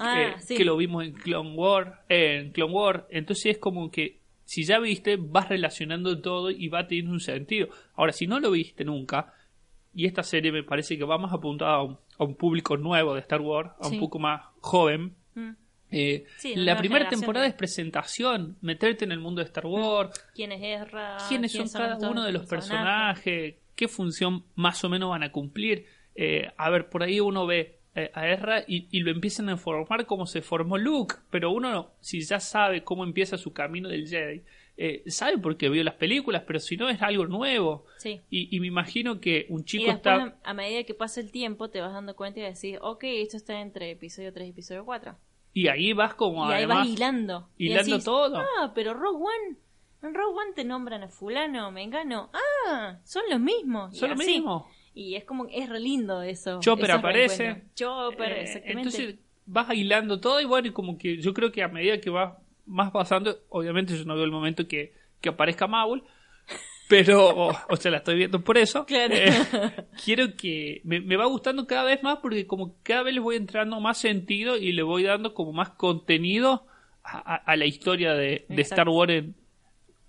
Mm. 0.00 0.02
Ah, 0.02 0.22
eh, 0.22 0.34
sí. 0.38 0.54
que 0.56 0.64
lo 0.64 0.76
vimos 0.76 1.02
en 1.04 1.12
Clone 1.12 1.54
War, 1.56 2.04
eh, 2.08 2.38
en 2.44 2.52
Clone 2.52 2.72
War. 2.72 3.06
Entonces 3.10 3.46
es 3.46 3.58
como 3.58 3.90
que 3.90 4.20
si 4.44 4.62
ya 4.64 4.78
viste, 4.78 5.16
vas 5.18 5.48
relacionando 5.48 6.20
todo 6.20 6.50
y 6.50 6.68
va 6.68 6.86
teniendo 6.86 7.12
un 7.12 7.20
sentido. 7.20 7.68
Ahora, 7.96 8.12
si 8.12 8.26
no 8.28 8.38
lo 8.38 8.52
viste 8.52 8.84
nunca, 8.84 9.34
y 9.92 10.06
esta 10.06 10.22
serie 10.22 10.52
me 10.52 10.62
parece 10.62 10.96
que 10.96 11.02
va 11.04 11.18
más 11.18 11.32
apuntada 11.32 11.72
a 11.78 11.82
un, 11.82 11.98
a 12.18 12.24
un 12.24 12.36
público 12.36 12.76
nuevo 12.76 13.14
de 13.14 13.20
Star 13.20 13.40
Wars, 13.40 13.72
a 13.80 13.88
un 13.88 13.98
poco 13.98 14.18
más 14.20 14.42
joven. 14.60 15.14
Mm. 15.34 15.50
Eh, 15.90 16.24
Sí, 16.36 16.54
la 16.54 16.76
primera 16.76 17.08
temporada 17.08 17.42
de- 17.44 17.50
es 17.50 17.54
presentación, 17.56 18.56
meterte 18.60 19.04
en 19.04 19.10
el 19.12 19.18
mundo 19.18 19.40
de 19.40 19.46
Star 19.46 19.66
Wars, 19.66 20.28
¿Quién 20.34 20.52
es 20.52 20.86
quiénes 21.28 21.50
son 21.52 21.68
cada 21.70 22.08
uno 22.08 22.22
de 22.22 22.30
los 22.32 22.46
personajes, 22.46 23.56
qué 23.78 23.86
función 23.88 24.44
más 24.56 24.82
o 24.84 24.88
menos 24.88 25.08
van 25.10 25.22
a 25.22 25.30
cumplir. 25.32 25.86
Eh, 26.16 26.50
a 26.56 26.68
ver, 26.68 26.90
por 26.90 27.04
ahí 27.04 27.20
uno 27.20 27.46
ve 27.46 27.78
eh, 27.94 28.10
a 28.12 28.28
Ezra 28.28 28.64
y, 28.66 28.88
y 28.90 29.00
lo 29.00 29.12
empiezan 29.12 29.48
a 29.48 29.56
formar 29.56 30.04
como 30.06 30.26
se 30.26 30.42
formó 30.42 30.76
Luke, 30.78 31.14
pero 31.30 31.52
uno, 31.52 31.70
no- 31.70 31.90
si 32.00 32.20
ya 32.22 32.40
sabe 32.40 32.82
cómo 32.82 33.04
empieza 33.04 33.38
su 33.38 33.52
camino 33.52 33.88
del 33.88 34.08
Jedi, 34.08 34.42
eh, 34.76 35.02
sabe 35.06 35.38
porque 35.38 35.68
vio 35.68 35.82
las 35.84 35.94
películas, 35.94 36.42
pero 36.46 36.58
si 36.60 36.76
no 36.76 36.88
es 36.88 37.00
algo 37.02 37.26
nuevo. 37.26 37.84
Sí. 37.98 38.20
Y, 38.30 38.54
y 38.56 38.60
me 38.60 38.66
imagino 38.66 39.20
que 39.20 39.46
un 39.48 39.60
Y 39.60 39.64
chico 39.64 39.92
después, 39.92 40.16
está... 40.26 40.38
a 40.42 40.54
medida 40.54 40.82
que 40.84 40.94
pasa 40.94 41.20
el 41.20 41.30
tiempo, 41.30 41.70
te 41.70 41.80
vas 41.80 41.92
dando 41.92 42.16
cuenta 42.16 42.40
y 42.40 42.42
decís, 42.42 42.78
ok, 42.80 43.04
esto 43.04 43.36
está 43.36 43.60
entre 43.60 43.90
episodio 43.92 44.32
3 44.32 44.46
y 44.48 44.50
episodio 44.50 44.84
4. 44.84 45.16
Y 45.54 45.68
ahí 45.68 45.92
vas 45.92 46.14
como 46.14 46.48
y 46.48 46.52
ahí 46.52 46.66
vas 46.66 46.86
hilando. 46.86 47.48
Y 47.56 47.66
hilando 47.70 47.90
decís, 47.92 48.04
todo. 48.04 48.38
Ah, 48.38 48.72
pero 48.74 48.94
Rogue 48.94 49.18
One. 49.24 49.56
En 50.02 50.14
Rogue 50.14 50.34
One 50.38 50.52
te 50.54 50.64
nombran 50.64 51.02
a 51.02 51.08
fulano, 51.08 51.70
mengano. 51.72 52.30
Ah, 52.68 52.98
son 53.04 53.22
los 53.30 53.40
mismos. 53.40 53.96
Son 53.96 54.10
lo 54.10 54.14
así. 54.14 54.26
mismo. 54.32 54.68
Y 54.94 55.14
es 55.16 55.24
como, 55.24 55.46
es 55.50 55.68
re 55.68 55.80
lindo 55.80 56.22
eso. 56.22 56.60
Chopper 56.60 56.90
aparece. 56.92 57.64
Chopper, 57.74 58.32
Eh, 58.32 58.40
exactamente. 58.42 58.80
Entonces 58.80 59.14
vas 59.46 59.72
hilando 59.74 60.20
todo 60.20 60.40
y 60.40 60.44
bueno, 60.44 60.68
y 60.68 60.72
como 60.72 60.98
que 60.98 61.20
yo 61.20 61.32
creo 61.34 61.50
que 61.52 61.62
a 61.62 61.68
medida 61.68 62.00
que 62.00 62.10
va 62.10 62.38
más 62.66 62.90
pasando, 62.90 63.38
obviamente 63.48 63.96
yo 63.96 64.04
no 64.04 64.14
veo 64.14 64.24
el 64.24 64.30
momento 64.30 64.66
que, 64.68 64.92
que 65.20 65.30
aparezca 65.30 65.66
Maul, 65.66 66.04
pero, 66.88 67.28
o, 67.28 67.52
o 67.68 67.76
sea, 67.76 67.90
la 67.90 67.98
estoy 67.98 68.16
viendo 68.16 68.42
por 68.42 68.56
eso. 68.58 68.86
Claro. 68.86 69.14
Eh, 69.14 69.30
quiero 70.04 70.34
que 70.36 70.80
me, 70.84 71.00
me 71.00 71.16
va 71.16 71.26
gustando 71.26 71.66
cada 71.66 71.84
vez 71.84 72.02
más 72.02 72.18
porque 72.18 72.46
como 72.46 72.74
cada 72.82 73.02
vez 73.02 73.14
le 73.14 73.20
voy 73.20 73.36
entrando 73.36 73.78
más 73.80 73.98
sentido 73.98 74.56
y 74.56 74.72
le 74.72 74.82
voy 74.82 75.02
dando 75.02 75.34
como 75.34 75.52
más 75.52 75.70
contenido 75.70 76.66
a, 77.02 77.34
a- 77.34 77.36
a 77.36 77.56
la 77.56 77.66
historia 77.66 78.14
de. 78.14 78.46
Star 78.58 78.88
Wars 78.88 79.12
en, 79.12 79.34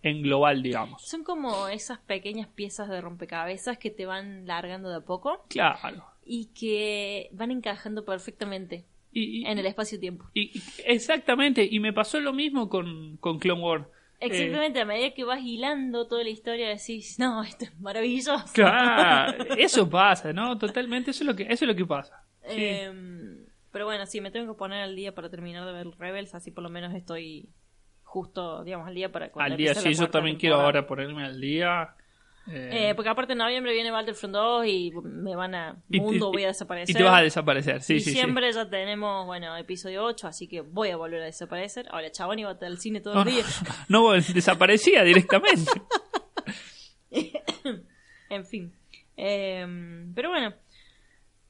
en 0.04 0.22
global, 0.22 0.62
digamos. 0.64 1.02
Son 1.02 1.24
como 1.24 1.68
esas 1.68 2.00
pequeñas 2.00 2.48
piezas 2.48 2.88
de 2.90 3.02
rompecabezas 3.02 3.78
que 3.78 3.90
te 3.92 4.06
van 4.06 4.46
largando 4.48 4.90
de 4.90 4.98
a 4.98 5.02
poco 5.02 5.44
Claro. 5.50 6.06
y 6.26 6.48
que 6.48 7.30
van 7.34 7.52
encajando 7.52 8.06
perfectamente 8.06 8.86
Y, 9.12 9.42
y- 9.42 9.46
en 9.46 9.58
el 9.58 9.66
espacio-tiempo. 9.66 10.26
y- 10.34 10.52
exactamente, 10.86 11.68
y 11.70 11.80
me 11.80 11.94
pasó 11.94 12.20
lo 12.20 12.32
mismo 12.34 12.70
con, 12.70 13.18
con 13.18 13.40
Clone 13.40 13.62
Wars. 13.62 13.86
Eh, 14.22 14.26
Exactamente, 14.28 14.82
a 14.82 14.86
medida 14.86 15.12
que 15.14 15.24
vas 15.24 15.42
hilando 15.42 16.06
toda 16.08 16.24
la 16.24 16.30
historia 16.30 16.68
decís, 16.68 17.18
no, 17.20 17.42
esto 17.44 17.66
es 17.66 17.80
maravilloso. 17.80 18.44
Claro, 18.54 19.44
eso 19.58 19.90
pasa, 19.90 20.34
¿no? 20.34 20.58
Totalmente, 20.58 21.12
eso 21.12 21.24
es 21.24 21.28
lo 21.28 21.36
que, 21.36 21.44
eso 21.44 21.66
es 21.66 21.68
lo 21.70 21.76
que 21.76 21.86
pasa. 21.86 22.24
Sí. 22.50 22.66
Em, 22.66 23.46
pero 23.72 23.86
bueno, 23.86 24.06
sí, 24.06 24.20
me 24.20 24.30
tengo 24.32 24.54
que 24.54 24.58
poner 24.58 24.82
al 24.82 24.96
día 24.96 25.14
para 25.16 25.30
terminar 25.30 25.66
de 25.66 25.72
ver 25.72 25.88
Rebels, 25.98 26.36
así 26.36 26.52
por 26.52 26.64
lo 26.64 26.70
menos 26.70 26.94
estoy 26.96 27.48
justo, 28.10 28.63
digamos, 28.63 28.88
al 28.88 28.95
día 28.95 29.12
para 29.12 29.30
cuando 29.32 29.54
al 29.54 29.58
día, 29.58 29.76
sí, 29.76 29.93
yo 29.93 30.10
también 30.10 30.36
quiero 30.38 30.56
ahora 30.60 30.88
ponerme 30.88 31.24
al 31.26 31.39
día. 31.39 31.93
eh, 32.52 32.89
Eh, 32.89 32.95
porque 32.95 33.10
aparte 33.10 33.34
en 33.34 33.38
noviembre 33.39 33.72
viene 33.74 33.91
Battlefront 33.91 34.34
2 34.34 34.65
y 34.65 34.91
me 35.04 35.36
van 35.36 35.54
a... 35.54 35.78
y- 35.89 36.00
Mundo 36.00 36.30
y- 36.30 36.32
voy 36.34 36.43
a 36.45 36.48
desaparecer. 36.48 36.95
Y 36.95 36.98
te 36.98 37.04
vas 37.04 37.19
a 37.19 37.22
desaparecer, 37.22 37.82
sí, 37.84 38.00
sí, 38.00 38.06
sí. 38.06 38.10
Diciembre 38.12 38.52
ya 38.52 38.67
tenemos, 38.67 39.28
bueno, 39.28 39.56
episodio 39.56 40.04
8, 40.06 40.28
así 40.28 40.48
que 40.48 40.62
voy 40.62 40.89
a 40.89 40.98
volver 40.98 41.22
a 41.22 41.26
desaparecer. 41.26 41.86
Ahora, 41.91 42.12
chabón 42.12 42.39
iba 42.39 42.50
al 42.60 42.78
cine 42.80 43.00
todo 43.02 43.13
No, 43.13 43.22
el 43.22 43.26
no, 43.28 43.32
día. 43.32 43.43
no, 43.89 44.12
desaparecía 44.13 45.04
directamente. 45.04 45.72
En 48.32 48.45
fin. 48.45 48.72
Em, 49.17 50.13
pero 50.13 50.30
bueno. 50.30 50.54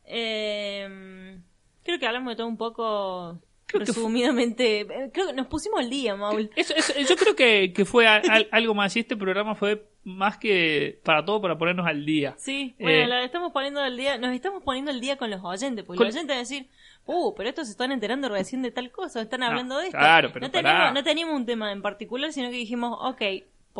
Em, 0.06 1.43
creo 1.84 2.00
que 2.00 2.08
hablamos 2.08 2.32
de 2.32 2.36
todo 2.38 2.48
un 2.48 2.58
poco 2.58 3.39
Creo 3.70 3.80
que 3.82 3.86
resumidamente. 3.86 4.82
Eh, 4.82 5.10
Creo 5.14 5.28
que 5.28 5.34
nos 5.34 5.48
pusimos 5.48 5.80
al 5.80 5.90
día, 5.90 6.16
Maul. 6.16 6.50
Eso, 6.56 6.74
eso- 6.76 6.94
yo 7.00 7.16
creo 7.16 7.36
que, 7.36 7.72
que 7.74 7.86
fue 7.86 8.08
a- 8.08 8.22
algo 8.52 8.74
más, 8.74 8.96
y 8.96 9.00
este 9.02 9.16
programa 9.16 9.54
fue 9.56 9.86
más 10.04 10.38
que 10.38 11.00
para 11.04 11.24
todo, 11.24 11.40
para 11.42 11.58
ponernos 11.58 11.86
al 11.86 12.06
día. 12.06 12.34
Sí, 12.38 12.74
bueno, 12.80 12.98
Eh, 13.04 13.08
la 13.08 13.24
estamos 13.24 13.52
poniendo 13.52 13.80
al 13.82 13.96
día, 13.96 14.18
nos 14.18 14.34
estamos 14.34 14.64
poniendo 14.64 14.90
al 14.92 15.00
día 15.02 15.18
con 15.18 15.30
los 15.30 15.44
oyentes, 15.44 15.86
porque 15.86 15.98
Con- 15.98 16.08
los 16.08 16.16
oyentes 16.16 16.30
van 16.34 16.38
a 16.38 16.40
decir, 16.40 16.68
uh, 17.06 17.36
pero 17.36 17.50
estos 17.50 17.68
se 17.68 17.72
están 17.72 17.92
enterando 17.92 18.28
recién 18.30 18.62
de 18.64 18.72
tal 18.72 18.92
cosa, 18.92 19.22
están 19.22 19.44
hablando 19.44 19.78
de 19.78 19.88
esto. 19.88 19.98
claro, 19.98 20.30
pero 20.34 20.48
no, 20.48 20.52
teníamos, 20.52 20.94
no 20.94 21.04
teníamos 21.04 21.36
un 21.36 21.46
tema 21.46 21.72
en 21.72 21.82
particular, 21.82 22.34
sino 22.34 22.50
que 22.50 22.56
dijimos, 22.56 22.98
ok, 23.02 23.22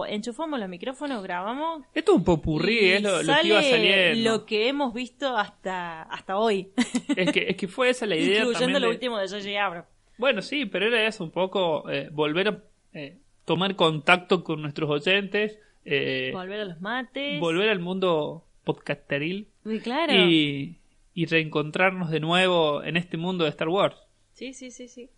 enchufamos 0.06 0.60
los 0.60 0.70
micrófonos, 0.70 1.22
grabamos. 1.24 1.84
Esto 1.94 2.12
es 2.14 2.18
un 2.18 2.24
popurrí, 2.24 2.92
es 2.92 3.02
lo, 3.02 3.22
lo 3.24 3.34
que 3.42 3.48
iba 3.48 3.62
saliendo. 3.64 4.32
lo 4.32 4.46
que 4.46 4.68
hemos 4.68 4.94
visto 4.94 5.38
hasta, 5.38 6.04
hasta 6.04 6.38
hoy, 6.38 6.72
Es, 7.16 7.32
que, 7.32 7.46
es 7.50 7.56
que 7.58 7.68
fue 7.68 7.90
esa 7.90 8.06
la 8.06 8.16
idea 8.16 8.40
incluyendo 8.42 8.80
lo 8.80 8.88
de- 8.88 8.92
último 8.94 9.18
de 9.18 9.28
J.J. 9.28 9.66
Abrams. 9.66 9.88
Bueno, 10.18 10.42
sí, 10.42 10.66
pero 10.66 10.88
era 10.88 11.06
eso, 11.08 11.24
un 11.24 11.32
poco 11.32 11.90
eh, 11.90 12.10
volver 12.12 12.48
a 12.50 12.64
eh, 12.94 13.18
tomar 13.46 13.76
contacto 13.76 14.44
con 14.44 14.62
nuestros 14.62 14.90
oyentes, 14.90 15.58
eh, 15.86 16.32
Volver 16.34 16.60
a 16.62 16.66
los 16.66 16.82
mates. 16.82 17.40
volver 17.40 17.70
al 17.70 17.80
mundo 17.80 18.44
podcasteril 18.66 19.48
Uy, 19.66 19.80
claro. 19.80 20.14
y, 20.14 20.78
y 21.14 21.26
reencontrarnos 21.26 22.12
de 22.12 22.20
nuevo 22.20 22.84
en 22.84 22.98
este 22.98 23.18
mundo 23.18 23.46
de 23.46 23.50
Star 23.52 23.70
Wars. 23.70 23.96
Sí, 24.34 24.54
sí, 24.54 24.72
sí, 24.72 24.88
sí. 24.88 25.10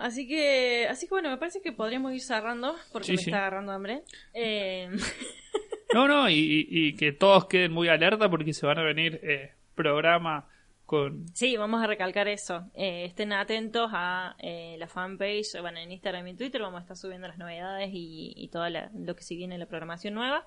Así 0.00 0.26
que, 0.26 0.86
así 0.88 1.06
que 1.06 1.10
bueno, 1.14 1.30
me 1.30 1.36
parece 1.36 1.60
que 1.62 1.72
podríamos 1.72 2.12
ir 2.12 2.20
cerrando 2.22 2.74
porque 2.92 3.06
Sí, 3.06 3.12
me 3.12 3.18
sí. 3.18 3.30
está 3.30 3.38
agarrando 3.38 3.72
hambre. 3.72 4.02
Eh, 4.34 4.88
No, 5.92 6.06
no, 6.06 6.30
y, 6.30 6.66
y- 6.70 6.94
que 6.96 7.10
todos 7.10 7.46
queden 7.46 7.72
muy 7.72 7.88
alerta 7.88 8.30
porque 8.30 8.52
se 8.52 8.64
van 8.64 8.78
a 8.78 8.82
venir 8.84 9.18
eh, 9.24 9.54
programas 9.74 10.44
con... 10.86 11.26
sí, 11.34 11.56
vamos 11.56 11.82
a 11.82 11.86
recalcar 11.88 12.28
eso. 12.28 12.68
Eh, 12.74 13.04
estén 13.06 13.32
atentos 13.32 13.90
a 13.92 14.36
eh, 14.38 14.76
la 14.78 14.86
fanpage, 14.86 15.60
bueno, 15.60 15.78
en 15.80 15.90
Instagram 15.90 16.26
y 16.28 16.30
en 16.30 16.36
Twitter 16.36 16.60
vamos 16.62 16.78
a 16.78 16.82
estar 16.82 16.96
subiendo 16.96 17.26
las 17.26 17.38
novedades 17.38 17.90
y, 17.92 18.32
y 18.36 18.48
todo 18.50 18.68
lo 18.70 19.16
que 19.16 19.22
se 19.24 19.34
viene 19.34 19.54
en 19.54 19.60
la 19.60 19.66
programación 19.66 20.14
nueva. 20.14 20.46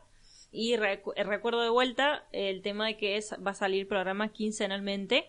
Y 0.51 0.75
recu- 0.77 1.13
recuerdo 1.25 1.61
de 1.61 1.69
vuelta 1.69 2.23
el 2.31 2.61
tema 2.61 2.87
de 2.87 2.95
que 2.95 3.17
es, 3.17 3.35
va 3.45 3.51
a 3.51 3.55
salir 3.55 3.85
programa 3.87 4.29
quincenalmente. 4.29 5.25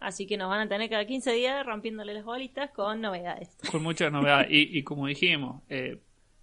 Así 0.00 0.26
que 0.26 0.36
nos 0.36 0.48
van 0.48 0.60
a 0.60 0.68
tener 0.68 0.88
cada 0.90 1.04
15 1.06 1.32
días 1.32 1.64
rompiéndole 1.64 2.14
las 2.14 2.24
bolitas 2.24 2.70
con 2.70 3.00
novedades. 3.00 3.56
con 3.70 3.82
muchas 3.82 4.10
novedades. 4.10 4.48
Y, 4.50 4.78
y 4.78 4.82
como 4.82 5.06
dijimos, 5.06 5.62
eh, 5.68 5.98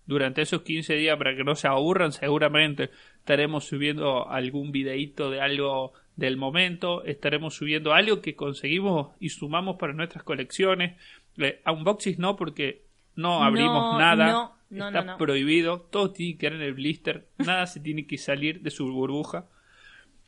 durante 0.06 0.42
esos 0.44 0.62
15 0.62 0.94
días, 0.96 1.18
para 1.18 1.36
que 1.36 1.44
no 1.44 1.56
se 1.56 1.68
aburran, 1.68 2.12
seguramente 2.12 2.92
estaremos 3.18 3.66
subiendo 3.66 4.30
algún 4.30 4.72
videíto 4.72 5.30
de 5.32 5.42
algo 5.42 5.94
del 6.16 6.38
momento, 6.38 7.04
estaremos 7.04 7.56
subiendo 7.56 7.94
algo 7.94 8.22
que 8.22 8.36
conseguimos 8.36 9.10
y 9.20 9.30
sumamos 9.30 9.76
para 9.78 9.94
nuestras 9.94 10.24
colecciones. 10.24 10.96
Eh, 11.38 11.62
unboxings 11.66 12.20
no, 12.20 12.36
porque 12.36 12.84
no 13.16 13.44
abrimos 13.44 13.94
No, 13.94 14.00
nada. 14.00 14.28
no, 14.32 14.58
no, 14.70 14.88
Está 14.90 15.18
prohibido, 15.18 15.82
todo 15.82 16.12
tiene 16.12 16.34
que 16.34 16.38
quedar 16.40 16.54
en 16.54 16.62
el 16.62 16.74
blister, 16.74 17.28
nada 17.40 17.66
se 17.68 17.80
tiene 17.80 18.06
que 18.06 18.18
salir 18.18 18.62
de 18.62 18.70
su 18.70 18.92
burbuja. 18.92 19.48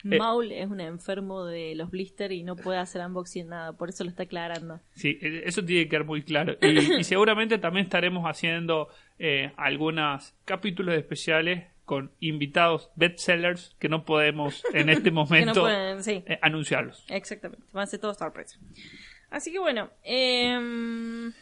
Eh. 0.05 0.17
Maul 0.17 0.51
es 0.51 0.69
un 0.69 0.79
enfermo 0.79 1.45
de 1.45 1.75
los 1.75 1.91
blisters 1.91 2.33
y 2.33 2.43
no 2.43 2.55
puede 2.55 2.79
hacer 2.79 3.05
unboxing 3.05 3.49
nada, 3.49 3.73
por 3.73 3.89
eso 3.89 4.03
lo 4.03 4.09
está 4.09 4.23
aclarando. 4.23 4.79
Sí, 4.93 5.17
eh, 5.21 5.43
eso 5.45 5.63
tiene 5.63 5.83
que 5.83 5.89
quedar 5.89 6.05
muy 6.05 6.23
claro. 6.23 6.55
Y, 6.61 6.67
y 6.99 7.03
seguramente 7.03 7.57
también 7.57 7.85
estaremos 7.85 8.23
haciendo 8.23 8.87
eh, 9.17 9.51
algunos 9.57 10.33
capítulos 10.45 10.95
especiales 10.95 11.65
con 11.83 12.11
invitados 12.19 12.91
bestsellers 12.95 13.75
que 13.79 13.89
no 13.89 14.05
podemos 14.05 14.63
en 14.73 14.89
este 14.89 15.09
no 15.09 15.15
momento 15.15 15.61
pueden, 15.61 16.03
sí, 16.03 16.23
eh, 16.27 16.37
anunciarlos. 16.41 17.03
exactamente. 17.09 17.65
Van 17.73 17.83
a 17.83 17.87
ser 17.87 17.99
todos 17.99 18.17
sorpresa. 18.17 18.59
Así 19.31 19.51
que 19.51 19.57
bueno, 19.59 19.89
em, 20.03 21.33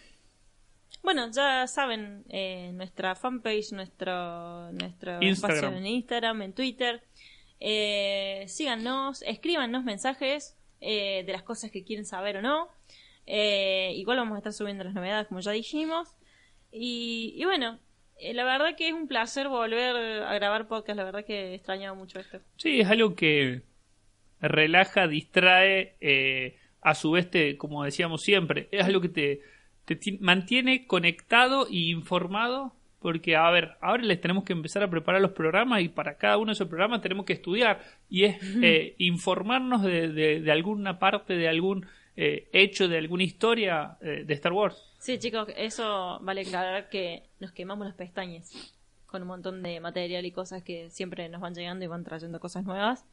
bueno, 1.03 1.29
ya 1.31 1.67
saben, 1.67 2.23
eh, 2.29 2.71
nuestra 2.73 3.13
fanpage, 3.15 3.73
nuestro, 3.73 4.71
nuestro 4.71 5.21
Instagram. 5.21 5.75
en 5.75 5.85
Instagram, 5.85 6.41
en 6.41 6.53
Twitter. 6.53 7.03
Eh, 7.59 8.45
síganos, 8.47 9.21
escríbanos 9.23 9.83
mensajes 9.83 10.55
eh, 10.81 11.23
de 11.25 11.31
las 11.31 11.43
cosas 11.43 11.71
que 11.71 11.83
quieren 11.83 12.05
saber 12.05 12.37
o 12.37 12.41
no. 12.41 12.69
Eh, 13.25 13.93
igual 13.95 14.17
vamos 14.17 14.35
a 14.35 14.37
estar 14.39 14.53
subiendo 14.53 14.83
las 14.83 14.93
novedades, 14.93 15.27
como 15.27 15.39
ya 15.39 15.51
dijimos. 15.51 16.09
Y, 16.71 17.43
bueno, 17.45 17.79
eh, 18.19 18.33
la 18.33 18.43
verdad 18.43 18.75
que 18.77 18.87
es 18.89 18.93
un 18.93 19.07
placer 19.07 19.47
volver 19.49 20.23
a 20.23 20.33
grabar 20.35 20.67
podcast. 20.67 20.97
La 20.97 21.03
verdad 21.03 21.25
que 21.25 21.55
extrañaba 21.55 21.97
mucho 21.97 22.19
esto. 22.19 22.39
Sí, 22.57 22.81
es 22.81 22.87
algo 22.89 23.15
que 23.15 23.63
relaja, 24.39 25.07
distrae, 25.07 25.95
a 26.81 26.95
su 26.95 27.11
vez, 27.11 27.29
te, 27.29 27.57
como 27.57 27.83
decíamos 27.83 28.21
siempre, 28.21 28.69
es 28.71 28.85
algo 28.85 29.01
que 29.01 29.09
te, 29.09 29.41
te 29.85 29.95
ti- 29.95 30.19
mantiene 30.21 30.85
conectado 30.85 31.67
y 31.69 31.89
informado. 31.91 32.73
Porque, 33.07 33.37
a 33.37 33.49
ver, 33.51 33.77
ahora 33.79 34.03
les 34.03 34.19
tenemos 34.19 34.43
que 34.43 34.51
empezar 34.51 34.83
a 34.83 34.89
preparar 34.89 35.21
los 35.21 35.31
programas 35.31 35.79
y 35.81 35.87
para 35.87 36.17
cada 36.17 36.37
uno 36.37 36.47
de 36.47 36.53
esos 36.53 36.67
programas 36.67 36.99
tenemos 37.01 37.25
que 37.25 37.31
estudiar. 37.31 37.79
Y 38.09 38.25
es 38.25 38.35
eh, 38.61 38.95
informarnos 38.97 39.81
de, 39.81 40.09
de- 40.09 40.41
de 40.41 40.51
alguna 40.51 40.99
parte, 40.99 41.37
de 41.37 41.47
algún 41.47 41.85
eh, 42.17 42.49
hecho, 42.51 42.89
de 42.89 42.97
alguna 42.97 43.23
historia 43.23 43.97
eh, 44.01 44.23
de 44.25 44.33
Star 44.33 44.51
Wars. 44.51 44.75
Sí, 44.99 45.17
chicos, 45.19 45.47
eso 45.55 46.19
vale 46.21 46.41
aclarar 46.41 46.89
que 46.89 47.23
nos 47.39 47.53
quemamos 47.53 47.87
las 47.87 47.95
pestañas 47.95 48.51
con 49.05 49.21
un 49.21 49.29
montón 49.29 49.63
de 49.63 49.79
material 49.79 50.25
y 50.25 50.31
cosas 50.33 50.63
que 50.63 50.89
siempre 50.89 51.29
nos 51.29 51.39
van 51.39 51.53
llegando 51.55 51.85
y 51.85 51.87
van 51.87 52.03
trayendo 52.03 52.41
cosas 52.41 52.65
nuevas. 52.65 53.05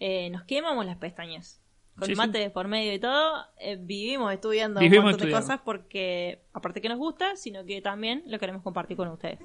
eh, 0.00 0.30
nos 0.30 0.44
quemamos 0.44 0.86
las 0.86 0.96
pestañas. 0.96 1.60
Con 1.98 2.06
Sí, 2.06 2.14
sí. 2.14 2.16
mate 2.16 2.38
de 2.38 2.50
por 2.50 2.68
medio 2.68 2.92
y 2.92 2.98
todo, 2.98 3.46
eh, 3.58 3.76
vivimos 3.80 4.32
estudiando 4.32 4.80
Vivimos 4.80 5.04
un 5.04 5.10
montón 5.12 5.28
de 5.28 5.34
cosas 5.34 5.60
porque, 5.64 6.42
aparte 6.52 6.80
que 6.82 6.90
nos 6.90 6.98
gusta, 6.98 7.36
sino 7.36 7.64
que 7.64 7.80
también 7.80 8.22
lo 8.26 8.38
queremos 8.38 8.62
compartir 8.62 8.98
con 8.98 9.08
ustedes. 9.08 9.38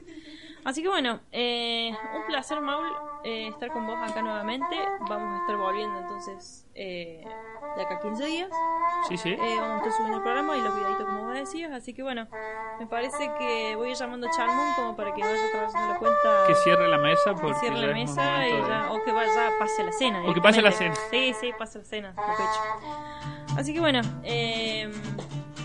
Así 0.64 0.84
que 0.84 0.90
bueno, 0.90 1.20
eh, 1.32 1.92
un 2.16 2.26
placer, 2.28 2.62
Maul, 2.62 2.88
eh, 3.24 3.48
estar 3.48 3.72
con 3.72 3.88
vos 3.88 3.98
acá 4.02 4.22
nuevamente. 4.22 4.78
Vamos 5.10 5.34
a 5.36 5.42
estar 5.42 5.58
volviendo 5.58 6.00
entonces 6.00 6.68
eh, 6.76 7.24
de 7.76 7.82
acá 7.82 7.96
a 7.96 8.00
15 8.00 8.26
días. 8.26 8.50
Sí, 9.10 9.18
sí. 9.18 9.30
Eh, 9.32 9.58
vamos 9.60 9.74
a 9.74 9.78
estar 9.78 9.92
subiendo 9.94 10.18
el 10.18 10.24
programa 10.24 10.56
y 10.56 10.62
los 10.62 10.76
videitos 10.76 11.06
como 11.06 11.24
vos 11.26 11.34
decías. 11.34 11.72
Así 11.72 11.94
que 11.94 12.04
bueno, 12.04 12.28
me 12.80 12.86
parece 12.86 13.32
que 13.40 13.76
voy 13.76 13.88
a 13.90 13.92
ir 13.92 13.98
llamando 13.98 14.28
a 14.28 14.32
Charmon 14.32 14.74
como 14.76 14.96
para 14.96 15.14
que 15.16 15.22
vaya 15.22 15.52
trabajando 15.52 15.94
la 15.94 16.00
cuenta. 16.00 16.44
Que 16.48 16.56
cierre 16.56 16.88
la 16.88 16.98
mesa 17.00 17.34
porque 17.34 17.54
que 17.54 17.60
cierre 17.60 17.78
la 17.80 17.88
es 17.88 17.94
mesa 17.94 18.48
y 18.48 18.52
de- 18.54 18.62
ya- 18.68 18.92
o 18.92 19.04
que 19.04 19.12
vaya, 19.12 19.50
pase 19.58 19.84
la 19.84 19.92
cena. 19.92 20.24
O 20.30 20.34
que 20.34 20.42
pase 20.42 20.62
la 20.62 20.70
directamente. 20.70 21.02
Sí, 21.10 21.34
sí, 21.40 21.54
pase 21.58 21.80
la 21.80 21.86
cena, 21.86 22.10
de 22.10 22.16
pecho. 22.38 23.58
Así 23.58 23.74
que 23.74 23.80
bueno, 23.80 24.02
eh, 24.24 24.90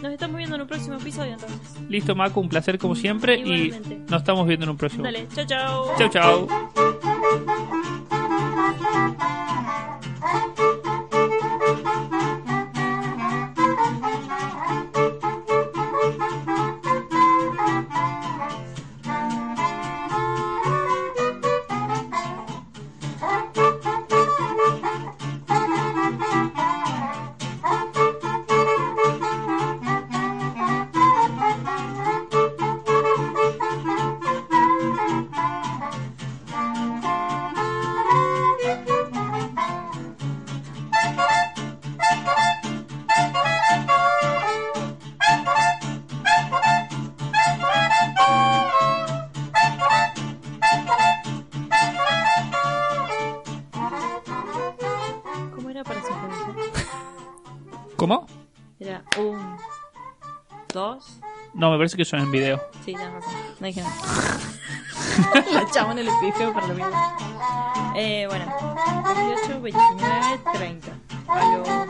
nos 0.03 0.13
estamos 0.13 0.37
viendo 0.37 0.57
en 0.57 0.63
un 0.63 0.69
próximo 0.69 0.97
episodio 0.97 1.33
entonces. 1.35 1.59
Listo, 1.89 2.15
Maco, 2.15 2.41
un 2.41 2.49
placer 2.49 2.79
como 2.79 2.95
siempre 2.95 3.37
Igualmente. 3.39 3.95
y 3.95 4.11
nos 4.11 4.23
estamos 4.23 4.47
viendo 4.47 4.65
en 4.65 4.71
un 4.71 4.77
próximo. 4.77 5.05
Dale, 5.05 5.27
chao, 5.35 5.45
chao. 5.47 5.93
Chau, 5.99 6.09
chau. 6.09 8.06
Parece 61.87 61.97
que 61.99 62.05
son 62.05 62.18
en 62.18 62.32
video. 62.32 62.61
sí, 62.84 62.95
ya 62.99 63.11
razón. 63.11 63.32
No 63.61 63.66
dije 63.68 63.80
nada. 63.80 63.95
La 65.53 65.70
chabón 65.70 65.99
el 66.01 66.09
pifeo 66.20 66.53
para 66.53 66.66
lo 66.66 66.74
mismo. 66.74 66.91
Eh, 67.95 68.26
bueno, 68.28 68.45
28, 69.05 69.61
29, 69.61 70.41
30. 70.53 70.89
A 71.28 71.57
los 71.57 71.86